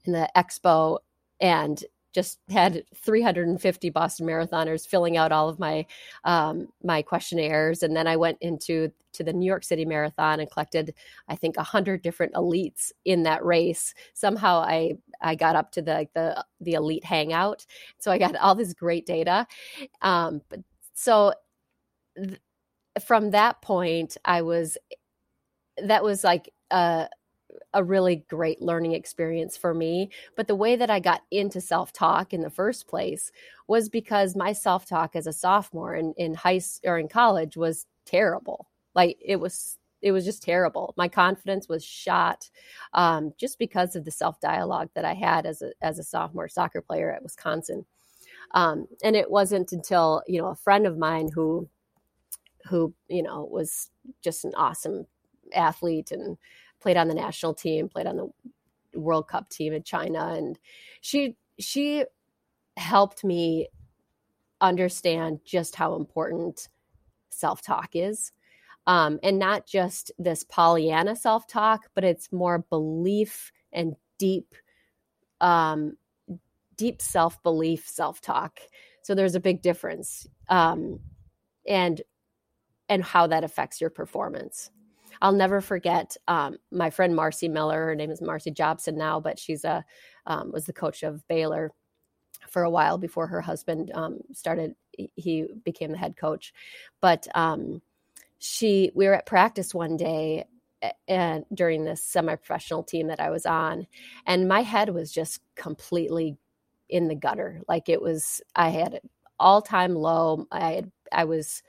in 0.05 0.13
the 0.13 0.29
expo 0.37 0.99
and 1.41 1.85
just 2.19 2.41
had 2.51 2.83
350 2.97 3.91
Boston 3.91 4.27
marathoners 4.27 4.89
filling 4.89 5.17
out 5.17 5.31
all 5.31 5.49
of 5.49 5.61
my 5.61 5.87
um, 6.25 6.67
my 6.83 7.01
questionnaires, 7.01 7.85
and 7.85 7.95
then 7.97 8.09
I 8.09 8.17
went 8.17 8.39
into 8.41 8.91
to 9.13 9.23
the 9.23 9.33
New 9.33 9.47
York 9.47 9.63
City 9.63 9.85
Marathon 9.85 10.41
and 10.41 10.51
collected, 10.51 10.95
I 11.29 11.37
think, 11.37 11.57
hundred 11.57 12.03
different 12.03 12.33
elites 12.35 12.91
in 13.05 13.23
that 13.23 13.45
race. 13.45 13.95
Somehow, 14.15 14.59
I 14.59 14.95
I 15.21 15.37
got 15.37 15.55
up 15.55 15.71
to 15.73 15.83
the 15.83 16.09
the 16.15 16.45
the 16.61 16.73
elite 16.73 17.05
hangout, 17.05 17.65
so 17.99 18.11
I 18.11 18.19
got 18.19 18.35
all 18.35 18.57
this 18.57 18.75
great 18.75 19.07
data. 19.07 19.47
Um, 20.03 20.43
but 20.49 20.59
so 20.95 21.35
th- 22.17 22.41
from 23.07 23.31
that 23.31 23.63
point, 23.63 24.17
I 24.25 24.43
was 24.43 24.77
that 25.85 26.03
was 26.03 26.25
like 26.25 26.53
a 26.73 27.09
a 27.75 27.83
really 27.83 28.25
great 28.29 28.61
learning 28.61 28.93
experience 28.93 29.57
for 29.57 29.75
me. 29.75 30.11
But 30.37 30.49
the 30.49 30.55
way 30.55 30.77
that 30.77 30.91
I 30.91 31.01
got 31.01 31.23
into 31.31 31.61
self 31.61 31.93
talk 31.93 32.33
in 32.33 32.43
the 32.43 32.51
first 32.51 32.89
place 32.89 33.31
was 33.67 33.89
because 33.89 34.37
my 34.37 34.53
self 34.53 34.87
talk 34.87 35.17
as 35.17 35.27
a 35.27 35.33
sophomore 35.33 35.95
in, 35.95 36.15
in 36.17 36.35
high 36.35 36.61
or 36.85 36.99
in 36.99 37.09
college 37.09 37.57
was 37.57 37.87
terrible. 38.05 38.69
Like 38.95 39.19
it 39.21 39.37
was, 39.37 39.79
it 40.03 40.13
was 40.13 40.25
just 40.25 40.43
terrible. 40.43 40.95
My 40.97 41.09
confidence 41.09 41.69
was 41.69 41.85
shot 41.85 42.49
um, 42.93 43.33
just 43.39 43.59
because 43.59 43.97
of 43.97 44.05
the 44.05 44.11
self 44.11 44.41
dialogue 44.41 44.91
that 44.95 45.05
I 45.05 45.15
had 45.15 45.47
as 45.47 45.63
a 45.63 45.73
as 45.83 45.99
a 45.99 46.05
sophomore 46.05 46.49
soccer 46.49 46.81
player 46.81 47.13
at 47.13 47.23
Wisconsin. 47.23 47.85
Um, 48.53 48.87
and 49.05 49.15
it 49.17 49.31
wasn't 49.31 49.73
until 49.73 50.23
you 50.27 50.41
know 50.41 50.49
a 50.49 50.55
friend 50.55 50.87
of 50.87 50.99
mine 50.99 51.29
who 51.35 51.69
who 52.69 52.95
you 53.09 53.23
know 53.23 53.49
was 53.51 53.91
just 54.23 54.45
an 54.45 54.53
awesome 54.57 55.07
athlete 55.55 56.11
and 56.13 56.37
played 56.81 56.97
on 56.97 57.09
the 57.09 57.15
national 57.15 57.55
team, 57.55 57.89
played 57.89 58.07
on 58.07 58.17
the 58.17 58.29
World 58.99 59.29
Cup 59.29 59.49
team 59.49 59.73
in 59.73 59.83
China, 59.83 60.35
and 60.35 60.59
she 61.01 61.37
she 61.59 62.05
helped 62.77 63.25
me 63.25 63.69
understand 64.61 65.41
just 65.45 65.77
how 65.77 65.95
important 65.95 66.69
self 67.31 67.63
talk 67.63 67.91
is. 67.95 68.33
Um, 68.87 69.19
and 69.23 69.39
not 69.39 69.67
just 69.67 70.13
this 70.19 70.45
Pollyanna 70.45 71.15
self 71.15 71.47
talk, 71.47 71.89
but 71.95 72.05
it's 72.05 72.33
more 72.33 72.65
belief 72.71 73.53
and 73.73 73.95
deep, 74.19 74.55
um, 75.41 75.97
deep 76.77 77.03
self 77.03 77.43
belief 77.43 77.87
self 77.87 78.21
talk. 78.21 78.61
So 79.03 79.15
there's 79.15 79.35
a 79.35 79.41
big 79.41 79.63
difference, 79.63 80.27
um, 80.49 81.01
and 81.67 82.01
and 82.89 83.05
how 83.05 83.27
that 83.27 83.45
affects 83.45 83.81
your 83.81 83.91
performance. 83.91 84.71
I'll 85.21 85.33
never 85.33 85.61
forget 85.61 86.17
um, 86.27 86.59
my 86.71 86.91
friend 86.91 87.15
Marci 87.15 87.51
Miller. 87.51 87.87
Her 87.87 87.95
name 87.95 88.11
is 88.11 88.21
Marci 88.21 88.53
Jobson 88.53 88.97
now, 88.97 89.21
but 89.21 89.39
she's 89.39 89.65
a 89.65 89.85
um, 90.27 90.53
was 90.53 90.67
the 90.67 90.73
coach 90.73 91.03
of 91.03 91.27
Baylor 91.29 91.73
for 92.49 92.63
a 92.63 92.71
while 92.71 92.99
before 92.99 93.27
her 93.27 93.41
husband 93.41 93.91
um, 93.95 94.21
started. 94.33 94.75
He 95.15 95.47
became 95.65 95.93
the 95.93 95.99
head 95.99 96.17
coach, 96.17 96.53
but 97.01 97.27
um, 97.35 97.83
she 98.39 98.91
we 98.95 99.07
were 99.07 99.15
at 99.15 99.27
practice 99.27 99.75
one 99.75 99.97
day 99.97 100.45
and 101.09 101.45
during 101.53 101.85
this 101.85 102.05
semi-professional 102.05 102.85
team 102.85 103.09
that 103.09 103.21
I 103.21 103.31
was 103.31 103.47
on, 103.47 103.87
and 104.27 104.49
my 104.49 104.63
head 104.63 104.91
was 104.91 105.11
just 105.11 105.41
completely 105.57 106.37
in 106.89 107.09
the 107.09 107.15
gutter. 107.15 107.61
Like 107.69 107.89
it 107.89 108.01
was, 108.01 108.41
I 108.55 108.71
had 108.71 109.01
all-time 109.39 109.95
low. 109.95 110.47
I 110.51 110.73
had, 110.73 110.93
I 111.13 111.25
was 111.25 111.63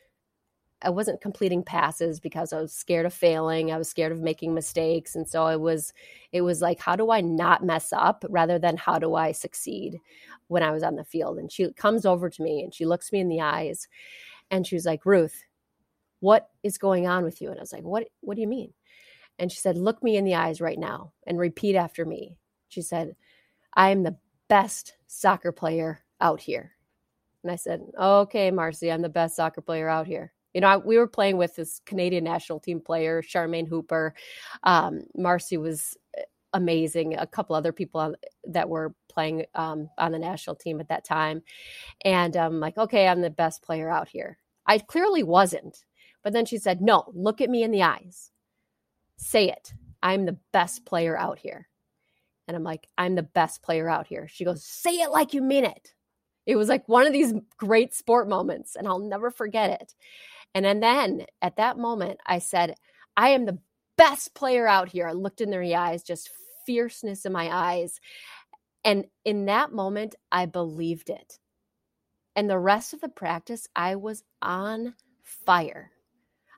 I 0.81 0.89
wasn't 0.89 1.21
completing 1.21 1.63
passes 1.63 2.19
because 2.19 2.53
I 2.53 2.61
was 2.61 2.73
scared 2.73 3.05
of 3.05 3.13
failing. 3.13 3.71
I 3.71 3.77
was 3.77 3.89
scared 3.89 4.11
of 4.13 4.21
making 4.21 4.53
mistakes. 4.53 5.15
And 5.15 5.27
so 5.27 5.47
it 5.47 5.59
was 5.59 5.93
it 6.31 6.41
was 6.41 6.61
like 6.61 6.79
how 6.79 6.95
do 6.95 7.11
I 7.11 7.21
not 7.21 7.65
mess 7.65 7.91
up 7.91 8.23
rather 8.29 8.57
than 8.59 8.77
how 8.77 8.97
do 8.99 9.15
I 9.15 9.31
succeed 9.33 9.99
when 10.47 10.63
I 10.63 10.71
was 10.71 10.83
on 10.83 10.95
the 10.95 11.03
field. 11.03 11.37
And 11.37 11.51
she 11.51 11.71
comes 11.73 12.05
over 12.05 12.29
to 12.29 12.41
me 12.43 12.63
and 12.63 12.73
she 12.73 12.85
looks 12.85 13.11
me 13.11 13.19
in 13.19 13.29
the 13.29 13.41
eyes 13.41 13.87
and 14.51 14.65
she 14.65 14.75
was 14.75 14.85
like, 14.85 15.05
"Ruth, 15.05 15.43
what 16.21 16.49
is 16.63 16.77
going 16.77 17.07
on 17.07 17.23
with 17.23 17.41
you?" 17.41 17.49
And 17.49 17.59
I 17.59 17.61
was 17.63 17.73
like, 17.73 17.83
"What 17.83 18.07
what 18.21 18.35
do 18.35 18.41
you 18.41 18.47
mean?" 18.47 18.73
And 19.39 19.51
she 19.51 19.59
said, 19.59 19.77
"Look 19.77 20.03
me 20.03 20.17
in 20.17 20.25
the 20.25 20.35
eyes 20.35 20.61
right 20.61 20.79
now 20.79 21.13
and 21.27 21.37
repeat 21.39 21.75
after 21.75 22.05
me." 22.05 22.37
She 22.69 22.81
said, 22.81 23.15
"I 23.73 23.89
am 23.91 24.03
the 24.03 24.17
best 24.49 24.95
soccer 25.07 25.51
player 25.51 26.01
out 26.21 26.39
here." 26.41 26.73
And 27.43 27.51
I 27.51 27.55
said, 27.57 27.81
"Okay, 27.99 28.51
Marci, 28.51 28.93
I'm 28.93 29.01
the 29.01 29.09
best 29.09 29.35
soccer 29.35 29.61
player 29.61 29.89
out 29.89 30.07
here." 30.07 30.33
You 30.53 30.61
know, 30.61 30.67
I, 30.67 30.77
we 30.77 30.97
were 30.97 31.07
playing 31.07 31.37
with 31.37 31.55
this 31.55 31.81
Canadian 31.85 32.23
national 32.23 32.59
team 32.59 32.81
player, 32.81 33.21
Charmaine 33.21 33.67
Hooper. 33.67 34.13
Um, 34.63 35.03
Marci 35.17 35.59
was 35.59 35.95
eh, 36.17 36.23
amazing. 36.53 37.15
A 37.15 37.27
couple 37.27 37.55
other 37.55 37.71
people 37.71 38.01
on, 38.01 38.15
that 38.45 38.69
were 38.69 38.95
playing 39.09 39.45
um, 39.55 39.89
on 39.97 40.11
the 40.11 40.19
national 40.19 40.55
team 40.55 40.79
at 40.79 40.89
that 40.89 41.05
time. 41.05 41.43
And 42.03 42.35
I'm 42.35 42.59
like, 42.59 42.77
okay, 42.77 43.07
I'm 43.07 43.21
the 43.21 43.29
best 43.29 43.61
player 43.61 43.89
out 43.89 44.07
here. 44.07 44.37
I 44.65 44.79
clearly 44.79 45.23
wasn't. 45.23 45.83
But 46.23 46.33
then 46.33 46.45
she 46.45 46.57
said, 46.57 46.81
no, 46.81 47.05
look 47.13 47.41
at 47.41 47.49
me 47.49 47.63
in 47.63 47.71
the 47.71 47.83
eyes. 47.83 48.31
Say 49.17 49.49
it. 49.49 49.73
I'm 50.01 50.25
the 50.25 50.37
best 50.51 50.85
player 50.85 51.17
out 51.17 51.39
here. 51.39 51.67
And 52.47 52.55
I'm 52.55 52.63
like, 52.63 52.87
I'm 52.97 53.15
the 53.15 53.23
best 53.23 53.61
player 53.61 53.87
out 53.87 54.07
here. 54.07 54.27
She 54.27 54.43
goes, 54.43 54.63
say 54.63 54.95
it 54.95 55.11
like 55.11 55.33
you 55.33 55.41
mean 55.41 55.65
it. 55.65 55.93
It 56.45 56.55
was 56.55 56.67
like 56.67 56.87
one 56.89 57.05
of 57.05 57.13
these 57.13 57.33
great 57.57 57.93
sport 57.93 58.27
moments, 58.27 58.75
and 58.75 58.87
I'll 58.87 58.97
never 58.97 59.29
forget 59.29 59.69
it. 59.81 59.93
And, 60.55 60.65
and 60.65 60.81
then 60.81 61.25
at 61.41 61.57
that 61.57 61.77
moment, 61.77 62.19
I 62.25 62.39
said, 62.39 62.75
I 63.15 63.29
am 63.29 63.45
the 63.45 63.59
best 63.97 64.33
player 64.33 64.67
out 64.67 64.89
here. 64.89 65.07
I 65.07 65.13
looked 65.13 65.41
in 65.41 65.49
their 65.49 65.63
eyes, 65.77 66.03
just 66.03 66.29
fierceness 66.65 67.25
in 67.25 67.31
my 67.31 67.49
eyes. 67.51 67.99
And 68.83 69.05
in 69.25 69.45
that 69.45 69.71
moment, 69.71 70.15
I 70.31 70.45
believed 70.45 71.09
it. 71.09 71.39
And 72.35 72.49
the 72.49 72.59
rest 72.59 72.93
of 72.93 73.01
the 73.01 73.09
practice, 73.09 73.67
I 73.75 73.95
was 73.95 74.23
on 74.41 74.95
fire. 75.23 75.91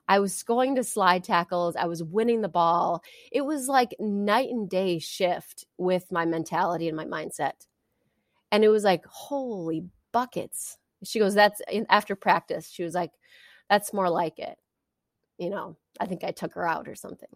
I 0.08 0.20
was 0.20 0.42
going 0.42 0.76
to 0.76 0.84
slide 0.84 1.24
tackles. 1.24 1.76
I 1.76 1.86
was 1.86 2.02
winning 2.02 2.42
the 2.42 2.48
ball. 2.48 3.02
It 3.30 3.42
was 3.42 3.68
like 3.68 3.94
night 3.98 4.50
and 4.50 4.68
day 4.68 4.98
shift 4.98 5.64
with 5.78 6.12
my 6.12 6.24
mentality 6.24 6.88
and 6.88 6.96
my 6.96 7.04
mindset. 7.04 7.66
And 8.50 8.62
it 8.62 8.68
was 8.68 8.84
like, 8.84 9.04
holy 9.06 9.84
buckets. 10.12 10.76
She 11.02 11.18
goes, 11.18 11.34
that's 11.34 11.62
after 11.88 12.14
practice. 12.14 12.70
She 12.70 12.84
was 12.84 12.94
like, 12.94 13.10
that's 13.72 13.94
more 13.94 14.10
like 14.10 14.38
it. 14.38 14.58
You 15.38 15.48
know, 15.48 15.76
I 15.98 16.04
think 16.04 16.24
I 16.24 16.30
took 16.30 16.52
her 16.54 16.68
out 16.68 16.88
or 16.88 16.94
something. 16.94 17.28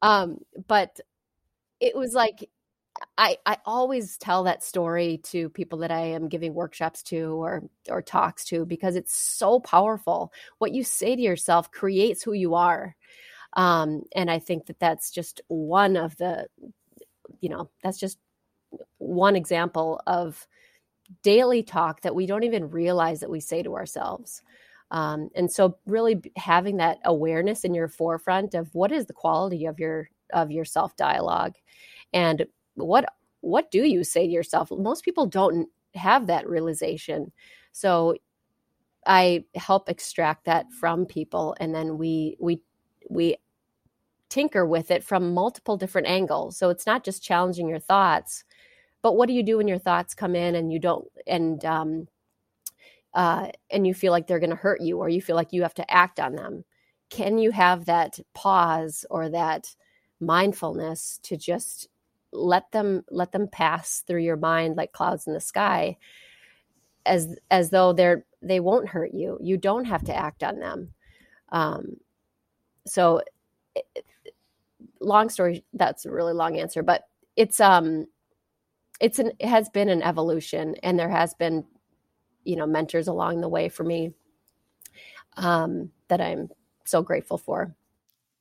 Um, 0.00 0.38
but 0.66 0.98
it 1.80 1.94
was 1.94 2.14
like 2.14 2.48
I, 3.18 3.36
I 3.44 3.58
always 3.66 4.16
tell 4.16 4.44
that 4.44 4.64
story 4.64 5.20
to 5.24 5.50
people 5.50 5.80
that 5.80 5.90
I 5.90 6.00
am 6.00 6.28
giving 6.28 6.54
workshops 6.54 7.02
to 7.04 7.42
or 7.42 7.64
or 7.90 8.00
talks 8.00 8.46
to 8.46 8.64
because 8.64 8.96
it's 8.96 9.14
so 9.14 9.60
powerful. 9.60 10.32
What 10.56 10.72
you 10.72 10.82
say 10.82 11.14
to 11.14 11.20
yourself 11.20 11.70
creates 11.70 12.22
who 12.22 12.32
you 12.32 12.54
are, 12.54 12.96
um, 13.52 14.04
and 14.14 14.30
I 14.30 14.38
think 14.38 14.64
that 14.66 14.80
that's 14.80 15.10
just 15.10 15.42
one 15.48 15.98
of 15.98 16.16
the, 16.16 16.46
you 17.42 17.50
know, 17.50 17.68
that's 17.82 17.98
just 17.98 18.16
one 18.96 19.36
example 19.36 20.00
of 20.06 20.46
daily 21.22 21.62
talk 21.62 22.00
that 22.00 22.14
we 22.14 22.24
don't 22.24 22.44
even 22.44 22.70
realize 22.70 23.20
that 23.20 23.30
we 23.30 23.40
say 23.40 23.62
to 23.62 23.74
ourselves. 23.74 24.40
Um, 24.90 25.30
and 25.34 25.50
so, 25.50 25.78
really 25.86 26.22
having 26.36 26.76
that 26.78 26.98
awareness 27.04 27.64
in 27.64 27.74
your 27.74 27.88
forefront 27.88 28.54
of 28.54 28.74
what 28.74 28.92
is 28.92 29.06
the 29.06 29.12
quality 29.12 29.66
of 29.66 29.78
your 29.80 30.10
of 30.32 30.50
your 30.50 30.64
self 30.64 30.96
dialogue, 30.96 31.54
and 32.12 32.46
what 32.74 33.06
what 33.40 33.70
do 33.70 33.84
you 33.84 34.04
say 34.04 34.26
to 34.26 34.32
yourself? 34.32 34.70
Most 34.70 35.04
people 35.04 35.26
don't 35.26 35.68
have 35.94 36.26
that 36.28 36.48
realization. 36.48 37.32
So 37.72 38.16
i 39.06 39.44
help 39.54 39.88
extract 39.88 40.44
that 40.44 40.66
from 40.72 41.06
people 41.06 41.56
and 41.60 41.74
then 41.74 41.96
we 41.96 42.36
we 42.40 42.60
we 43.08 43.36
tinker 44.28 44.66
with 44.66 44.90
it 44.90 45.04
from 45.04 45.32
multiple 45.34 45.76
different 45.76 46.08
angles. 46.08 46.56
So 46.58 46.70
it's 46.70 46.86
not 46.86 47.04
just 47.04 47.22
challenging 47.22 47.68
your 47.68 47.78
thoughts 47.78 48.44
but 49.02 49.16
what 49.16 49.28
do 49.28 49.34
you 49.34 49.42
do 49.44 49.58
when 49.58 49.68
your 49.68 49.78
thoughts 49.78 50.14
come 50.14 50.34
in 50.34 50.56
and 50.56 50.72
you 50.72 50.80
don't 50.80 51.06
and 51.26 51.64
um 51.64 52.08
uh 53.16 53.48
and 53.70 53.86
you 53.86 53.94
feel 53.94 54.12
like 54.12 54.28
they're 54.28 54.38
going 54.40 54.50
to 54.50 54.56
hurt 54.56 54.80
you 54.80 54.98
or 54.98 55.08
you 55.08 55.20
feel 55.20 55.36
like 55.36 55.52
you 55.52 55.62
have 55.62 55.74
to 55.74 55.90
act 55.92 56.20
on 56.20 56.36
them 56.36 56.64
can 57.10 57.38
you 57.38 57.50
have 57.50 57.86
that 57.86 58.18
pause 58.34 59.04
or 59.10 59.28
that 59.28 59.74
mindfulness 60.20 61.18
to 61.22 61.36
just 61.36 61.88
let 62.32 62.70
them 62.72 63.04
let 63.10 63.32
them 63.32 63.48
pass 63.48 64.02
through 64.06 64.22
your 64.22 64.36
mind 64.36 64.76
like 64.76 64.92
clouds 64.92 65.26
in 65.26 65.32
the 65.32 65.40
sky 65.40 65.96
as 67.06 67.36
as 67.50 67.70
though 67.70 67.92
they're 67.92 68.24
they 68.42 68.60
won't 68.60 68.88
hurt 68.88 69.12
you. 69.14 69.38
You 69.40 69.56
don't 69.56 69.86
have 69.86 70.04
to 70.04 70.14
act 70.16 70.42
on 70.42 70.58
them. 70.58 70.92
Um 71.50 71.96
so 72.86 73.22
it, 73.74 74.04
long 75.00 75.28
story 75.28 75.64
that's 75.74 76.06
a 76.06 76.10
really 76.10 76.32
long 76.32 76.58
answer 76.58 76.82
but 76.82 77.04
it's 77.36 77.60
um 77.60 78.06
it's 79.00 79.18
an 79.18 79.32
it 79.38 79.48
has 79.48 79.68
been 79.70 79.88
an 79.88 80.02
evolution 80.02 80.74
and 80.82 80.98
there 80.98 81.10
has 81.10 81.34
been 81.34 81.64
you 82.46 82.56
know 82.56 82.66
mentors 82.66 83.08
along 83.08 83.40
the 83.40 83.48
way 83.48 83.68
for 83.68 83.84
me 83.84 84.12
um 85.36 85.90
that 86.08 86.20
i'm 86.20 86.48
so 86.84 87.02
grateful 87.02 87.38
for 87.38 87.74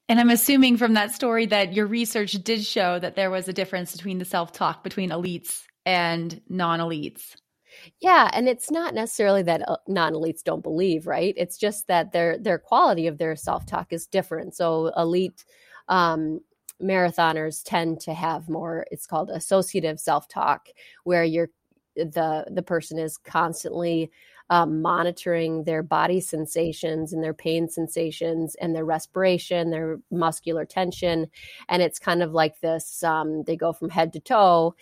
and 0.08 0.20
I'm 0.20 0.30
assuming 0.30 0.78
from 0.78 0.94
that 0.94 1.16
story 1.16 1.48
that 1.48 1.74
your 1.74 1.88
research 1.88 2.34
did 2.34 2.64
show 2.64 3.00
that 3.00 3.16
there 3.16 3.32
was 3.32 3.48
a 3.48 3.54
difference 3.54 3.92
between 3.92 4.20
the 4.20 4.26
self 4.26 4.52
talk 4.52 4.84
between 4.84 5.10
elites 5.10 5.64
and 5.84 6.40
non 6.48 6.80
elites. 6.80 7.36
Yeah, 8.00 8.30
and 8.34 8.48
it's 8.48 8.72
not 8.72 8.94
necessarily 8.94 9.44
that 9.44 9.68
uh, 9.68 9.78
non-elites 9.88 10.44
don't 10.44 10.64
believe, 10.64 11.08
right? 11.08 11.34
It's 11.38 11.58
just 11.58 11.88
that 11.88 12.12
their 12.12 12.38
their 12.38 12.58
quality 12.58 13.08
of 13.08 13.18
their 13.18 13.36
self-talk 13.36 13.92
is 13.92 14.08
different. 14.08 14.56
So 14.56 14.92
elite 14.98 15.46
um, 15.88 16.40
marathoners 16.82 17.62
tend 17.64 18.00
to 18.02 18.14
have 18.14 18.50
more 18.50 18.86
it's 18.92 19.08
called 19.08 19.30
associative 19.30 20.00
self-talk 20.00 20.70
where 21.04 21.24
you're 21.24 21.50
the 21.96 22.46
the 22.52 22.64
person 22.64 22.98
is 22.98 23.18
constantly 23.18 24.12
um, 24.50 24.82
monitoring 24.82 25.64
their 25.64 25.82
body 25.82 26.20
sensations 26.22 27.14
and 27.14 27.24
their 27.24 27.34
pain 27.34 27.68
sensations 27.68 28.56
and 28.56 28.76
their 28.76 28.86
respiration, 28.86 29.72
their 29.72 30.00
muscular 30.12 30.66
tension. 30.66 31.28
And 31.68 31.82
it's 31.82 31.98
kind 31.98 32.22
of 32.22 32.34
like 32.34 32.60
this 32.62 33.04
um, 33.04 33.44
they 33.44 33.56
go 33.56 33.74
from 33.74 33.90
head 33.90 34.14
to 34.14 34.20
toe 34.20 34.76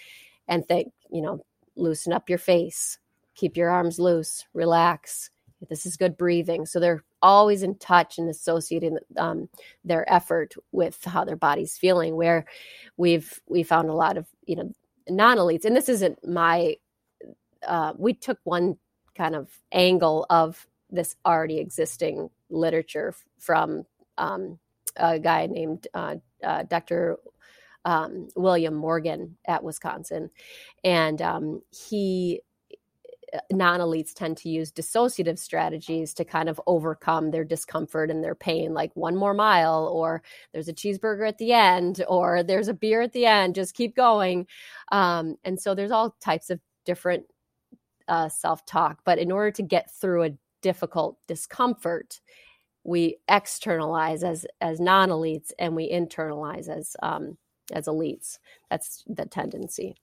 and 0.48 0.68
think, 0.68 0.92
you 1.12 1.22
know, 1.22 1.46
loosen 1.76 2.14
up 2.14 2.30
your 2.30 2.38
face, 2.38 3.00
keep 3.36 3.56
your 3.56 3.70
arms 3.70 4.00
loose, 4.00 4.46
relax. 4.54 5.30
This 5.70 5.86
is 5.86 5.96
good 5.96 6.18
breathing. 6.18 6.66
So 6.66 6.80
they're 6.80 7.04
always 7.22 7.64
in 7.64 7.76
touch 7.76 8.18
and 8.18 8.30
associating 8.30 8.98
um, 9.18 9.48
their 9.86 10.12
effort 10.12 10.54
with 10.74 11.02
how 11.06 11.24
their 11.24 11.38
body's 11.38 11.78
feeling. 11.78 12.16
Where 12.16 12.46
we've 12.98 13.42
we 13.48 13.64
found 13.64 13.90
a 13.90 13.94
lot 13.94 14.18
of 14.18 14.28
you 14.46 14.58
know 14.58 14.76
non 15.10 15.38
elites, 15.38 15.66
and 15.66 15.76
this 15.76 15.90
isn't 15.90 16.28
my. 16.28 16.76
Uh, 17.68 17.94
we 17.98 18.14
took 18.14 18.40
one 18.44 18.78
kind 19.16 19.36
of 19.36 19.50
angle 19.72 20.26
of 20.30 20.68
this 20.90 21.16
already 21.26 21.60
existing 21.60 22.30
literature 22.50 23.14
from 23.40 23.86
um, 24.18 24.60
a 24.96 25.20
guy 25.20 25.48
named 25.48 25.88
uh, 25.94 26.16
uh, 26.44 26.64
Dr. 26.64 27.18
Um, 27.86 28.30
William 28.36 28.76
Morgan 28.76 29.38
at 29.46 29.64
Wisconsin. 29.64 30.30
And 30.84 31.22
um, 31.22 31.62
he, 31.72 32.42
uh, 33.34 33.40
non 33.52 33.80
elites 33.80 34.14
tend 34.14 34.38
to 34.38 34.50
use 34.50 34.72
dissociative 34.72 35.40
strategies 35.40 36.14
to 36.14 36.24
kind 36.24 36.48
of 36.48 36.62
overcome 36.68 37.32
their 37.32 37.44
discomfort 37.44 38.12
and 38.12 38.24
their 38.24 38.36
pain, 38.36 38.74
like 38.74 38.92
one 38.96 39.16
more 39.16 39.34
mile, 39.34 39.90
or 39.92 40.22
there's 40.54 40.70
a 40.70 40.74
cheeseburger 40.74 41.28
at 41.28 41.40
the 41.40 41.52
end, 41.52 42.04
or 42.08 42.44
there's 42.44 42.68
a 42.68 42.74
beer 42.74 43.02
at 43.02 43.14
the 43.14 43.26
end, 43.26 43.56
just 43.56 43.74
keep 43.74 43.96
going. 43.96 44.48
Um, 44.92 45.36
and 45.44 45.60
so 45.60 45.74
there's 45.74 45.92
all 45.92 46.16
types 46.22 46.50
of 46.52 46.60
different 46.86 47.26
uh, 48.08 48.30
self 48.30 48.66
talk. 48.66 49.00
But 49.06 49.20
in 49.20 49.32
order 49.32 49.52
to 49.52 49.64
get 49.64 49.92
through 49.92 50.24
a 50.24 50.32
difficult 50.62 51.18
discomfort, 51.28 52.20
we 52.84 53.18
externalize 53.28 54.24
as 54.24 54.46
as 54.62 54.80
non 54.80 55.10
elites 55.10 55.52
and 55.58 55.76
we 55.76 55.92
internalize 55.92 56.68
as 56.70 56.96
um, 57.02 57.38
as 57.72 57.88
elites. 57.88 58.40
That's 58.70 59.04
the 59.08 59.26
tendency. 59.26 59.96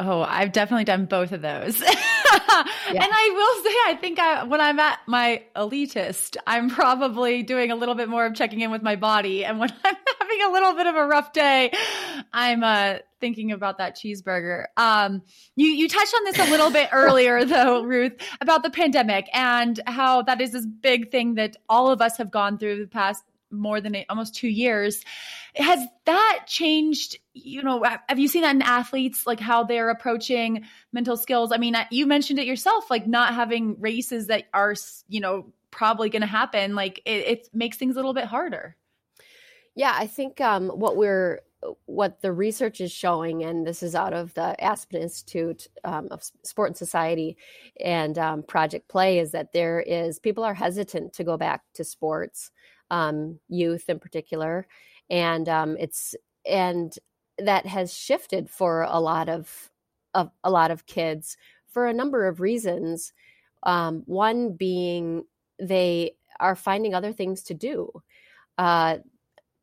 Oh, 0.00 0.22
I've 0.22 0.50
definitely 0.50 0.84
done 0.84 1.06
both 1.06 1.30
of 1.30 1.40
those. 1.40 1.80
yeah. 1.80 1.94
And 2.88 2.98
I 3.12 3.30
will 3.32 3.62
say, 3.62 3.76
I 3.86 3.98
think 4.00 4.18
I, 4.18 4.42
when 4.42 4.60
I'm 4.60 4.80
at 4.80 4.98
my 5.06 5.44
elitist, 5.54 6.36
I'm 6.48 6.68
probably 6.68 7.44
doing 7.44 7.70
a 7.70 7.76
little 7.76 7.94
bit 7.94 8.08
more 8.08 8.26
of 8.26 8.34
checking 8.34 8.60
in 8.60 8.72
with 8.72 8.82
my 8.82 8.96
body. 8.96 9.44
And 9.44 9.60
when 9.60 9.72
I'm 9.84 9.96
having 10.34 10.50
a 10.50 10.52
little 10.52 10.74
bit 10.74 10.86
of 10.86 10.96
a 10.96 11.06
rough 11.06 11.32
day, 11.32 11.72
I'm 12.32 12.62
uh, 12.62 12.96
thinking 13.20 13.52
about 13.52 13.78
that 13.78 13.96
cheeseburger. 13.96 14.66
Um, 14.76 15.22
you 15.56 15.68
you 15.68 15.88
touched 15.88 16.14
on 16.14 16.24
this 16.24 16.38
a 16.38 16.50
little 16.50 16.70
bit 16.70 16.88
earlier, 16.92 17.44
though, 17.44 17.82
Ruth, 17.82 18.14
about 18.40 18.62
the 18.62 18.70
pandemic 18.70 19.28
and 19.32 19.78
how 19.86 20.22
that 20.22 20.40
is 20.40 20.52
this 20.52 20.66
big 20.66 21.10
thing 21.10 21.34
that 21.34 21.56
all 21.68 21.90
of 21.90 22.00
us 22.00 22.16
have 22.18 22.30
gone 22.30 22.58
through 22.58 22.80
the 22.80 22.86
past 22.86 23.24
more 23.50 23.80
than 23.80 23.94
eight, 23.94 24.06
almost 24.08 24.34
two 24.34 24.48
years. 24.48 25.04
Has 25.54 25.80
that 26.06 26.44
changed? 26.46 27.18
You 27.34 27.62
know, 27.62 27.84
have 28.08 28.18
you 28.18 28.28
seen 28.28 28.42
that 28.42 28.54
in 28.54 28.62
athletes, 28.62 29.26
like 29.26 29.40
how 29.40 29.64
they're 29.64 29.90
approaching 29.90 30.64
mental 30.92 31.16
skills? 31.16 31.52
I 31.52 31.58
mean, 31.58 31.76
you 31.90 32.06
mentioned 32.06 32.38
it 32.40 32.46
yourself, 32.46 32.90
like 32.90 33.06
not 33.06 33.34
having 33.34 33.80
races 33.80 34.26
that 34.26 34.44
are, 34.52 34.74
you 35.08 35.20
know, 35.20 35.52
probably 35.70 36.10
going 36.10 36.22
to 36.22 36.26
happen. 36.26 36.74
Like 36.74 37.00
it, 37.04 37.26
it 37.26 37.48
makes 37.52 37.76
things 37.76 37.94
a 37.94 37.98
little 37.98 38.14
bit 38.14 38.24
harder. 38.24 38.76
Yeah, 39.74 39.94
I 39.96 40.06
think 40.06 40.40
um, 40.40 40.68
what 40.68 40.96
we're 40.96 41.40
what 41.86 42.20
the 42.20 42.32
research 42.32 42.80
is 42.80 42.92
showing, 42.92 43.42
and 43.42 43.66
this 43.66 43.82
is 43.82 43.94
out 43.94 44.12
of 44.12 44.34
the 44.34 44.62
Aspen 44.62 45.00
Institute 45.02 45.66
um, 45.84 46.08
of 46.10 46.22
Sport 46.42 46.70
and 46.70 46.76
Society 46.76 47.36
and 47.80 48.18
um, 48.18 48.42
Project 48.42 48.88
Play, 48.88 49.18
is 49.18 49.32
that 49.32 49.52
there 49.52 49.80
is 49.80 50.18
people 50.18 50.44
are 50.44 50.54
hesitant 50.54 51.12
to 51.14 51.24
go 51.24 51.36
back 51.36 51.62
to 51.74 51.84
sports 51.84 52.50
um, 52.90 53.38
youth 53.48 53.88
in 53.88 53.98
particular, 53.98 54.66
and 55.10 55.48
um, 55.48 55.76
it's 55.78 56.14
and 56.46 56.96
that 57.38 57.66
has 57.66 57.92
shifted 57.92 58.48
for 58.48 58.82
a 58.82 59.00
lot 59.00 59.28
of, 59.28 59.70
of 60.12 60.30
a 60.44 60.50
lot 60.50 60.70
of 60.70 60.86
kids 60.86 61.36
for 61.68 61.86
a 61.86 61.92
number 61.94 62.28
of 62.28 62.40
reasons. 62.40 63.12
Um, 63.64 64.02
one 64.06 64.52
being 64.52 65.24
they 65.58 66.12
are 66.38 66.54
finding 66.54 66.94
other 66.94 67.12
things 67.12 67.42
to 67.44 67.54
do. 67.54 67.90
Uh, 68.58 68.98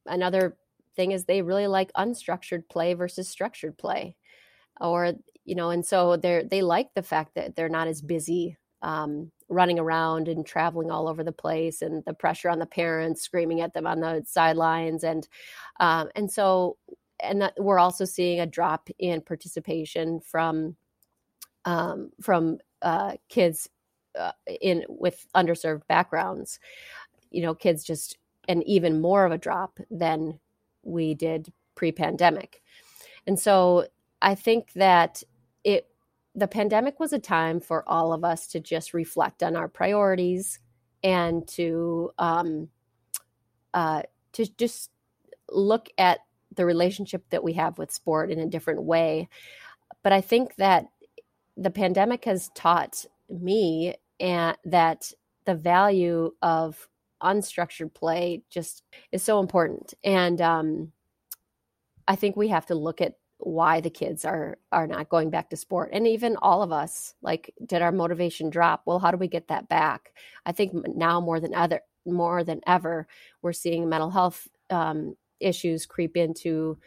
another 0.05 0.57
thing 0.95 1.11
is 1.11 1.25
they 1.25 1.41
really 1.41 1.67
like 1.67 1.91
unstructured 1.93 2.67
play 2.69 2.93
versus 2.93 3.27
structured 3.29 3.77
play. 3.77 4.15
or 4.79 5.13
you 5.45 5.55
know 5.55 5.69
and 5.71 5.85
so 5.85 6.17
they're 6.17 6.43
they 6.43 6.61
like 6.61 6.93
the 6.93 7.03
fact 7.03 7.35
that 7.35 7.55
they're 7.55 7.69
not 7.69 7.87
as 7.87 8.01
busy 8.01 8.57
um, 8.83 9.31
running 9.49 9.79
around 9.79 10.27
and 10.27 10.45
traveling 10.45 10.89
all 10.89 11.07
over 11.07 11.23
the 11.23 11.31
place 11.31 11.81
and 11.81 12.03
the 12.05 12.13
pressure 12.13 12.49
on 12.49 12.59
the 12.59 12.65
parents 12.65 13.21
screaming 13.21 13.61
at 13.61 13.73
them 13.73 13.85
on 13.85 13.99
the 13.99 14.23
sidelines 14.27 15.03
and 15.03 15.27
um, 15.79 16.09
and 16.15 16.31
so 16.31 16.77
and 17.21 17.41
that 17.41 17.53
we're 17.57 17.79
also 17.79 18.05
seeing 18.05 18.39
a 18.39 18.45
drop 18.45 18.89
in 18.99 19.21
participation 19.21 20.19
from 20.19 20.75
um, 21.65 22.11
from 22.21 22.57
uh, 22.81 23.13
kids 23.29 23.69
uh, 24.17 24.31
in 24.61 24.83
with 24.89 25.27
underserved 25.35 25.85
backgrounds 25.87 26.59
you 27.29 27.41
know 27.41 27.53
kids 27.53 27.83
just 27.83 28.17
and 28.47 28.63
even 28.65 29.01
more 29.01 29.25
of 29.25 29.31
a 29.31 29.37
drop 29.37 29.79
than 29.89 30.39
we 30.83 31.13
did 31.13 31.51
pre-pandemic 31.75 32.61
and 33.27 33.39
so 33.39 33.85
i 34.21 34.35
think 34.35 34.71
that 34.73 35.23
it 35.63 35.87
the 36.35 36.47
pandemic 36.47 36.99
was 36.99 37.13
a 37.13 37.19
time 37.19 37.59
for 37.59 37.87
all 37.87 38.13
of 38.13 38.23
us 38.23 38.47
to 38.47 38.59
just 38.59 38.93
reflect 38.93 39.43
on 39.43 39.55
our 39.55 39.67
priorities 39.67 40.59
and 41.03 41.47
to 41.47 42.11
um, 42.17 42.69
uh, 43.73 44.01
to 44.33 44.45
just 44.57 44.91
look 45.49 45.89
at 45.97 46.19
the 46.55 46.65
relationship 46.65 47.23
that 47.29 47.43
we 47.43 47.53
have 47.53 47.77
with 47.77 47.91
sport 47.91 48.31
in 48.31 48.39
a 48.39 48.47
different 48.47 48.83
way. 48.83 49.29
But 50.03 50.13
I 50.13 50.21
think 50.21 50.55
that 50.55 50.85
the 51.57 51.69
pandemic 51.69 52.25
has 52.25 52.49
taught 52.55 53.05
me 53.29 53.95
and 54.19 54.57
that 54.65 55.11
the 55.45 55.55
value 55.55 56.31
of 56.41 56.87
unstructured 57.21 57.93
play 57.93 58.43
just 58.49 58.83
is 59.11 59.23
so 59.23 59.39
important. 59.39 59.93
And 60.03 60.41
um, 60.41 60.91
I 62.07 62.15
think 62.15 62.35
we 62.35 62.49
have 62.49 62.65
to 62.67 62.75
look 62.75 63.01
at 63.01 63.15
why 63.37 63.81
the 63.81 63.89
kids 63.89 64.23
are 64.23 64.57
are 64.71 64.87
not 64.87 65.09
going 65.09 65.29
back 65.29 65.49
to 65.49 65.57
sport. 65.57 65.89
And 65.93 66.07
even 66.07 66.35
all 66.37 66.61
of 66.61 66.71
us 66.71 67.15
like 67.21 67.53
did 67.65 67.81
our 67.81 67.91
motivation 67.91 68.49
drop? 68.49 68.83
Well 68.85 68.99
how 68.99 69.11
do 69.11 69.17
we 69.17 69.27
get 69.27 69.47
that 69.47 69.67
back? 69.67 70.13
I 70.45 70.51
think 70.51 70.73
now 70.95 71.19
more 71.19 71.39
than 71.39 71.55
other 71.55 71.81
more 72.05 72.43
than 72.43 72.61
ever 72.67 73.07
we're 73.41 73.53
seeing 73.53 73.89
mental 73.89 74.11
health 74.11 74.47
um, 74.69 75.15
issues 75.39 75.85
creep 75.85 76.15
into 76.15 76.77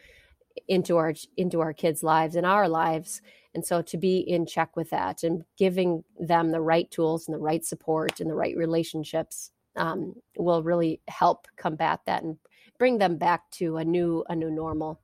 into 0.67 0.97
our 0.97 1.13
into 1.37 1.59
our 1.59 1.73
kids 1.73 2.03
lives 2.03 2.35
and 2.35 2.45
our 2.45 2.67
lives. 2.69 3.21
And 3.53 3.65
so 3.65 3.81
to 3.83 3.97
be 3.97 4.19
in 4.19 4.45
check 4.45 4.75
with 4.75 4.89
that 4.89 5.23
and 5.23 5.43
giving 5.57 6.03
them 6.19 6.51
the 6.51 6.61
right 6.61 6.89
tools 6.91 7.27
and 7.27 7.35
the 7.35 7.39
right 7.39 7.63
support 7.63 8.19
and 8.19 8.29
the 8.29 8.35
right 8.35 8.55
relationships 8.55 9.51
um, 9.75 10.15
will 10.37 10.63
really 10.63 11.01
help 11.07 11.47
combat 11.57 12.01
that 12.05 12.23
and 12.23 12.37
bring 12.77 12.97
them 12.97 13.17
back 13.17 13.49
to 13.51 13.77
a 13.77 13.85
new 13.85 14.23
a 14.29 14.35
new 14.35 14.51
normal 14.51 14.99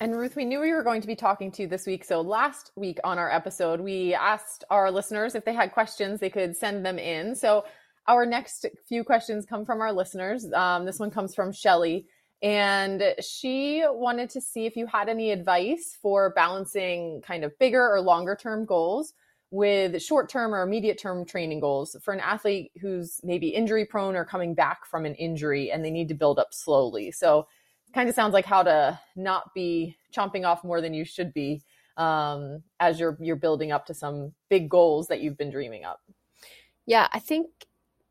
and 0.00 0.16
Ruth, 0.16 0.34
we 0.36 0.44
knew 0.44 0.60
we 0.60 0.72
were 0.72 0.82
going 0.82 1.00
to 1.00 1.06
be 1.06 1.14
talking 1.14 1.52
to 1.52 1.62
you 1.62 1.68
this 1.68 1.86
week. 1.86 2.04
So 2.04 2.20
last 2.20 2.72
week 2.74 2.98
on 3.04 3.18
our 3.18 3.30
episode, 3.30 3.80
we 3.80 4.12
asked 4.12 4.64
our 4.68 4.90
listeners 4.90 5.34
if 5.34 5.44
they 5.44 5.54
had 5.54 5.72
questions, 5.72 6.20
they 6.20 6.30
could 6.30 6.56
send 6.56 6.84
them 6.84 6.98
in. 6.98 7.36
So 7.36 7.64
our 8.06 8.26
next 8.26 8.66
few 8.88 9.04
questions 9.04 9.46
come 9.46 9.64
from 9.64 9.80
our 9.80 9.92
listeners. 9.92 10.52
Um, 10.52 10.84
this 10.84 10.98
one 10.98 11.10
comes 11.10 11.34
from 11.34 11.52
Shelly. 11.52 12.06
And 12.42 13.14
she 13.20 13.84
wanted 13.86 14.28
to 14.30 14.40
see 14.40 14.66
if 14.66 14.76
you 14.76 14.86
had 14.86 15.08
any 15.08 15.30
advice 15.30 15.96
for 16.02 16.30
balancing 16.30 17.22
kind 17.22 17.44
of 17.44 17.58
bigger 17.58 17.88
or 17.88 18.00
longer 18.00 18.36
term 18.36 18.66
goals 18.66 19.14
with 19.54 20.02
short 20.02 20.28
term 20.28 20.52
or 20.52 20.62
immediate 20.62 20.98
term 20.98 21.24
training 21.24 21.60
goals 21.60 21.94
for 22.02 22.12
an 22.12 22.18
athlete 22.18 22.72
who's 22.80 23.20
maybe 23.22 23.48
injury 23.48 23.84
prone 23.84 24.16
or 24.16 24.24
coming 24.24 24.52
back 24.52 24.84
from 24.84 25.04
an 25.04 25.14
injury 25.14 25.70
and 25.70 25.84
they 25.84 25.92
need 25.92 26.08
to 26.08 26.14
build 26.14 26.40
up 26.40 26.52
slowly. 26.52 27.12
So 27.12 27.46
kind 27.94 28.08
of 28.08 28.16
sounds 28.16 28.32
like 28.32 28.44
how 28.44 28.64
to 28.64 28.98
not 29.14 29.54
be 29.54 29.96
chomping 30.12 30.44
off 30.44 30.64
more 30.64 30.80
than 30.80 30.92
you 30.92 31.04
should 31.04 31.32
be 31.32 31.62
um, 31.96 32.64
as 32.80 32.98
you're 32.98 33.16
you're 33.20 33.36
building 33.36 33.70
up 33.70 33.86
to 33.86 33.94
some 33.94 34.32
big 34.48 34.68
goals 34.68 35.06
that 35.06 35.20
you've 35.20 35.38
been 35.38 35.50
dreaming 35.50 35.84
up. 35.84 36.00
Yeah, 36.84 37.06
I 37.12 37.20
think 37.20 37.46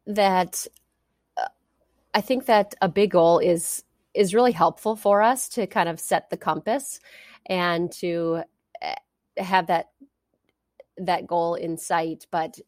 that 0.08 0.66
uh, 1.36 1.50
I 2.14 2.22
think 2.22 2.46
that 2.46 2.74
a 2.82 2.88
big 2.88 3.12
goal 3.12 3.40
is 3.40 3.84
is 4.14 4.34
really 4.34 4.54
helpful 4.54 4.96
for 4.96 5.22
us 5.22 5.50
to 5.50 5.68
kind 5.68 5.90
of 5.90 6.00
set 6.00 6.30
the 6.30 6.38
compass 6.38 7.02
and 7.48 7.92
to 7.92 8.44
eh, 8.82 8.96
have 9.38 9.68
that 9.68 9.90
that 10.98 11.28
goal 11.28 11.56
in 11.56 11.78
sight 11.78 12.26
but 12.32 12.60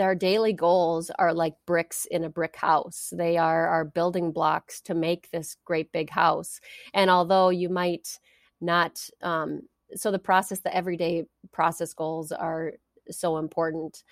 our 0.00 0.14
daily 0.14 0.52
goals 0.52 1.10
are 1.18 1.32
like 1.32 1.54
bricks 1.66 2.06
in 2.10 2.24
a 2.24 2.28
brick 2.28 2.56
house. 2.56 3.12
They 3.14 3.36
are 3.36 3.68
our 3.68 3.84
building 3.84 4.32
blocks 4.32 4.80
to 4.82 4.94
make 4.94 5.30
this 5.30 5.56
great 5.64 5.92
big 5.92 6.10
house. 6.10 6.60
And 6.94 7.10
although 7.10 7.50
you 7.50 7.68
might 7.68 8.18
not, 8.60 9.08
um, 9.22 9.62
so 9.94 10.10
the 10.10 10.18
process, 10.18 10.60
the 10.60 10.74
everyday 10.74 11.24
process 11.52 11.92
goals 11.92 12.32
are 12.32 12.72
so 13.10 13.36
important 13.36 14.02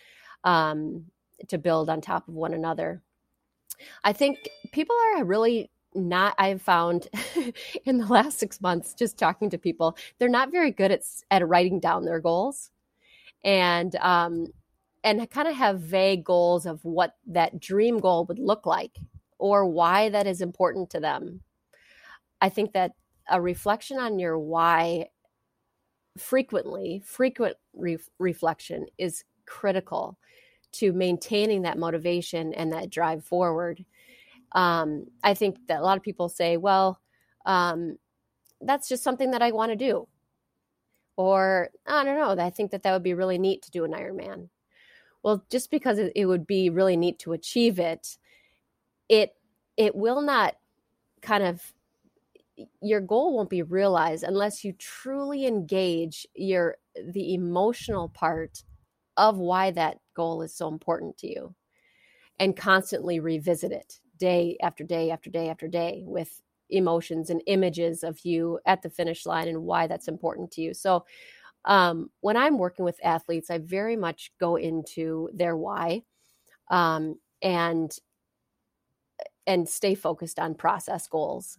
um, 0.44 1.06
to 1.48 1.58
build 1.58 1.88
on 1.88 2.00
top 2.00 2.28
of 2.28 2.34
one 2.34 2.54
another. 2.54 3.02
I 4.04 4.12
think 4.12 4.38
people 4.72 4.96
are 5.16 5.24
really 5.24 5.70
not 5.94 6.34
i've 6.38 6.62
found 6.62 7.06
in 7.84 7.98
the 7.98 8.06
last 8.06 8.38
six 8.38 8.62
months 8.62 8.94
just 8.94 9.18
talking 9.18 9.50
to 9.50 9.58
people 9.58 9.94
they're 10.18 10.26
not 10.26 10.50
very 10.50 10.70
good 10.70 10.90
at 10.90 11.02
at 11.30 11.46
writing 11.46 11.78
down 11.78 12.02
their 12.02 12.18
goals 12.18 12.70
and 13.44 13.94
um, 13.96 14.46
and 15.04 15.28
kind 15.30 15.48
of 15.48 15.54
have 15.54 15.80
vague 15.80 16.24
goals 16.24 16.66
of 16.66 16.84
what 16.84 17.16
that 17.26 17.60
dream 17.60 17.98
goal 17.98 18.24
would 18.26 18.38
look 18.38 18.66
like 18.66 18.98
or 19.38 19.66
why 19.66 20.08
that 20.08 20.26
is 20.26 20.40
important 20.40 20.90
to 20.90 21.00
them. 21.00 21.40
I 22.40 22.48
think 22.48 22.72
that 22.72 22.92
a 23.28 23.40
reflection 23.40 23.98
on 23.98 24.18
your 24.18 24.38
why 24.38 25.08
frequently, 26.18 27.02
frequent 27.04 27.56
re- 27.72 27.98
reflection 28.18 28.86
is 28.98 29.24
critical 29.46 30.18
to 30.72 30.92
maintaining 30.92 31.62
that 31.62 31.78
motivation 31.78 32.54
and 32.54 32.72
that 32.72 32.90
drive 32.90 33.24
forward. 33.24 33.84
Um, 34.52 35.06
I 35.22 35.34
think 35.34 35.56
that 35.68 35.80
a 35.80 35.82
lot 35.82 35.96
of 35.96 36.02
people 36.02 36.28
say, 36.28 36.56
well, 36.56 37.00
um, 37.46 37.96
that's 38.60 38.88
just 38.88 39.02
something 39.02 39.32
that 39.32 39.42
I 39.42 39.50
want 39.50 39.72
to 39.72 39.76
do. 39.76 40.08
Or 41.16 41.70
I 41.86 42.04
don't 42.04 42.18
know, 42.18 42.42
I 42.42 42.50
think 42.50 42.70
that 42.70 42.82
that 42.84 42.92
would 42.92 43.02
be 43.02 43.14
really 43.14 43.38
neat 43.38 43.62
to 43.62 43.70
do 43.70 43.84
an 43.84 43.92
Ironman. 43.92 44.48
Well 45.22 45.44
just 45.50 45.70
because 45.70 45.98
it, 45.98 46.26
would 46.26 46.46
be 46.46 46.70
really 46.70 46.96
neat 46.96 47.18
to 47.20 47.32
achieve 47.32 47.78
it 47.78 48.18
it 49.08 49.34
it 49.76 49.94
will 49.94 50.20
not 50.22 50.56
kind 51.20 51.44
of 51.44 51.72
your 52.80 53.00
goal 53.00 53.36
won't 53.36 53.50
be 53.50 53.62
realized 53.62 54.24
unless 54.24 54.64
you 54.64 54.72
truly 54.74 55.46
engage 55.46 56.26
your 56.34 56.76
the 57.10 57.34
emotional 57.34 58.08
part 58.08 58.64
of 59.16 59.38
why 59.38 59.70
that 59.70 59.98
goal 60.14 60.42
is 60.42 60.54
so 60.54 60.68
important 60.68 61.16
to 61.18 61.28
you 61.28 61.54
and 62.40 62.56
constantly 62.56 63.20
revisit 63.20 63.72
it 63.72 64.00
day 64.18 64.56
after 64.62 64.84
day 64.84 65.10
after 65.10 65.30
day 65.30 65.48
after 65.48 65.68
day 65.68 66.02
with 66.06 66.42
emotions 66.70 67.30
and 67.30 67.42
images 67.46 68.02
of 68.02 68.18
you 68.24 68.58
at 68.66 68.82
the 68.82 68.90
finish 68.90 69.26
line 69.26 69.48
and 69.48 69.62
why 69.62 69.86
that's 69.86 70.08
important 70.08 70.50
to 70.50 70.60
you 70.60 70.72
so 70.72 71.04
um, 71.64 72.10
when 72.20 72.36
I'm 72.36 72.58
working 72.58 72.84
with 72.84 72.98
athletes, 73.04 73.50
I 73.50 73.58
very 73.58 73.96
much 73.96 74.32
go 74.40 74.56
into 74.56 75.28
their 75.32 75.56
why 75.56 76.02
um, 76.70 77.18
and 77.40 77.90
and 79.46 79.68
stay 79.68 79.94
focused 79.94 80.38
on 80.38 80.54
process 80.54 81.06
goals. 81.08 81.58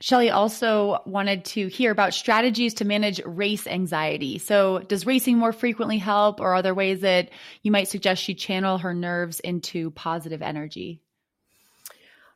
Shelly 0.00 0.30
also 0.30 1.00
wanted 1.04 1.44
to 1.46 1.66
hear 1.66 1.90
about 1.90 2.14
strategies 2.14 2.72
to 2.74 2.84
manage 2.84 3.20
race 3.24 3.66
anxiety. 3.66 4.38
So, 4.38 4.78
does 4.80 5.06
racing 5.06 5.36
more 5.36 5.52
frequently 5.52 5.98
help, 5.98 6.40
or 6.40 6.54
are 6.54 6.62
there 6.62 6.74
ways 6.74 7.00
that 7.00 7.30
you 7.62 7.70
might 7.70 7.88
suggest 7.88 8.22
she 8.22 8.34
channel 8.34 8.78
her 8.78 8.94
nerves 8.94 9.38
into 9.40 9.90
positive 9.90 10.40
energy? 10.40 11.02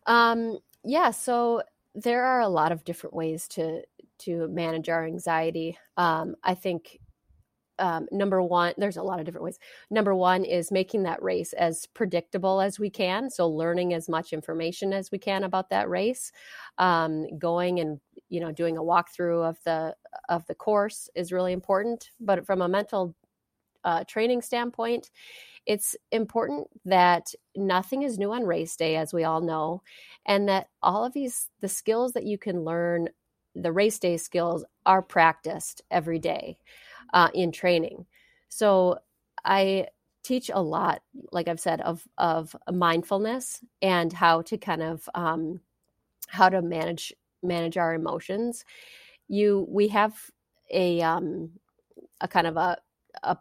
Um, 0.06 0.58
yeah, 0.86 1.10
so 1.10 1.62
there 1.94 2.24
are 2.24 2.40
a 2.40 2.48
lot 2.48 2.72
of 2.72 2.84
different 2.84 3.14
ways 3.14 3.48
to 3.48 3.82
to 4.18 4.48
manage 4.48 4.88
our 4.88 5.04
anxiety. 5.04 5.76
Um, 5.96 6.36
I 6.42 6.54
think 6.54 6.98
um, 7.78 8.06
number 8.10 8.40
one, 8.40 8.72
there's 8.78 8.96
a 8.96 9.02
lot 9.02 9.18
of 9.18 9.26
different 9.26 9.44
ways. 9.44 9.58
Number 9.90 10.14
one 10.14 10.44
is 10.44 10.72
making 10.72 11.02
that 11.02 11.22
race 11.22 11.52
as 11.52 11.86
predictable 11.86 12.60
as 12.60 12.78
we 12.78 12.88
can. 12.88 13.28
So 13.28 13.48
learning 13.48 13.92
as 13.92 14.08
much 14.08 14.32
information 14.32 14.94
as 14.94 15.10
we 15.10 15.18
can 15.18 15.44
about 15.44 15.68
that 15.70 15.90
race, 15.90 16.32
um, 16.78 17.26
going 17.38 17.80
and 17.80 18.00
you 18.28 18.40
know 18.40 18.52
doing 18.52 18.78
a 18.78 18.82
walkthrough 18.82 19.48
of 19.48 19.58
the 19.64 19.94
of 20.28 20.46
the 20.46 20.54
course 20.54 21.10
is 21.14 21.32
really 21.32 21.52
important. 21.52 22.10
But 22.20 22.46
from 22.46 22.62
a 22.62 22.68
mental 22.68 23.14
uh, 23.86 24.04
training 24.04 24.42
standpoint, 24.42 25.10
it's 25.66 25.96
important 26.12 26.68
that 26.84 27.34
nothing 27.56 28.02
is 28.02 28.18
new 28.18 28.32
on 28.32 28.44
race 28.44 28.76
day, 28.76 28.96
as 28.96 29.12
we 29.14 29.24
all 29.24 29.40
know, 29.40 29.82
and 30.26 30.48
that 30.48 30.68
all 30.82 31.04
of 31.04 31.12
these 31.14 31.50
the 31.60 31.68
skills 31.68 32.12
that 32.12 32.26
you 32.26 32.38
can 32.38 32.64
learn 32.64 33.08
the 33.54 33.72
race 33.72 33.98
day 33.98 34.18
skills 34.18 34.64
are 34.84 35.02
practiced 35.02 35.82
every 35.90 36.18
day 36.18 36.58
uh, 37.14 37.30
in 37.34 37.52
training. 37.52 38.06
So 38.48 38.98
I 39.44 39.88
teach 40.22 40.50
a 40.52 40.60
lot, 40.60 41.02
like 41.32 41.48
I've 41.48 41.60
said, 41.60 41.80
of 41.80 42.06
of 42.18 42.54
mindfulness 42.72 43.60
and 43.82 44.12
how 44.12 44.42
to 44.42 44.58
kind 44.58 44.82
of 44.82 45.08
um, 45.14 45.60
how 46.28 46.48
to 46.48 46.62
manage 46.62 47.12
manage 47.42 47.76
our 47.76 47.94
emotions. 47.94 48.64
You 49.28 49.66
we 49.68 49.88
have 49.88 50.14
a 50.70 51.00
um 51.02 51.50
a 52.20 52.28
kind 52.28 52.46
of 52.46 52.56
a 52.56 52.78
a 53.22 53.36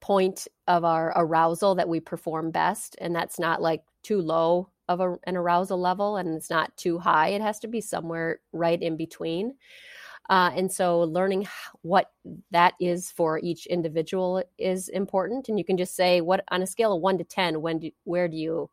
point 0.00 0.46
of 0.66 0.84
our 0.84 1.12
arousal 1.16 1.74
that 1.76 1.88
we 1.88 2.00
perform 2.00 2.50
best 2.50 2.96
and 3.00 3.14
that's 3.14 3.38
not 3.38 3.62
like 3.62 3.82
too 4.02 4.20
low 4.20 4.68
of 4.88 5.00
a, 5.00 5.16
an 5.24 5.36
arousal 5.36 5.80
level 5.80 6.16
and 6.16 6.28
it's 6.36 6.50
not 6.50 6.76
too 6.76 6.98
high. 6.98 7.28
It 7.28 7.40
has 7.40 7.58
to 7.60 7.68
be 7.68 7.80
somewhere 7.80 8.40
right 8.52 8.80
in 8.80 8.96
between. 8.96 9.54
Uh, 10.30 10.50
and 10.54 10.70
so 10.70 11.00
learning 11.00 11.48
what 11.82 12.12
that 12.52 12.74
is 12.80 13.10
for 13.10 13.40
each 13.40 13.66
individual 13.66 14.42
is 14.58 14.88
important 14.88 15.48
and 15.48 15.58
you 15.58 15.64
can 15.64 15.76
just 15.76 15.96
say 15.96 16.20
what 16.20 16.44
on 16.50 16.62
a 16.62 16.66
scale 16.66 16.94
of 16.94 17.02
1 17.02 17.18
to 17.18 17.24
10 17.24 17.60
when 17.60 17.80
do, 17.80 17.90
where 18.04 18.28
do 18.28 18.36
you 18.36 18.70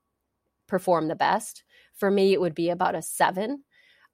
perform 0.68 1.08
the 1.08 1.16
best? 1.16 1.64
For 1.96 2.12
me 2.12 2.34
it 2.34 2.42
would 2.42 2.56
be 2.56 2.70
about 2.70 2.96
a 2.96 3.02
7 3.02 3.64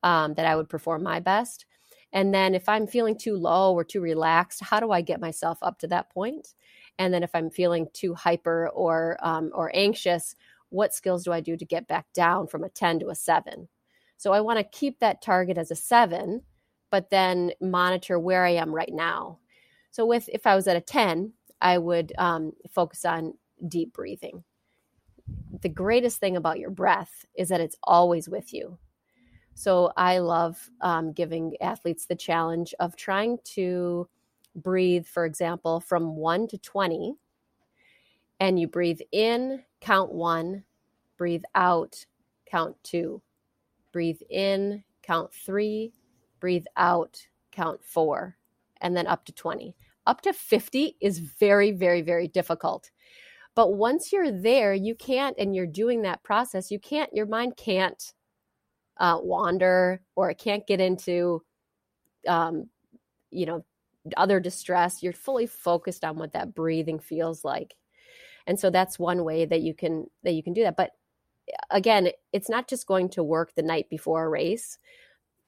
um, 0.03 0.33
that 0.35 0.45
i 0.45 0.55
would 0.55 0.69
perform 0.69 1.03
my 1.03 1.19
best. 1.19 1.65
And 2.13 2.33
then 2.33 2.55
if 2.55 2.69
i'm 2.69 2.87
feeling 2.87 3.17
too 3.17 3.35
low 3.35 3.73
or 3.73 3.83
too 3.83 4.01
relaxed 4.01 4.63
how 4.63 4.79
do 4.79 4.91
i 4.91 5.01
get 5.01 5.19
myself 5.19 5.57
up 5.61 5.79
to 5.79 5.87
that 5.87 6.09
point 6.11 6.53
and 6.99 7.13
then 7.13 7.23
if 7.23 7.31
i'm 7.33 7.49
feeling 7.49 7.87
too 7.93 8.13
hyper 8.13 8.69
or 8.69 9.17
um, 9.21 9.51
or 9.53 9.71
anxious 9.73 10.35
what 10.69 10.93
skills 10.93 11.23
do 11.23 11.31
i 11.31 11.39
do 11.39 11.55
to 11.55 11.65
get 11.65 11.87
back 11.87 12.05
down 12.13 12.47
from 12.47 12.63
a 12.63 12.69
10 12.69 12.99
to 12.99 13.09
a 13.09 13.15
7 13.15 13.67
so 14.17 14.33
i 14.33 14.41
want 14.41 14.57
to 14.59 14.77
keep 14.77 14.99
that 14.99 15.21
target 15.21 15.57
as 15.57 15.71
a 15.71 15.75
7 15.75 16.41
but 16.95 17.09
then 17.09 17.51
monitor 17.59 18.17
where 18.17 18.45
i 18.45 18.51
am 18.51 18.73
right 18.73 18.93
now. 18.93 19.39
So 19.91 20.05
with 20.05 20.29
if 20.31 20.47
i 20.47 20.55
was 20.55 20.65
at 20.67 20.77
a 20.77 20.81
10 20.81 21.33
i 21.59 21.77
would 21.77 22.13
um, 22.17 22.53
focus 22.71 23.03
on 23.03 23.33
deep 23.67 23.93
breathing. 23.93 24.43
The 25.61 25.69
greatest 25.69 26.19
thing 26.19 26.37
about 26.37 26.59
your 26.59 26.69
breath 26.69 27.25
is 27.35 27.49
that 27.49 27.61
it's 27.61 27.77
always 27.83 28.29
with 28.29 28.53
you. 28.53 28.77
So 29.55 29.91
i 29.97 30.19
love 30.19 30.69
um, 30.79 31.11
giving 31.11 31.55
athletes 31.61 32.05
the 32.05 32.15
challenge 32.15 32.73
of 32.79 32.95
trying 32.95 33.39
to 33.55 34.07
breathe, 34.55 35.05
for 35.05 35.25
example, 35.25 35.79
from 35.79 36.15
one 36.15 36.47
to 36.47 36.57
20, 36.57 37.15
and 38.39 38.59
you 38.59 38.67
breathe 38.67 39.01
in, 39.11 39.63
count 39.81 40.11
one, 40.11 40.63
breathe 41.17 41.43
out, 41.53 42.05
count 42.49 42.75
two, 42.83 43.21
breathe 43.91 44.19
in, 44.29 44.83
count 45.03 45.33
three, 45.33 45.93
breathe 46.39 46.65
out, 46.77 47.27
count 47.51 47.79
four, 47.83 48.37
and 48.81 48.95
then 48.95 49.07
up 49.07 49.25
to 49.25 49.31
20. 49.31 49.75
Up 50.07 50.21
to 50.21 50.33
50 50.33 50.97
is 51.01 51.19
very, 51.19 51.71
very, 51.71 52.01
very 52.01 52.27
difficult. 52.27 52.91
But 53.55 53.73
once 53.73 54.11
you're 54.11 54.31
there, 54.31 54.73
you 54.73 54.95
can't, 54.95 55.35
and 55.39 55.55
you're 55.55 55.65
doing 55.65 56.01
that 56.01 56.23
process, 56.23 56.69
you 56.69 56.79
can't, 56.79 57.11
your 57.13 57.25
mind 57.25 57.55
can't 57.57 58.13
uh, 58.97 59.17
wander 59.21 60.01
or 60.15 60.29
it 60.29 60.37
can't 60.37 60.67
get 60.67 60.81
into, 60.81 61.41
um, 62.27 62.69
you 63.31 63.45
know, 63.45 63.65
other 64.17 64.39
distress 64.39 65.01
you're 65.01 65.13
fully 65.13 65.47
focused 65.47 66.03
on 66.03 66.17
what 66.17 66.33
that 66.33 66.53
breathing 66.53 66.99
feels 66.99 67.43
like. 67.43 67.75
And 68.47 68.59
so 68.59 68.69
that's 68.69 68.99
one 68.99 69.23
way 69.23 69.45
that 69.45 69.61
you 69.61 69.73
can 69.73 70.07
that 70.23 70.33
you 70.33 70.43
can 70.43 70.53
do 70.53 70.63
that. 70.63 70.77
But 70.77 70.91
again 71.69 72.09
it's 72.33 72.49
not 72.49 72.67
just 72.67 72.87
going 72.87 73.09
to 73.09 73.23
work 73.23 73.53
the 73.55 73.63
night 73.63 73.89
before 73.89 74.25
a 74.25 74.29
race. 74.29 74.77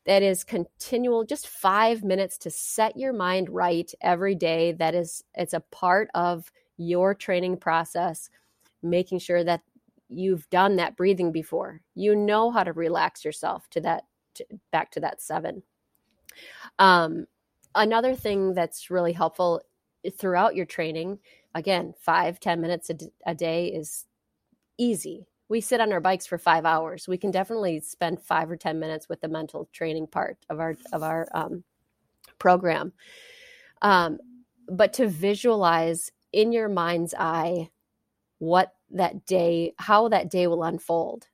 That 0.05 0.23
is 0.23 0.43
continual 0.43 1.25
just 1.25 1.47
5 1.47 2.03
minutes 2.03 2.37
to 2.39 2.49
set 2.49 2.97
your 2.97 3.13
mind 3.13 3.49
right 3.49 3.91
every 4.01 4.35
day. 4.35 4.71
That 4.71 4.95
is 4.95 5.23
it's 5.35 5.53
a 5.53 5.59
part 5.59 6.09
of 6.15 6.51
your 6.77 7.13
training 7.13 7.57
process 7.57 8.29
making 8.83 9.19
sure 9.19 9.43
that 9.43 9.61
you've 10.09 10.49
done 10.49 10.77
that 10.77 10.95
breathing 10.95 11.31
before. 11.31 11.81
You 11.95 12.15
know 12.15 12.51
how 12.51 12.63
to 12.63 12.71
relax 12.71 13.25
yourself 13.25 13.69
to 13.71 13.81
that 13.81 14.05
to, 14.35 14.45
back 14.71 14.91
to 14.91 14.99
that 15.01 15.21
7 15.21 15.63
um 16.79 17.25
another 17.78 18.15
thing 18.15 18.53
that's 18.53 18.89
really 18.91 19.13
helpful 19.13 19.61
throughout 20.17 20.55
your 20.55 20.65
training 20.65 21.19
again 21.55 21.93
five 21.99 22.39
ten 22.39 22.61
minutes 22.61 22.89
a, 22.89 22.93
d- 22.93 23.11
a 23.25 23.34
day 23.34 23.67
is 23.67 24.05
easy. 24.78 25.28
We 25.49 25.61
sit 25.61 25.80
on 25.80 25.93
our 25.93 26.01
bikes 26.01 26.28
for 26.28 26.38
five 26.38 26.65
hours. 26.65 27.07
We 27.07 27.17
can 27.17 27.32
definitely 27.32 27.80
spend 27.80 28.21
five 28.21 28.51
or 28.51 28.57
ten 28.57 28.80
minutes 28.80 29.07
with 29.07 29.21
the 29.21 29.30
mental 29.30 29.69
training 29.71 30.07
part 30.07 30.38
of 30.49 30.59
our 30.59 30.75
of 30.91 31.03
our 31.03 31.28
um, 31.34 31.63
program. 32.38 32.93
Um, 33.82 34.19
but 34.69 34.93
to 34.93 35.07
visualize 35.07 36.11
in 36.34 36.51
your 36.51 36.67
mind's 36.67 37.13
eye 37.17 37.69
what 38.39 38.73
that 38.91 39.25
day 39.25 39.73
how 39.78 40.09
that 40.09 40.30
day 40.30 40.47
will 40.47 40.63
unfold 40.63 41.28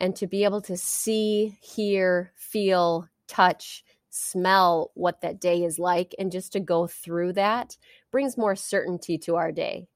and 0.00 0.16
to 0.16 0.26
be 0.26 0.44
able 0.44 0.60
to 0.62 0.76
see 0.76 1.56
hear 1.60 2.32
feel 2.36 3.08
touch 3.28 3.84
smell 4.14 4.90
what 4.94 5.22
that 5.22 5.40
day 5.40 5.64
is 5.64 5.78
like 5.78 6.14
and 6.18 6.30
just 6.30 6.52
to 6.52 6.60
go 6.60 6.86
through 6.86 7.32
that 7.32 7.78
brings 8.10 8.36
more 8.36 8.54
certainty 8.54 9.16
to 9.16 9.36
our 9.36 9.50
day. 9.50 9.86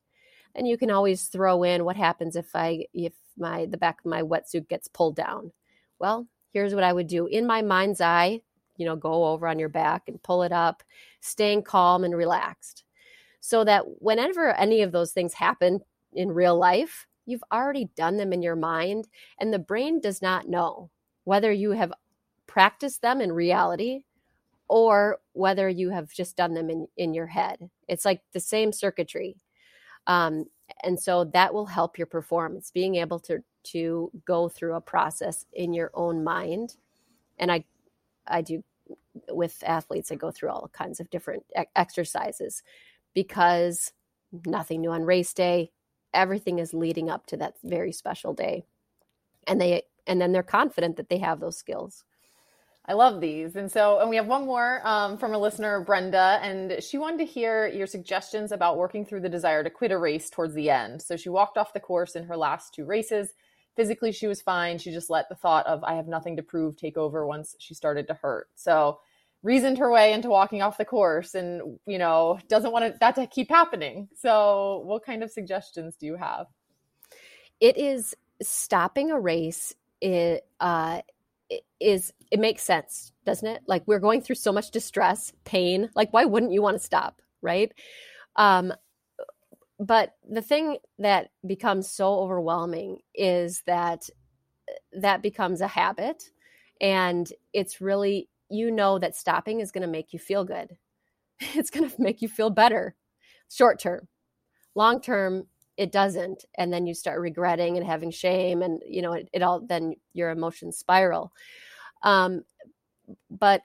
And 0.55 0.67
you 0.67 0.79
can 0.79 0.91
always 0.91 1.25
throw 1.25 1.63
in 1.63 1.85
what 1.85 1.97
happens 1.97 2.35
if 2.35 2.57
i 2.57 2.87
if 2.95 3.13
my 3.37 3.67
the 3.67 3.77
back 3.77 3.99
of 4.01 4.07
my 4.07 4.23
wetsuit 4.23 4.69
gets 4.69 4.89
pulled 4.89 5.17
down? 5.17 5.53
Well 5.99 6.27
here's 6.53 6.75
what 6.75 6.85
i 6.85 6.93
would 6.93 7.07
do. 7.09 7.27
In 7.27 7.47
my 7.47 7.63
mind's 7.63 8.01
eye 8.01 8.41
you 8.77 8.87
know 8.87 8.97
go 8.97 9.27
over 9.27 9.47
on 9.47 9.59
your 9.59 9.69
back 9.69 10.09
and 10.09 10.23
pull 10.23 10.43
it 10.43 10.53
up 10.53 10.83
staying 11.21 11.63
calm 11.63 12.05
and 12.05 12.17
relaxed 12.17 12.85
so 13.41 13.65
that 13.65 13.85
whenever 14.01 14.53
any 14.55 14.83
of 14.83 14.93
those 14.93 15.13
things 15.13 15.35
happen 15.35 15.81
in 16.13 16.31
real 16.33 16.57
life 16.57 17.07
you've 17.27 17.45
already 17.53 17.89
done 17.97 18.17
them 18.17 18.33
in 18.33 18.43
your 18.43 18.57
mind 18.57 19.09
and 19.41 19.53
the 19.53 19.59
brain 19.59 20.01
does 20.01 20.23
not 20.23 20.49
know 20.49 20.91
whether 21.25 21.53
you 21.53 21.73
have 21.73 21.93
practiced 22.47 23.03
them 23.03 23.21
in 23.21 23.33
reality 23.33 24.03
or 24.69 25.19
whether 25.33 25.69
you 25.69 25.91
have 25.91 26.13
just 26.13 26.37
done 26.37 26.55
them 26.55 26.71
in, 26.71 26.89
in 26.97 27.15
your 27.15 27.27
head. 27.27 27.71
It's 27.89 28.05
like 28.05 28.23
the 28.33 28.41
same 28.41 28.73
circuitry. 28.73 29.37
Um, 30.07 30.47
and 30.83 30.99
so 31.01 31.25
that 31.33 31.55
will 31.55 31.67
help 31.67 31.99
your 31.99 32.07
performance, 32.07 32.71
being 32.71 32.97
able 32.97 33.21
to 33.21 33.43
to 33.65 34.11
go 34.25 34.49
through 34.49 34.75
a 34.75 34.81
process 34.81 35.45
in 35.53 35.73
your 35.73 35.91
own 35.95 36.23
mind. 36.23 36.77
And 37.39 37.51
I 37.51 37.65
I 38.27 38.43
do 38.43 38.63
with 39.31 39.63
athletes, 39.67 40.13
I 40.13 40.17
go 40.17 40.31
through 40.31 40.51
all 40.51 40.71
kinds 40.73 41.01
of 41.01 41.11
different 41.11 41.45
exercises 41.75 42.63
because 43.15 43.93
nothing 44.45 44.81
new 44.81 44.91
on 44.91 45.03
race 45.03 45.33
day. 45.33 45.71
Everything 46.15 46.59
is 46.59 46.75
leading 46.75 47.11
up 47.11 47.27
to 47.27 47.37
that 47.39 47.55
very 47.65 47.93
special 47.93 48.33
day. 48.33 48.65
And 49.47 49.61
they 49.61 49.83
and 50.07 50.21
then 50.21 50.33
they're 50.33 50.43
confident 50.43 50.97
that 50.97 51.09
they 51.09 51.19
have 51.19 51.41
those 51.41 51.57
skills. 51.57 52.05
I 52.89 52.93
love 52.93 53.21
these. 53.21 53.57
And 53.57 53.71
so, 53.71 53.99
and 53.99 54.09
we 54.09 54.17
have 54.17 54.29
one 54.29 54.47
more 54.47 54.81
um, 54.87 55.19
from 55.19 55.35
a 55.35 55.39
listener, 55.39 55.81
Brenda, 55.81 56.39
and 56.41 56.81
she 56.83 56.99
wanted 56.99 57.19
to 57.19 57.25
hear 57.25 57.67
your 57.67 57.87
suggestions 57.87 58.53
about 58.53 58.79
working 58.79 59.05
through 59.05 59.23
the 59.23 59.29
desire 59.29 59.65
to 59.65 59.71
quit 59.71 59.91
a 59.91 59.99
race 59.99 60.31
towards 60.31 60.55
the 60.55 60.71
end. 60.71 61.03
So 61.03 61.17
she 61.17 61.29
walked 61.29 61.59
off 61.59 61.73
the 61.73 61.81
course 61.81 62.15
in 62.15 62.25
her 62.25 62.37
last 62.37 62.75
two 62.75 62.85
races. 62.85 63.35
Physically, 63.75 64.13
she 64.13 64.29
was 64.29 64.41
fine. 64.41 64.79
She 64.79 64.93
just 64.93 65.11
let 65.11 65.29
the 65.29 65.35
thought 65.35 65.67
of, 65.67 65.83
I 65.83 65.95
have 65.95 66.07
nothing 66.07 66.37
to 66.37 66.43
prove, 66.43 66.77
take 66.77 66.97
over 66.97 67.27
once 67.27 67.57
she 67.59 67.75
started 67.75 68.07
to 68.07 68.15
hurt. 68.15 68.49
So, 68.55 69.01
reasoned 69.43 69.79
her 69.79 69.91
way 69.91 70.13
into 70.13 70.29
walking 70.29 70.63
off 70.63 70.79
the 70.79 70.85
course 70.85 71.35
and, 71.35 71.79
you 71.87 71.99
know, 71.99 72.39
doesn't 72.49 72.73
want 72.73 72.99
that 73.01 73.15
to 73.17 73.27
keep 73.27 73.49
happening. 73.49 74.09
So, 74.17 74.83
what 74.85 75.05
kind 75.05 75.23
of 75.23 75.31
suggestions 75.31 75.97
do 75.97 76.07
you 76.07 76.17
have? 76.17 76.47
It 77.61 77.77
is 77.77 78.15
stopping 78.41 79.11
a 79.11 79.19
race. 79.19 79.75
It, 80.01 80.47
uh, 80.61 81.03
is 81.81 82.13
it 82.31 82.41
makes 82.41 82.63
sense, 82.63 83.13
doesn't 83.25 83.47
it? 83.47 83.63
Like 83.67 83.83
we're 83.87 84.01
going 84.01 84.21
through 84.21 84.37
so 84.37 84.53
much 84.53 84.71
distress, 84.71 85.33
pain. 85.45 85.91
Like 85.95 86.13
why 86.13 86.25
wouldn't 86.25 86.53
you 86.53 86.63
want 86.63 86.79
to 86.79 86.85
stop, 86.85 87.23
right? 87.43 87.73
Um, 88.37 88.73
but 89.79 90.15
the 90.29 90.43
thing 90.43 90.79
that 90.99 91.31
becomes 91.47 91.91
so 91.91 92.19
overwhelming 92.21 92.99
is 93.15 93.63
that 93.67 94.09
that 94.93 95.23
becomes 95.23 95.61
a 95.61 95.69
habit, 95.69 96.25
and 96.81 97.31
it's 97.53 97.81
really 97.81 98.29
you 98.49 98.71
know 98.71 98.99
that 98.99 99.17
stopping 99.17 99.61
is 99.61 99.73
going 99.73 99.83
to 99.83 99.89
make 99.89 100.13
you 100.13 100.19
feel 100.19 100.45
good. 100.45 100.77
It's 101.55 101.71
going 101.71 101.91
to 101.91 102.03
make 102.03 102.23
you 102.23 102.29
feel 102.29 102.49
better, 102.49 102.97
short 103.51 103.79
term. 103.79 104.09
Long 104.75 105.03
term, 105.03 105.47
it 105.77 105.93
doesn't 105.93 106.45
and 106.57 106.73
then 106.73 106.87
you 106.87 106.95
start 106.95 107.21
regretting 107.21 107.77
and 107.77 107.87
having 107.87 108.11
shame 108.11 108.63
and 108.63 108.83
you 108.87 109.03
know 109.03 109.13
it, 109.13 109.29
it 109.33 109.43
all 109.43 109.61
then 109.61 109.95
your 110.13 110.31
emotions 110.31 110.79
spiral. 110.79 111.33
Um, 112.03 112.45
but 113.31 113.63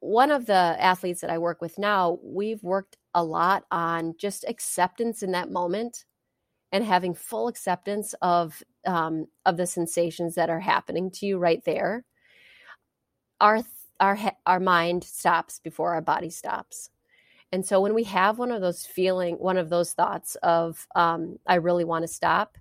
one 0.00 0.30
of 0.30 0.46
the 0.46 0.52
athletes 0.52 1.20
that 1.20 1.30
i 1.30 1.38
work 1.38 1.60
with 1.60 1.78
now 1.78 2.18
we've 2.24 2.62
worked 2.64 2.96
a 3.14 3.22
lot 3.22 3.64
on 3.70 4.14
just 4.18 4.44
acceptance 4.48 5.22
in 5.22 5.32
that 5.32 5.50
moment 5.50 6.04
and 6.72 6.82
having 6.82 7.14
full 7.14 7.48
acceptance 7.48 8.14
of 8.22 8.62
um, 8.86 9.26
of 9.46 9.56
the 9.56 9.66
sensations 9.66 10.34
that 10.34 10.50
are 10.50 10.60
happening 10.60 11.10
to 11.10 11.26
you 11.26 11.38
right 11.38 11.62
there. 11.64 12.04
Our 13.40 13.62
our 14.00 14.18
our 14.46 14.60
mind 14.60 15.04
stops 15.04 15.60
before 15.60 15.92
our 15.92 16.00
body 16.00 16.30
stops 16.30 16.88
and 17.52 17.66
so 17.66 17.80
when 17.80 17.94
we 17.94 18.04
have 18.04 18.38
one 18.38 18.50
of 18.52 18.62
those 18.62 18.86
feeling, 18.86 19.36
one 19.36 19.58
of 19.58 19.68
those 19.70 19.92
thoughts 19.92 20.36
of, 20.42 20.86
um, 20.94 21.38
I 21.46 21.56
really 21.56 21.84
want 21.84 22.02
to 22.04 22.08
stop, 22.08 22.56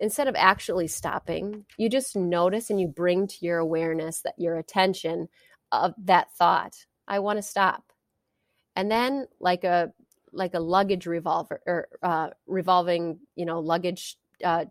instead 0.00 0.28
of 0.28 0.34
actually 0.36 0.88
stopping, 0.88 1.64
you 1.76 1.88
just 1.88 2.16
notice 2.16 2.70
and 2.70 2.80
you 2.80 2.88
bring 2.88 3.26
to 3.28 3.36
your 3.46 3.58
awareness 3.58 4.22
that 4.22 4.34
your 4.38 4.58
attention 4.58 5.28
of 5.72 5.94
that 6.04 6.32
thought, 6.32 6.86
I 7.08 7.18
want 7.20 7.38
to 7.38 7.42
stop. 7.42 7.92
and 8.76 8.90
then 8.90 9.26
like 9.40 9.64
a 9.64 9.92
like 10.32 10.54
a 10.54 10.60
luggage 10.60 11.06
revolver 11.06 11.60
or 11.66 11.88
uh, 12.02 12.30
revolving 12.46 13.18
you 13.36 13.44
know 13.46 13.60
luggage 13.60 14.16
uh, 14.44 14.64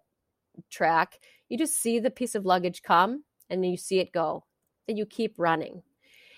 track 0.69 1.19
you 1.49 1.57
just 1.57 1.75
see 1.81 1.99
the 1.99 2.11
piece 2.11 2.35
of 2.35 2.45
luggage 2.45 2.81
come 2.83 3.23
and 3.49 3.63
then 3.63 3.71
you 3.71 3.77
see 3.77 3.99
it 3.99 4.11
go 4.11 4.45
and 4.87 4.97
you 4.97 5.05
keep 5.05 5.35
running 5.37 5.81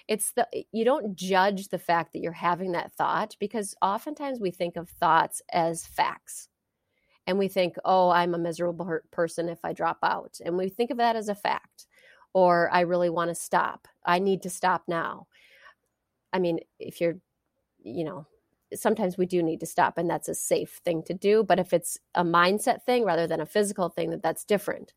it's 0.10 0.32
the 0.32 0.48
you 0.72 0.84
don't 0.84 1.16
judge 1.16 1.68
the 1.68 1.78
fact 1.78 2.12
that 2.12 2.20
you're 2.20 2.32
having 2.32 2.72
that 2.72 2.92
thought 2.92 3.38
because 3.40 3.76
oftentimes 3.80 4.40
we 4.40 4.50
think 4.50 4.76
of 4.76 4.90
thoughts 4.90 5.42
as 5.54 5.86
facts. 5.86 6.50
And 7.28 7.38
we 7.38 7.48
think 7.48 7.76
oh 7.86 8.10
i'm 8.10 8.34
a 8.34 8.40
miserable 8.40 9.00
person 9.12 9.48
if 9.48 9.60
i 9.64 9.72
drop 9.72 10.00
out. 10.04 10.40
And 10.44 10.58
we 10.58 10.68
think 10.68 10.90
of 10.90 10.98
that 10.98 11.16
as 11.16 11.30
a 11.30 11.36
fact. 11.36 11.86
Or 12.34 12.70
i 12.74 12.82
really 12.82 13.12
want 13.12 13.30
to 13.30 13.36
stop. 13.36 13.88
I 14.04 14.18
need 14.18 14.42
to 14.42 14.50
stop 14.50 14.84
now. 14.88 15.28
I 16.34 16.40
mean 16.40 16.60
if 16.80 17.00
you're 17.00 17.18
you 17.84 18.04
know 18.04 18.26
sometimes 18.74 19.16
we 19.16 19.28
do 19.28 19.44
need 19.44 19.60
to 19.60 19.66
stop 19.68 20.00
and 20.00 20.10
that's 20.10 20.28
a 20.28 20.36
safe 20.36 20.82
thing 20.84 21.02
to 21.02 21.14
do 21.14 21.44
but 21.44 21.60
if 21.60 21.74
it's 21.74 21.98
a 22.14 22.24
mindset 22.24 22.84
thing 22.84 23.04
rather 23.04 23.26
than 23.26 23.42
a 23.42 23.46
physical 23.46 23.90
thing 23.90 24.10
that 24.10 24.24
that's 24.24 24.44
different. 24.44 24.94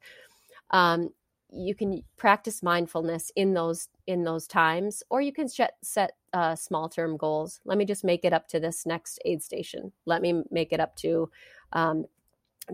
Um, 0.71 1.11
you 1.51 1.75
can 1.75 2.03
practice 2.17 2.63
mindfulness 2.63 3.31
in 3.37 3.53
those 3.53 3.89
in 4.13 4.25
those 4.25 4.47
times 4.47 5.03
or 5.11 5.21
you 5.21 5.33
can 5.33 5.49
set, 5.49 5.75
set 5.83 6.13
uh, 6.33 6.55
small 6.55 6.89
term 6.89 7.17
goals. 7.17 7.61
Let 7.65 7.79
me 7.79 7.85
just 7.85 8.05
make 8.05 8.25
it 8.25 8.33
up 8.33 8.47
to 8.49 8.61
this 8.61 8.87
next 8.87 9.19
aid 9.25 9.43
station. 9.43 9.93
Let 10.07 10.23
me 10.23 10.43
make 10.51 10.73
it 10.73 10.81
up 10.81 10.95
to 10.97 11.31
um, 11.73 12.05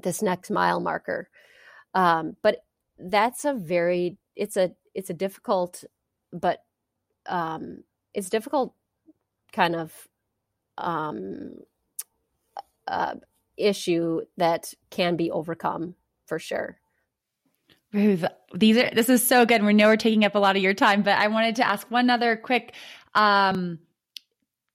this 0.02 0.20
next 0.20 0.50
mile 0.50 0.80
marker. 0.80 1.30
Um, 1.94 2.36
but 2.42 2.64
that's 2.98 3.44
a 3.44 3.54
very 3.54 4.18
it's 4.36 4.56
a 4.56 4.72
it's 4.94 5.10
a 5.10 5.14
difficult 5.14 5.84
but 6.32 6.64
um, 7.26 7.84
it's 8.14 8.28
difficult 8.28 8.74
kind 9.52 9.76
of 9.76 10.08
um, 10.76 11.54
uh, 12.86 13.14
issue 13.56 14.20
that 14.36 14.74
can 14.90 15.16
be 15.16 15.30
overcome 15.30 15.94
for 16.26 16.38
sure 16.38 16.78
Ruth, 17.92 18.24
these 18.52 18.76
are 18.76 18.90
this 18.90 19.08
is 19.08 19.26
so 19.26 19.46
good. 19.46 19.62
We 19.62 19.72
know 19.72 19.88
we're 19.88 19.96
taking 19.96 20.24
up 20.24 20.34
a 20.34 20.38
lot 20.38 20.56
of 20.56 20.62
your 20.62 20.74
time, 20.74 21.02
but 21.02 21.18
I 21.18 21.28
wanted 21.28 21.56
to 21.56 21.66
ask 21.66 21.90
one 21.90 22.10
other 22.10 22.36
quick 22.36 22.74
um, 23.14 23.78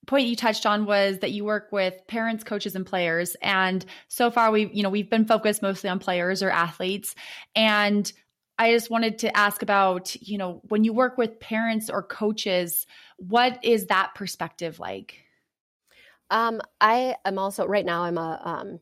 point 0.06 0.26
you 0.26 0.36
touched 0.36 0.66
on 0.66 0.84
was 0.84 1.18
that 1.20 1.30
you 1.32 1.44
work 1.44 1.68
with 1.70 1.94
parents, 2.08 2.44
coaches, 2.44 2.74
and 2.74 2.84
players. 2.84 3.36
And 3.40 3.84
so 4.08 4.30
far, 4.30 4.50
we've 4.50 4.72
you 4.74 4.82
know 4.82 4.90
we've 4.90 5.10
been 5.10 5.26
focused 5.26 5.62
mostly 5.62 5.90
on 5.90 6.00
players 6.00 6.42
or 6.42 6.50
athletes. 6.50 7.14
And 7.54 8.10
I 8.58 8.72
just 8.72 8.90
wanted 8.90 9.18
to 9.20 9.36
ask 9.36 9.62
about 9.62 10.16
you 10.16 10.36
know 10.36 10.60
when 10.64 10.82
you 10.82 10.92
work 10.92 11.16
with 11.16 11.38
parents 11.38 11.90
or 11.90 12.02
coaches, 12.02 12.84
what 13.18 13.64
is 13.64 13.86
that 13.86 14.14
perspective 14.16 14.80
like? 14.80 15.20
Um, 16.30 16.60
I 16.80 17.14
am 17.24 17.38
also 17.38 17.64
right 17.64 17.84
now. 17.86 18.02
I'm 18.02 18.18
a 18.18 18.40
um, 18.44 18.80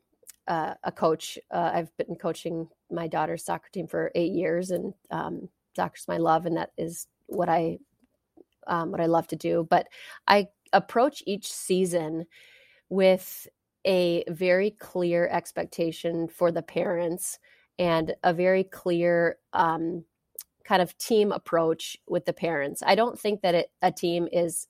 uh, 0.49 0.74
a 0.84 0.93
coach. 0.93 1.38
Uh, 1.51 1.70
I've 1.74 1.97
been 1.97 2.16
coaching 2.16 2.68
my 2.90 3.09
daughter's 3.09 3.45
soccer 3.45 3.68
team 3.72 3.86
for 3.86 4.11
eight 4.14 4.32
years, 4.32 4.70
and 4.70 4.95
um, 5.11 5.49
soccer's 5.76 6.09
my 6.09 6.18
love, 6.18 6.47
and 6.47 6.57
that 6.57 6.70
is 6.76 7.07
what 7.26 7.49
I 7.49 7.78
um, 8.66 8.90
what 8.90 9.01
I 9.01 9.07
love 9.07 9.26
to 9.28 9.36
do. 9.36 9.66
But 9.68 9.88
I 10.26 10.49
approach 10.72 11.22
each 11.26 11.53
season 11.53 12.26
with 12.88 13.49
a 13.86 14.24
very 14.28 14.70
clear 14.70 15.28
expectation 15.28 16.28
for 16.28 16.53
the 16.53 16.62
parents 16.62 17.38
and 17.78 18.14
a 18.22 18.32
very 18.32 18.64
clear 18.64 19.38
um, 19.53 20.05
kind 20.64 20.82
of 20.82 20.97
team 20.99 21.32
approach 21.32 21.97
with 22.07 22.24
the 22.24 22.32
parents. 22.32 22.82
I 22.84 22.95
don't 22.95 23.18
think 23.18 23.43
that 23.43 23.55
it, 23.55 23.70
a 23.80 23.90
team 23.90 24.28
is 24.30 24.68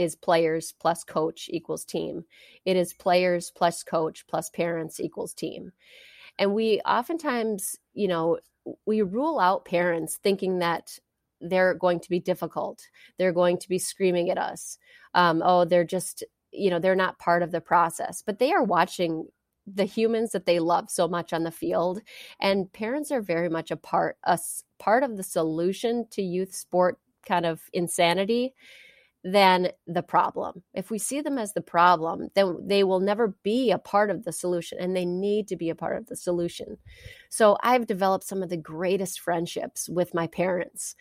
is 0.00 0.16
players 0.16 0.72
plus 0.72 1.04
coach 1.04 1.50
equals 1.52 1.84
team. 1.84 2.24
It 2.64 2.74
is 2.74 2.94
players 2.94 3.52
plus 3.54 3.82
coach 3.82 4.26
plus 4.26 4.48
parents 4.48 4.98
equals 4.98 5.34
team. 5.34 5.72
And 6.38 6.54
we 6.54 6.80
oftentimes, 6.86 7.76
you 7.92 8.08
know, 8.08 8.38
we 8.86 9.02
rule 9.02 9.38
out 9.38 9.66
parents 9.66 10.16
thinking 10.16 10.60
that 10.60 10.98
they're 11.42 11.74
going 11.74 12.00
to 12.00 12.08
be 12.08 12.18
difficult. 12.18 12.80
They're 13.18 13.34
going 13.34 13.58
to 13.58 13.68
be 13.68 13.78
screaming 13.78 14.30
at 14.30 14.38
us. 14.38 14.78
Um, 15.14 15.42
oh, 15.44 15.66
they're 15.66 15.84
just, 15.84 16.24
you 16.50 16.70
know, 16.70 16.78
they're 16.78 16.96
not 16.96 17.18
part 17.18 17.42
of 17.42 17.52
the 17.52 17.60
process, 17.60 18.22
but 18.22 18.38
they 18.38 18.52
are 18.52 18.64
watching 18.64 19.26
the 19.66 19.84
humans 19.84 20.32
that 20.32 20.46
they 20.46 20.60
love 20.60 20.90
so 20.90 21.08
much 21.08 21.34
on 21.34 21.44
the 21.44 21.50
field. 21.50 22.00
And 22.40 22.72
parents 22.72 23.12
are 23.12 23.20
very 23.20 23.50
much 23.50 23.70
a 23.70 23.76
part, 23.76 24.16
a 24.24 24.38
part 24.78 25.02
of 25.02 25.18
the 25.18 25.22
solution 25.22 26.06
to 26.12 26.22
youth 26.22 26.54
sport 26.54 26.98
kind 27.26 27.44
of 27.44 27.60
insanity 27.74 28.54
than 29.22 29.68
the 29.86 30.02
problem. 30.02 30.62
If 30.72 30.90
we 30.90 30.98
see 30.98 31.20
them 31.20 31.36
as 31.36 31.52
the 31.52 31.60
problem, 31.60 32.28
then 32.34 32.56
they 32.66 32.84
will 32.84 33.00
never 33.00 33.36
be 33.42 33.70
a 33.70 33.78
part 33.78 34.10
of 34.10 34.24
the 34.24 34.32
solution 34.32 34.78
and 34.80 34.96
they 34.96 35.04
need 35.04 35.48
to 35.48 35.56
be 35.56 35.68
a 35.68 35.74
part 35.74 35.98
of 35.98 36.06
the 36.06 36.16
solution. 36.16 36.78
So 37.28 37.58
I've 37.62 37.86
developed 37.86 38.24
some 38.24 38.42
of 38.42 38.48
the 38.48 38.56
greatest 38.56 39.20
friendships 39.20 39.88
with 39.88 40.14
my 40.14 40.26
parents. 40.26 40.94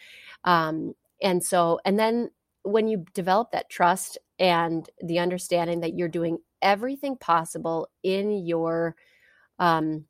Um, 0.43 0.95
and 1.21 1.43
so, 1.43 1.79
and 1.85 1.97
then 1.97 2.29
when 2.63 2.87
you 2.87 3.05
develop 3.13 3.51
that 3.51 3.69
trust 3.69 4.17
and 4.37 4.89
the 5.01 5.19
understanding 5.19 5.79
that 5.81 5.97
you're 5.97 6.09
doing 6.09 6.39
everything 6.61 7.15
possible 7.17 7.87
in 8.03 8.45
your 8.45 8.95
um, 9.59 10.05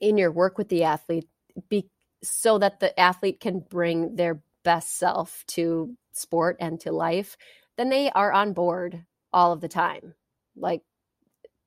in 0.00 0.18
your 0.18 0.30
work 0.30 0.58
with 0.58 0.68
the 0.68 0.84
athlete 0.84 1.28
be, 1.68 1.88
so 2.22 2.58
that 2.58 2.80
the 2.80 2.98
athlete 2.98 3.40
can 3.40 3.60
bring 3.60 4.16
their 4.16 4.42
best 4.62 4.98
self 4.98 5.44
to 5.46 5.96
sport 6.16 6.56
and 6.60 6.80
to 6.80 6.92
life, 6.92 7.36
then 7.76 7.88
they 7.88 8.10
are 8.10 8.32
on 8.32 8.52
board 8.52 9.04
all 9.32 9.52
of 9.52 9.60
the 9.60 9.68
time. 9.68 10.14
Like 10.56 10.82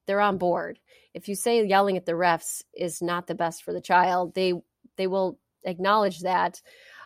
they're 0.05 0.21
on 0.21 0.37
board. 0.37 0.79
If 1.13 1.27
you 1.27 1.35
say 1.35 1.65
yelling 1.65 1.97
at 1.97 2.05
the 2.05 2.13
refs 2.13 2.63
is 2.73 3.01
not 3.01 3.27
the 3.27 3.35
best 3.35 3.63
for 3.63 3.73
the 3.73 3.81
child, 3.81 4.33
they 4.33 4.53
they 4.95 5.07
will 5.07 5.39
acknowledge 5.63 6.21
that 6.21 6.61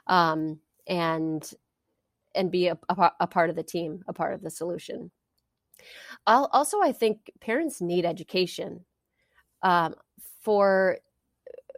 um, 0.08 0.60
and 0.88 1.50
and 2.34 2.52
be 2.52 2.68
a, 2.68 2.78
a, 3.20 3.28
part 3.28 3.50
of 3.50 3.58
the 3.58 3.64
team, 3.64 4.04
a 4.08 4.14
part 4.14 4.34
of 4.34 4.42
the 4.42 4.50
solution. 4.50 5.12
Also, 6.26 6.82
I 6.82 6.94
think 6.94 7.30
parents 7.42 7.82
need 7.82 8.06
education 8.06 8.86
um, 9.64 9.96
for 10.44 11.00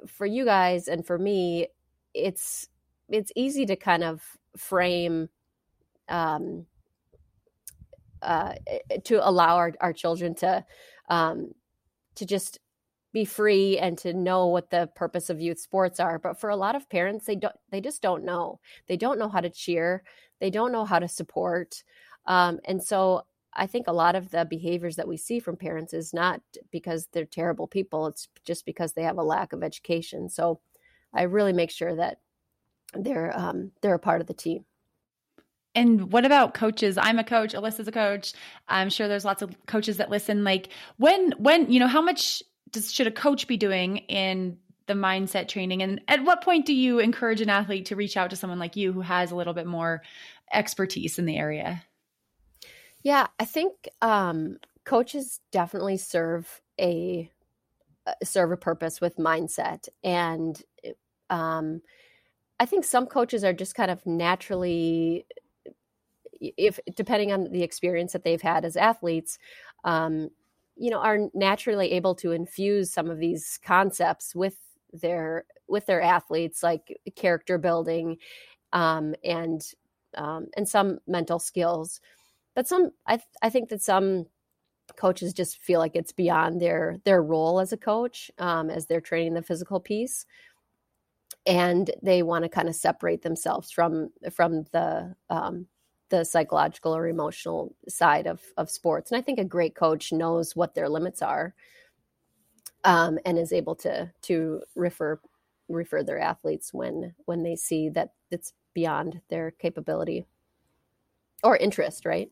for 0.07 0.26
you 0.26 0.45
guys 0.45 0.88
and 0.88 1.05
for 1.05 1.18
me. 1.18 1.68
It's 2.14 2.68
it's 3.09 3.32
easy 3.36 3.66
to 3.66 3.76
kind 3.76 4.03
of 4.03 4.22
frame 4.57 5.30
um, 6.10 6.66
uh, 8.22 8.54
to 9.04 9.28
allow 9.28 9.58
our, 9.58 9.74
our 9.82 9.93
children 9.93 10.34
to 10.36 10.66
um, 11.10 11.54
to 12.16 12.26
just 12.26 12.60
be 13.12 13.26
free 13.26 13.78
and 13.78 13.97
to 13.99 14.14
know 14.14 14.47
what 14.47 14.70
the 14.70 14.89
purpose 14.95 15.30
of 15.30 15.39
youth 15.39 15.60
sports 15.60 15.99
are. 15.99 16.18
But 16.18 16.39
for 16.39 16.49
a 16.49 16.56
lot 16.56 16.76
of 16.76 16.89
parents 16.89 17.26
they 17.26 17.36
don't 17.36 17.56
they 17.70 17.82
just 17.82 18.01
don't 18.01 18.24
know. 18.24 18.60
They 18.88 18.97
don't 18.97 19.20
know 19.20 19.30
how 19.30 19.41
to 19.41 19.49
cheer. 19.49 20.04
They 20.39 20.49
don't 20.49 20.72
know 20.72 20.86
how 20.86 20.99
to 20.99 21.08
support. 21.08 21.84
Um, 22.26 22.60
and 22.66 22.82
so 22.82 23.24
i 23.56 23.68
think 23.68 23.88
a 23.88 23.93
lot 23.93 24.16
of 24.16 24.32
the 24.32 24.45
behaviors 24.45 24.95
that 24.95 25.08
we 25.08 25.16
see 25.16 25.39
from 25.39 25.56
parents 25.56 25.93
is 25.93 26.12
not 26.12 26.41
because 26.72 27.08
they're 27.12 27.26
terrible 27.26 27.68
people. 27.68 28.08
It's 28.08 28.28
just 28.45 28.66
because 28.66 28.93
they 28.93 29.04
have 29.04 29.18
a 29.20 29.24
lack 29.24 29.54
of 29.54 29.64
education. 29.64 30.30
So 30.30 30.60
i 31.14 31.24
really 31.24 31.54
make 31.54 31.72
sure 31.72 31.95
that 31.95 32.20
they're 32.95 33.38
um, 33.38 33.72
they're 33.82 33.95
a 33.95 33.99
part 33.99 34.22
of 34.22 34.28
the 34.28 34.34
team 34.34 34.66
and 35.76 36.11
what 36.11 36.26
about 36.26 36.53
coaches? 36.53 36.97
I'm 36.97 37.19
a 37.19 37.24
coach. 37.24 37.53
Alyssa's 37.53 37.88
a 37.88 37.91
coach. 37.91 38.34
I'm 38.67 38.89
sure 38.89 39.07
there's 39.07 39.26
lots 39.26 39.41
of 39.41 39.55
coaches 39.65 39.97
that 39.97 40.09
listen. 40.09 40.43
Like 40.43 40.69
when, 40.97 41.32
when, 41.38 41.71
you 41.71 41.80
know, 41.80 41.88
how 41.88 42.01
much 42.01 42.43
does, 42.71 42.91
should 42.91 43.07
a 43.07 43.11
coach 43.11 43.47
be 43.47 43.57
doing 43.57 43.97
in 43.97 44.57
the 44.88 44.93
mindset 44.93 45.47
training? 45.47 45.82
And 45.82 46.01
at 46.07 46.24
what 46.24 46.43
point 46.43 46.65
do 46.65 46.74
you 46.74 46.99
encourage 46.99 47.41
an 47.41 47.49
athlete 47.49 47.88
to 47.88 47.95
reach 47.95 48.17
out 48.17 48.30
to 48.30 48.36
someone 48.36 48.59
like 48.59 48.76
you 48.76 48.91
who 48.91 49.01
has 49.01 49.32
a 49.32 49.36
little 49.36 49.53
bit 49.53 49.67
more 49.67 50.03
expertise 50.51 51.17
in 51.17 51.26
the 51.26 51.38
area? 51.38 51.84
Yeah, 53.01 53.28
I 53.39 53.45
think 53.45 53.89
um, 54.01 54.57
coaches 54.86 55.41
definitely 55.51 55.97
serve 55.97 56.61
a 56.80 57.30
uh, 58.05 58.13
serve 58.24 58.51
a 58.51 58.57
purpose 58.57 58.99
with 59.01 59.17
mindset, 59.17 59.88
and 60.03 60.61
um, 61.30 61.82
I 62.59 62.65
think 62.65 62.86
some 62.86 63.07
coaches 63.07 63.43
are 63.43 63.53
just 63.53 63.76
kind 63.76 63.91
of 63.91 64.05
naturally 64.05 65.26
if 66.58 66.80
depending 66.96 67.32
on 67.32 67.46
the 67.52 67.64
experience 67.64 68.14
that 68.14 68.24
they've 68.24 68.41
had 68.41 68.66
as 68.66 68.76
athletes 68.76 69.38
um, 69.84 70.30
you 70.76 70.89
know 70.89 71.00
are 71.00 71.30
naturally 71.34 71.91
able 71.91 72.16
to 72.16 72.32
infuse 72.32 72.91
some 72.91 73.10
of 73.10 73.20
these 73.20 73.60
concepts 73.64 74.36
with 74.36 74.58
their 74.94 75.46
with 75.68 75.86
their 75.86 76.02
athletes 76.02 76.64
like 76.64 77.00
character 77.16 77.58
building 77.58 78.18
um, 78.74 79.16
and 79.24 79.74
um, 80.16 80.48
and 80.56 80.68
some 80.68 81.00
mental 81.08 81.39
skills. 81.39 82.02
But 82.56 82.68
some 82.68 82.91
I, 83.08 83.18
th- 83.18 83.28
I 83.41 83.50
think 83.50 83.70
that 83.70 83.82
some 83.82 84.26
coaches 84.98 85.34
just 85.34 85.60
feel 85.60 85.80
like 85.80 85.96
it's 85.96 86.12
beyond 86.12 86.62
their 86.62 86.98
their 87.06 87.24
role 87.24 87.60
as 87.60 87.74
a 87.74 87.78
coach 87.78 88.30
um, 88.38 88.70
as 88.70 88.86
they're 88.86 89.02
training 89.02 89.34
the 89.34 89.41
physical 89.41 89.80
piece. 89.80 90.26
And 91.46 91.91
they 92.02 92.24
want 92.24 92.44
to 92.46 92.50
kind 92.50 92.70
of 92.70 92.76
separate 92.76 93.22
themselves 93.22 93.72
from 93.72 94.10
from 94.32 94.66
the 94.72 95.16
um, 95.30 95.68
the 96.14 96.24
psychological 96.24 96.95
or 96.95 97.07
emotional 97.07 97.76
side 97.89 98.28
of 98.28 98.39
of 98.55 98.70
sports. 98.70 99.11
And 99.11 99.18
I 99.18 99.24
think 99.24 99.39
a 99.39 99.43
great 99.43 99.74
coach 99.74 100.11
knows 100.11 100.55
what 100.55 100.76
their 100.76 100.88
limits 100.88 101.24
are, 101.24 101.55
um, 102.84 103.18
and 103.26 103.39
is 103.39 103.51
able 103.51 103.74
to 103.78 104.11
to 104.24 104.61
refer 104.76 105.20
refer 105.68 106.03
their 106.03 106.20
athletes 106.20 106.72
when 106.72 107.16
when 107.26 107.41
they 107.41 107.55
see 107.55 107.89
that 107.89 108.11
it's 108.30 108.53
beyond 108.76 109.22
their 109.30 109.49
capability 109.49 110.28
or 111.43 111.57
interest, 111.57 112.05
right? 112.05 112.30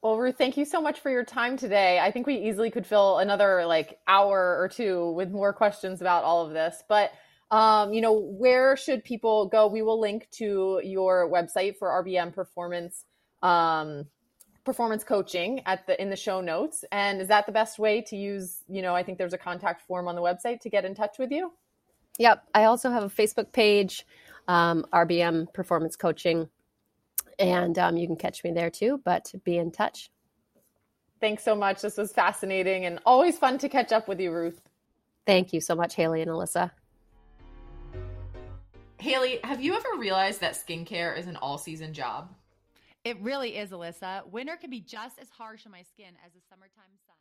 Well, 0.00 0.16
Ruth, 0.16 0.38
thank 0.38 0.56
you 0.56 0.64
so 0.64 0.80
much 0.80 1.00
for 1.00 1.10
your 1.10 1.24
time 1.24 1.58
today. 1.58 1.98
I 1.98 2.10
think 2.10 2.26
we 2.26 2.36
easily 2.36 2.70
could 2.70 2.86
fill 2.86 3.18
another 3.18 3.66
like 3.66 3.98
hour 4.08 4.56
or 4.58 4.68
two 4.68 5.10
with 5.10 5.30
more 5.30 5.52
questions 5.52 6.00
about 6.00 6.24
all 6.24 6.46
of 6.46 6.54
this. 6.54 6.82
But 6.88 7.12
um, 7.50 7.92
you 7.92 8.00
know, 8.00 8.12
where 8.12 8.76
should 8.76 9.04
people 9.04 9.46
go? 9.46 9.66
We 9.66 9.82
will 9.82 10.00
link 10.00 10.28
to 10.32 10.80
your 10.82 11.30
website 11.30 11.76
for 11.76 11.88
RBM 12.04 12.34
Performance 12.34 13.04
um, 13.42 14.06
performance 14.64 15.04
coaching 15.04 15.62
at 15.64 15.86
the 15.86 16.00
in 16.00 16.10
the 16.10 16.16
show 16.16 16.40
notes. 16.40 16.84
And 16.90 17.20
is 17.20 17.28
that 17.28 17.46
the 17.46 17.52
best 17.52 17.78
way 17.78 18.02
to 18.02 18.16
use? 18.16 18.62
You 18.68 18.82
know, 18.82 18.94
I 18.94 19.02
think 19.02 19.16
there's 19.16 19.32
a 19.32 19.38
contact 19.38 19.82
form 19.86 20.08
on 20.08 20.16
the 20.16 20.22
website 20.22 20.60
to 20.62 20.70
get 20.70 20.84
in 20.84 20.94
touch 20.94 21.18
with 21.18 21.30
you. 21.30 21.52
Yep, 22.18 22.44
I 22.54 22.64
also 22.64 22.90
have 22.90 23.04
a 23.04 23.08
Facebook 23.08 23.52
page, 23.52 24.06
um, 24.48 24.86
RBM 24.92 25.52
Performance 25.52 25.96
Coaching, 25.96 26.48
and 27.38 27.78
um, 27.78 27.96
you 27.96 28.06
can 28.06 28.16
catch 28.16 28.42
me 28.42 28.52
there 28.52 28.70
too. 28.70 29.00
But 29.04 29.32
be 29.44 29.56
in 29.56 29.70
touch. 29.70 30.10
Thanks 31.20 31.44
so 31.44 31.54
much. 31.54 31.80
This 31.80 31.96
was 31.96 32.12
fascinating 32.12 32.84
and 32.84 32.98
always 33.06 33.38
fun 33.38 33.56
to 33.58 33.68
catch 33.68 33.92
up 33.92 34.06
with 34.08 34.20
you, 34.20 34.32
Ruth. 34.32 34.60
Thank 35.26 35.52
you 35.52 35.60
so 35.60 35.74
much, 35.74 35.94
Haley 35.94 36.22
and 36.22 36.30
Alyssa. 36.30 36.70
Haley, 39.06 39.38
have 39.44 39.62
you 39.62 39.76
ever 39.76 39.86
realized 39.98 40.40
that 40.40 40.54
skincare 40.54 41.16
is 41.16 41.28
an 41.28 41.36
all 41.36 41.58
season 41.58 41.94
job? 41.94 42.34
It 43.04 43.16
really 43.20 43.56
is, 43.56 43.70
Alyssa. 43.70 44.26
Winter 44.26 44.56
can 44.56 44.68
be 44.68 44.80
just 44.80 45.20
as 45.20 45.30
harsh 45.30 45.64
on 45.64 45.70
my 45.70 45.82
skin 45.82 46.14
as 46.26 46.32
the 46.32 46.40
summertime 46.50 46.90
sun. 47.06 47.15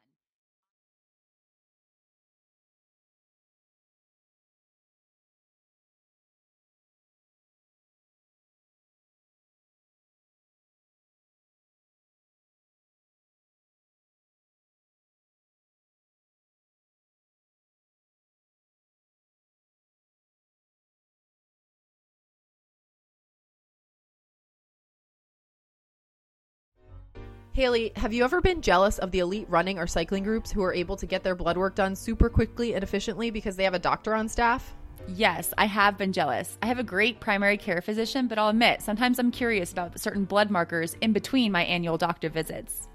Haley, 27.56 27.94
have 27.96 28.12
you 28.12 28.26
ever 28.26 28.42
been 28.42 28.62
jealous 28.62 28.98
of 28.98 29.12
the 29.12 29.20
elite 29.20 29.48
running 29.48 29.80
or 29.80 29.88
cycling 29.88 30.26
groups 30.26 30.52
who 30.52 30.62
are 30.62 30.74
able 30.74 30.98
to 30.98 31.06
get 31.06 31.24
their 31.24 31.36
blood 31.36 31.56
work 31.56 31.74
done 31.74 31.96
super 31.96 32.28
quickly 32.28 32.74
and 32.74 32.84
efficiently 32.84 33.32
because 33.32 33.56
they 33.56 33.64
have 33.64 33.74
a 33.74 33.80
doctor 33.80 34.14
on 34.14 34.28
staff? 34.28 34.74
Yes, 35.08 35.54
I 35.58 35.64
have 35.64 35.98
been 35.98 36.12
jealous. 36.12 36.58
I 36.62 36.66
have 36.66 36.80
a 36.80 36.84
great 36.84 37.22
primary 37.22 37.56
care 37.56 37.82
physician, 37.82 38.28
but 38.28 38.38
I'll 38.38 38.50
admit, 38.50 38.82
sometimes 38.82 39.20
I'm 39.20 39.32
curious 39.32 39.72
about 39.72 39.98
certain 39.98 40.26
blood 40.26 40.52
markers 40.52 40.98
in 41.00 41.14
between 41.14 41.54
my 41.54 41.64
annual 41.64 41.98
doctor 41.98 42.28
visits. 42.28 42.90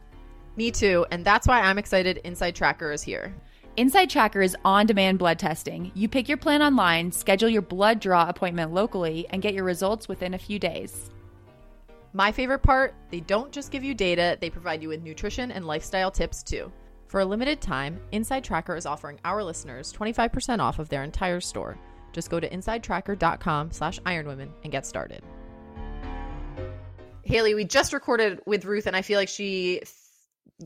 Me 0.57 0.71
too, 0.71 1.07
and 1.11 1.25
that's 1.25 1.49
why 1.49 1.63
I'm 1.63 1.79
excited 1.79 2.19
Inside 2.25 2.55
Tracker 2.55 2.93
is 2.93 3.01
here. 3.01 3.35
Inside 3.79 4.11
Tracker 4.11 4.43
is 4.43 4.59
on 4.63 4.85
demand 4.85 5.19
blood 5.19 5.39
testing. 5.39 5.91
You 5.95 6.07
pick 6.07 6.29
your 6.29 6.37
plan 6.37 6.61
online, 6.61 7.13
schedule 7.13 7.49
your 7.49 7.63
blood 7.63 7.99
draw 7.99 8.29
appointment 8.29 8.75
locally, 8.75 9.27
and 9.31 9.41
get 9.41 9.55
your 9.55 9.65
results 9.65 10.07
within 10.07 10.35
a 10.35 10.39
few 10.39 10.59
days. 10.59 11.09
My 12.13 12.33
favorite 12.33 12.61
part 12.61 12.95
they 13.11 13.21
don't 13.21 13.53
just 13.53 13.71
give 13.71 13.85
you 13.85 13.95
data, 13.95 14.37
they 14.41 14.51
provide 14.51 14.83
you 14.83 14.89
with 14.89 15.03
nutrition 15.03 15.53
and 15.53 15.67
lifestyle 15.67 16.11
tips 16.11 16.43
too. 16.43 16.73
For 17.07 17.21
a 17.21 17.25
limited 17.25 17.61
time, 17.61 18.01
Inside 18.13 18.45
Tracker 18.45 18.77
is 18.77 18.87
offering 18.87 19.19
our 19.25 19.43
listeners 19.43 19.93
25% 19.93 20.61
off 20.61 20.79
of 20.79 20.89
their 20.89 21.03
entire 21.03 21.41
store. 21.41 21.77
Just 22.13 22.31
go 22.31 22.41
to 22.41 22.49
insidetracker.com 22.49 23.71
slash 23.73 24.01
ironwomen 24.01 24.51
and 24.63 24.73
get 24.73 24.87
started. 24.87 25.23
Haley, 27.23 27.55
we 27.55 27.65
just 27.65 27.93
recorded 27.93 28.41
with 28.47 28.65
Ruth, 28.65 28.87
and 28.87 28.97
I 28.97 29.03
feel 29.03 29.19
like 29.19 29.29
she 29.29 29.83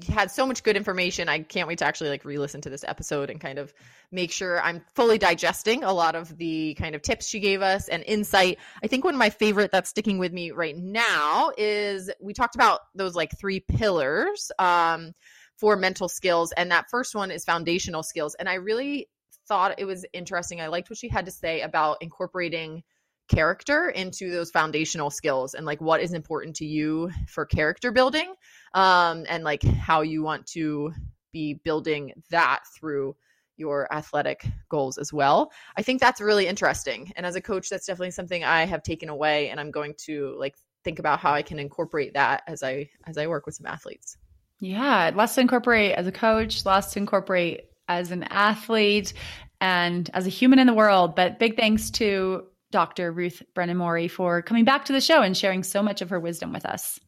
had 0.09 0.31
so 0.31 0.47
much 0.47 0.63
good 0.63 0.77
information. 0.77 1.29
I 1.29 1.41
can't 1.41 1.69
wait 1.69 1.79
to 1.79 1.85
actually 1.85 2.11
like 2.11 2.25
re-listen 2.25 2.61
to 2.63 2.71
this 2.71 2.85
episode 2.85 3.31
and 3.31 3.41
kind 3.41 3.59
of 3.59 3.73
make 4.11 4.33
sure 4.33 4.61
I'm 4.61 4.83
fully 4.95 5.19
digesting 5.19 5.85
a 5.85 5.93
lot 5.93 6.15
of 6.15 6.37
the 6.37 6.75
kind 6.75 6.95
of 6.95 7.03
tips 7.03 7.27
she 7.27 7.41
gave 7.41 7.63
us 7.63 7.89
and 7.89 8.03
insight. 8.05 8.59
I 8.83 8.87
think 8.87 9.05
one 9.05 9.15
of 9.15 9.19
my 9.19 9.31
favorite 9.31 9.71
that's 9.71 9.91
sticking 9.91 10.19
with 10.19 10.33
me 10.33 10.51
right 10.51 10.77
now 10.77 11.53
is 11.57 12.11
we 12.21 12.35
talked 12.35 12.55
about 12.55 12.81
those 12.95 13.15
like 13.15 13.39
three 13.39 13.61
pillars 13.61 14.51
um, 14.59 15.13
for 15.57 15.77
mental 15.77 16.09
skills, 16.09 16.53
and 16.53 16.71
that 16.71 16.91
first 16.91 17.15
one 17.15 17.31
is 17.31 17.45
foundational 17.45 18.03
skills. 18.03 18.35
And 18.35 18.49
I 18.49 18.55
really 18.55 19.09
thought 19.47 19.79
it 19.79 19.85
was 19.85 20.05
interesting. 20.13 20.61
I 20.61 20.69
liked 20.69 20.91
what 20.91 20.99
she 20.99 21.09
had 21.09 21.27
to 21.27 21.33
say 21.33 21.61
about 21.61 21.99
incorporating 22.01 22.83
character 23.29 23.89
into 23.91 24.31
those 24.31 24.51
foundational 24.51 25.11
skills 25.11 25.55
and 25.55 25.64
like 25.64 25.81
what 25.81 26.01
is 26.01 26.12
important 26.12 26.57
to 26.57 26.66
you 26.66 27.11
for 27.27 27.47
character 27.47 27.91
building 27.91 28.35
um, 28.75 29.25
and 29.29 29.45
like 29.45 29.62
how 29.62 30.03
you 30.03 30.22
want 30.22 30.47
to 30.47 30.93
be 31.33 31.55
building 31.64 32.12
that 32.31 32.61
through 32.79 33.16
your 33.57 33.93
athletic 33.93 34.47
goals 34.68 34.99
as 34.99 35.12
well. 35.12 35.53
I 35.77 35.83
think 35.83 36.01
that's 36.01 36.20
really 36.20 36.47
interesting. 36.47 37.12
And 37.16 37.25
as 37.25 37.37
a 37.37 37.41
coach, 37.41 37.68
that's 37.68 37.87
definitely 37.87 38.11
something 38.11 38.43
I 38.45 38.64
have 38.66 38.83
taken 38.83 39.09
away 39.09 39.51
and 39.51 39.61
I'm 39.61 39.70
going 39.70 39.95
to 40.07 40.35
like 40.39 40.57
think 40.85 40.99
about 40.99 41.20
how 41.20 41.33
I 41.33 41.43
can 41.43 41.59
incorporate 41.59 42.14
that 42.14 42.43
as 42.47 42.62
I 42.62 42.91
as 43.07 43.16
I 43.16 43.27
work 43.27 43.47
with 43.47 43.55
some 43.55 43.66
athletes. 43.66 44.16
Yeah, 44.61 45.11
less 45.14 45.35
to 45.35 45.41
incorporate 45.41 45.93
as 45.93 46.07
a 46.07 46.12
coach, 46.12 46.64
less 46.64 46.93
to 46.93 46.99
incorporate 46.99 47.70
as 47.89 48.11
an 48.11 48.25
athlete 48.25 49.12
and 49.61 50.09
as 50.14 50.27
a 50.27 50.31
human 50.31 50.59
in 50.59 50.66
the 50.66 50.75
world. 50.75 51.14
But 51.16 51.39
big 51.39 51.57
thanks 51.57 51.91
to 51.93 52.47
Dr. 52.75 53.12
Ruth 53.12 53.41
Brennan 53.55 53.77
Morey 53.77 54.09
for 54.09 54.43
coming 54.43 54.64
back 54.64 54.87
to 54.87 54.93
the 54.93 55.01
show 55.01 55.22
and 55.22 55.37
sharing 55.37 55.62
so 55.62 55.81
much 55.81 56.03
of 56.03 56.11
her 56.11 56.18
wisdom 56.18 56.53
with 56.53 56.66
us. 56.66 56.99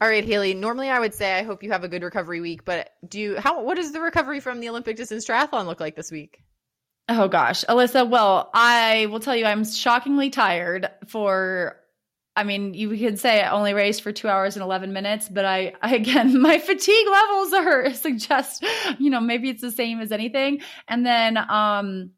All 0.00 0.06
right, 0.06 0.24
Haley. 0.24 0.54
Normally, 0.54 0.88
I 0.88 1.00
would 1.00 1.14
say 1.14 1.36
I 1.36 1.42
hope 1.42 1.64
you 1.64 1.72
have 1.72 1.82
a 1.82 1.88
good 1.88 2.04
recovery 2.04 2.40
week, 2.40 2.64
but 2.64 2.90
do 3.08 3.18
you? 3.18 3.40
How? 3.40 3.64
What 3.64 3.74
does 3.74 3.90
the 3.90 4.00
recovery 4.00 4.38
from 4.38 4.60
the 4.60 4.68
Olympic 4.68 4.96
distance 4.96 5.26
triathlon 5.26 5.66
look 5.66 5.80
like 5.80 5.96
this 5.96 6.12
week? 6.12 6.44
Oh 7.08 7.26
gosh, 7.26 7.64
Alyssa. 7.64 8.08
Well, 8.08 8.50
I 8.54 9.06
will 9.06 9.18
tell 9.18 9.34
you, 9.34 9.46
I'm 9.46 9.64
shockingly 9.64 10.30
tired. 10.30 10.88
For, 11.08 11.74
I 12.36 12.44
mean, 12.44 12.72
you 12.72 12.96
could 12.96 13.18
say 13.18 13.42
I 13.42 13.50
only 13.50 13.74
raced 13.74 14.02
for 14.02 14.12
two 14.12 14.28
hours 14.28 14.54
and 14.54 14.62
11 14.62 14.92
minutes, 14.92 15.28
but 15.28 15.44
I, 15.44 15.72
I 15.82 15.94
again, 15.96 16.40
my 16.40 16.58
fatigue 16.58 17.08
levels 17.10 17.52
are 17.52 17.94
suggest, 17.94 18.64
you 19.00 19.10
know, 19.10 19.20
maybe 19.20 19.50
it's 19.50 19.60
the 19.60 19.72
same 19.72 19.98
as 19.98 20.12
anything. 20.12 20.60
And 20.86 21.04
then, 21.04 21.36
um, 21.36 22.12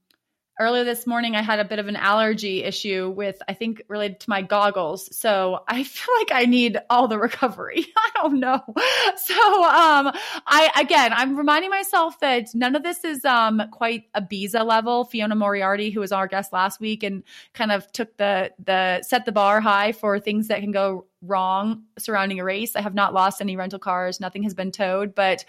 earlier 0.59 0.85
this 0.85 1.07
morning 1.07 1.35
I 1.35 1.43
had 1.43 1.59
a 1.59 1.65
bit 1.65 1.79
of 1.79 1.89
an 1.89 1.97
allergy 1.97 2.63
issue 2.63 3.13
with 3.15 3.43
I 3.49 3.55
think 3.55 3.83
related 3.89 4.21
to 4.21 4.31
my 4.31 4.43
goggles. 4.43 5.15
So 5.17 5.65
I 5.67 5.83
feel 5.85 6.15
like 6.19 6.31
I 6.33 6.45
need 6.45 6.79
all 6.89 7.09
the 7.09 7.19
recovery. 7.19 7.87
I 7.97 8.11
don't 8.17 8.41
know. 8.41 8.61
So 9.17 9.65
um 9.65 10.13
I 10.47 10.71
again 10.77 11.13
I'm 11.15 11.37
reminding 11.37 11.71
myself 11.71 12.19
that 12.21 12.55
none 12.55 12.77
of 12.77 12.83
this 12.83 13.05
is 13.05 13.25
um 13.25 13.63
quite 13.73 14.05
a 14.15 14.21
Biza 14.21 14.65
level. 14.65 15.05
Fiona 15.05 15.35
Moriarty, 15.35 15.91
who 15.91 16.01
was 16.01 16.13
our 16.13 16.27
guest 16.27 16.53
last 16.53 16.81
week 16.81 17.03
and 17.03 17.23
kind 17.53 17.73
of 17.73 17.91
took 17.93 18.17
the 18.17 18.53
the 18.63 19.03
set 19.03 19.25
the 19.25 19.33
bar 19.33 19.61
high 19.61 19.93
for 19.93 20.19
things 20.19 20.49
that 20.49 20.61
can 20.61 20.73
go 20.73 21.07
wrong 21.23 21.85
surrounding 21.99 22.41
a 22.41 22.45
race. 22.45 22.77
I 22.77 22.83
have 22.83 22.95
not 22.95 23.15
lost 23.15 23.41
any 23.41 23.57
rental 23.57 23.79
cars, 23.79 24.21
nothing 24.21 24.43
has 24.43 24.55
been 24.55 24.73
towed, 24.73 25.15
but 25.15 25.45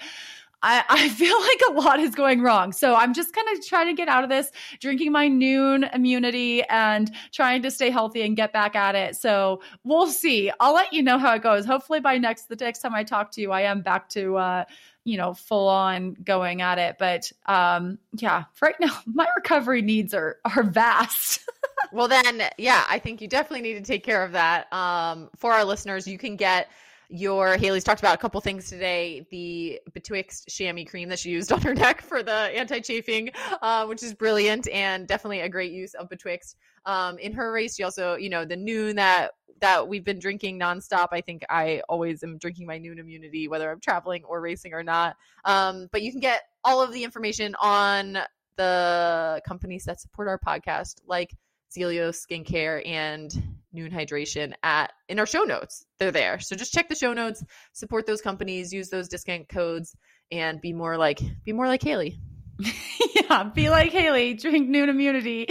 I, 0.66 0.84
I 0.90 1.10
feel 1.20 1.40
like 1.40 1.62
a 1.70 1.74
lot 1.74 2.00
is 2.00 2.16
going 2.16 2.42
wrong. 2.42 2.74
So 2.74 2.96
I'm 2.96 3.14
just 3.14 3.34
kind 3.34 3.48
of 3.54 3.66
trying 3.66 3.88
to 3.88 3.94
get 3.94 4.08
out 4.10 4.24
of 4.24 4.30
this, 4.30 4.52
drinking 4.80 5.12
my 5.12 5.30
Nuun 5.30 5.94
immunity 5.94 6.64
and 6.64 7.12
trying 7.32 7.62
to 7.62 7.72
stay 7.72 7.92
healthy 7.92 8.24
and 8.24 8.36
get 8.36 8.52
back 8.52 8.76
at 8.76 8.96
it. 8.96 9.16
So 9.16 9.62
we'll 9.84 10.08
see. 10.08 10.52
I'll 10.60 10.74
let 10.74 10.92
you 10.92 11.04
know 11.04 11.20
how 11.20 11.36
it 11.36 11.44
goes. 11.44 11.66
Hopefully 11.66 12.00
by 12.00 12.18
next 12.18 12.50
the 12.50 12.56
next 12.56 12.80
time 12.80 12.96
I 12.96 13.04
talk 13.04 13.32
to 13.32 13.42
you, 13.42 13.52
I 13.52 13.62
am 13.62 13.82
back 13.82 14.10
to 14.10 14.38
uh, 14.38 14.66
you 15.06 15.18
know, 15.18 15.36
full 15.36 15.68
on 15.68 16.16
going 16.24 16.64
at 16.64 16.80
it. 16.80 16.98
But 16.98 17.32
um, 17.46 18.00
yeah, 18.18 18.46
right 18.60 18.76
now 18.80 18.98
my 19.06 19.28
recovery 19.36 19.84
needs 19.84 20.14
are 20.16 20.38
are 20.44 20.64
vast. 20.64 21.48
well 21.94 22.08
then, 22.08 22.42
yeah, 22.58 22.84
I 22.90 22.98
think 22.98 23.22
you 23.22 23.28
definitely 23.28 23.62
need 23.62 23.76
to 23.76 23.86
take 23.86 24.04
care 24.04 24.24
of 24.24 24.32
that. 24.32 24.72
Um, 24.74 25.30
for 25.38 25.54
our 25.54 25.64
listeners, 25.64 26.08
you 26.08 26.18
can 26.18 26.36
get 26.36 26.70
your 27.10 27.57
Haley's 27.57 27.84
talked 27.84 28.02
about 28.02 28.15
a 28.15 28.18
couple 28.18 28.40
things 28.41 28.69
today. 28.69 29.26
The 29.32 29.80
Betwixt 29.94 30.48
chamois 30.48 30.86
cream 30.86 31.10
that 31.10 31.19
she 31.19 31.30
used 31.30 31.52
on 31.52 31.61
her 31.61 31.73
neck 31.86 32.02
for 32.02 32.23
the 32.23 32.34
anti-chafing, 32.34 33.32
uh, 33.61 33.86
which 33.86 34.03
is 34.03 34.14
brilliant 34.14 34.68
and 34.69 35.07
definitely 35.07 35.41
a 35.41 35.49
great 35.49 35.72
use 35.72 35.94
of 35.94 36.10
Betwixt. 36.10 36.56
Um, 36.86 37.18
in 37.18 37.34
her 37.34 37.52
race, 37.52 37.76
she 37.76 37.84
also, 37.84 38.15
you 38.15 38.30
know, 38.30 38.45
the 38.45 38.56
Nuun 38.56 38.95
that 38.95 39.32
that 39.61 39.88
we've 39.88 40.03
been 40.03 40.19
drinking 40.19 40.60
nonstop. 40.60 41.07
I 41.11 41.22
think 41.22 41.44
I 41.49 41.82
always 41.88 42.23
am 42.23 42.38
drinking 42.38 42.68
my 42.68 42.77
Nuun 42.77 42.99
immunity, 42.99 43.48
whether 43.48 43.72
I'm 43.72 43.80
traveling 43.80 44.23
or 44.26 44.41
racing 44.41 44.73
or 44.73 44.84
not. 44.84 45.15
Um, 45.45 45.88
but 45.91 46.02
you 46.02 46.11
can 46.11 46.19
get 46.19 46.44
all 46.64 46.82
of 46.82 46.91
the 46.91 47.03
information 47.03 47.56
on 47.60 48.19
the 48.57 49.41
companies 49.48 49.86
that 49.86 50.02
support 50.02 50.27
our 50.27 50.40
podcast, 50.40 50.95
like 51.07 51.36
Zealios 51.76 52.26
Skincare 52.26 52.86
and 52.88 53.34
Nuun 53.76 53.91
Hydration 53.91 54.53
at 54.64 54.91
in 55.10 55.19
our 55.19 55.26
show 55.26 55.43
notes. 55.43 55.85
They're 55.99 56.11
there. 56.11 56.39
So 56.39 56.56
just 56.56 56.73
check 56.73 56.89
the 56.89 56.95
show 56.95 57.14
notes, 57.14 57.43
support 57.73 58.06
those 58.06 58.22
companies, 58.22 58.73
use 58.73 58.89
those 58.89 59.07
discount 59.07 59.49
codes, 59.49 59.95
and 60.31 60.61
be 60.61 60.73
more 60.73 60.97
like 60.97 61.19
be 61.43 61.53
more 61.53 61.68
like 61.68 61.84
Haley. 61.84 62.19
yeah, 63.15 63.43
be 63.43 63.69
like 63.69 63.91
Haley, 63.91 64.34
drink 64.35 64.69
Nuun 64.69 64.88
Immunity. 64.88 65.47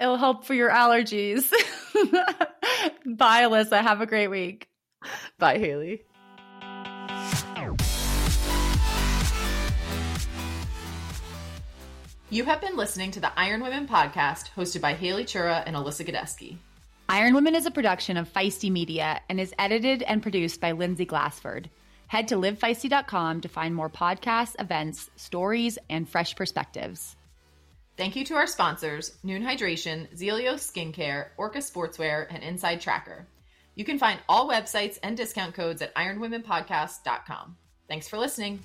It'll 0.00 0.16
help 0.16 0.44
for 0.44 0.54
your 0.54 0.70
allergies. 0.70 1.50
Bye, 3.06 3.42
Alyssa. 3.42 3.80
Have 3.80 4.00
a 4.00 4.06
great 4.06 4.28
week. 4.28 4.68
Bye, 5.38 5.58
Haley. 5.58 6.02
You 12.32 12.44
have 12.44 12.60
been 12.60 12.76
listening 12.76 13.10
to 13.12 13.20
the 13.20 13.36
Iron 13.36 13.60
Women 13.60 13.88
podcast 13.88 14.50
hosted 14.56 14.80
by 14.80 14.94
Haley 14.94 15.24
Chura 15.24 15.64
and 15.66 15.74
Alyssa 15.74 16.06
Godesky. 16.06 16.58
Iron 17.12 17.34
Women 17.34 17.56
is 17.56 17.66
a 17.66 17.72
production 17.72 18.16
of 18.16 18.32
Feisty 18.32 18.70
Media 18.70 19.20
and 19.28 19.40
is 19.40 19.52
edited 19.58 20.04
and 20.04 20.22
produced 20.22 20.60
by 20.60 20.70
Lindsay 20.70 21.04
Glassford. 21.04 21.68
Head 22.06 22.28
to 22.28 22.36
livefeisty.com 22.36 23.40
to 23.40 23.48
find 23.48 23.74
more 23.74 23.90
podcasts, 23.90 24.54
events, 24.60 25.10
stories, 25.16 25.76
and 25.88 26.08
fresh 26.08 26.36
perspectives. 26.36 27.16
Thank 27.96 28.14
you 28.14 28.24
to 28.26 28.36
our 28.36 28.46
sponsors, 28.46 29.18
Nuun 29.24 29.42
Hydration, 29.42 30.06
Zealios 30.16 30.62
Skincare, 30.70 31.30
Orca 31.36 31.58
Sportswear, 31.58 32.28
and 32.30 32.44
Inside 32.44 32.80
Tracker. 32.80 33.26
You 33.74 33.84
can 33.84 33.98
find 33.98 34.20
all 34.28 34.48
websites 34.48 35.00
and 35.02 35.16
discount 35.16 35.56
codes 35.56 35.82
at 35.82 35.92
ironwomenpodcast.com. 35.96 37.56
Thanks 37.88 38.06
for 38.06 38.18
listening. 38.18 38.60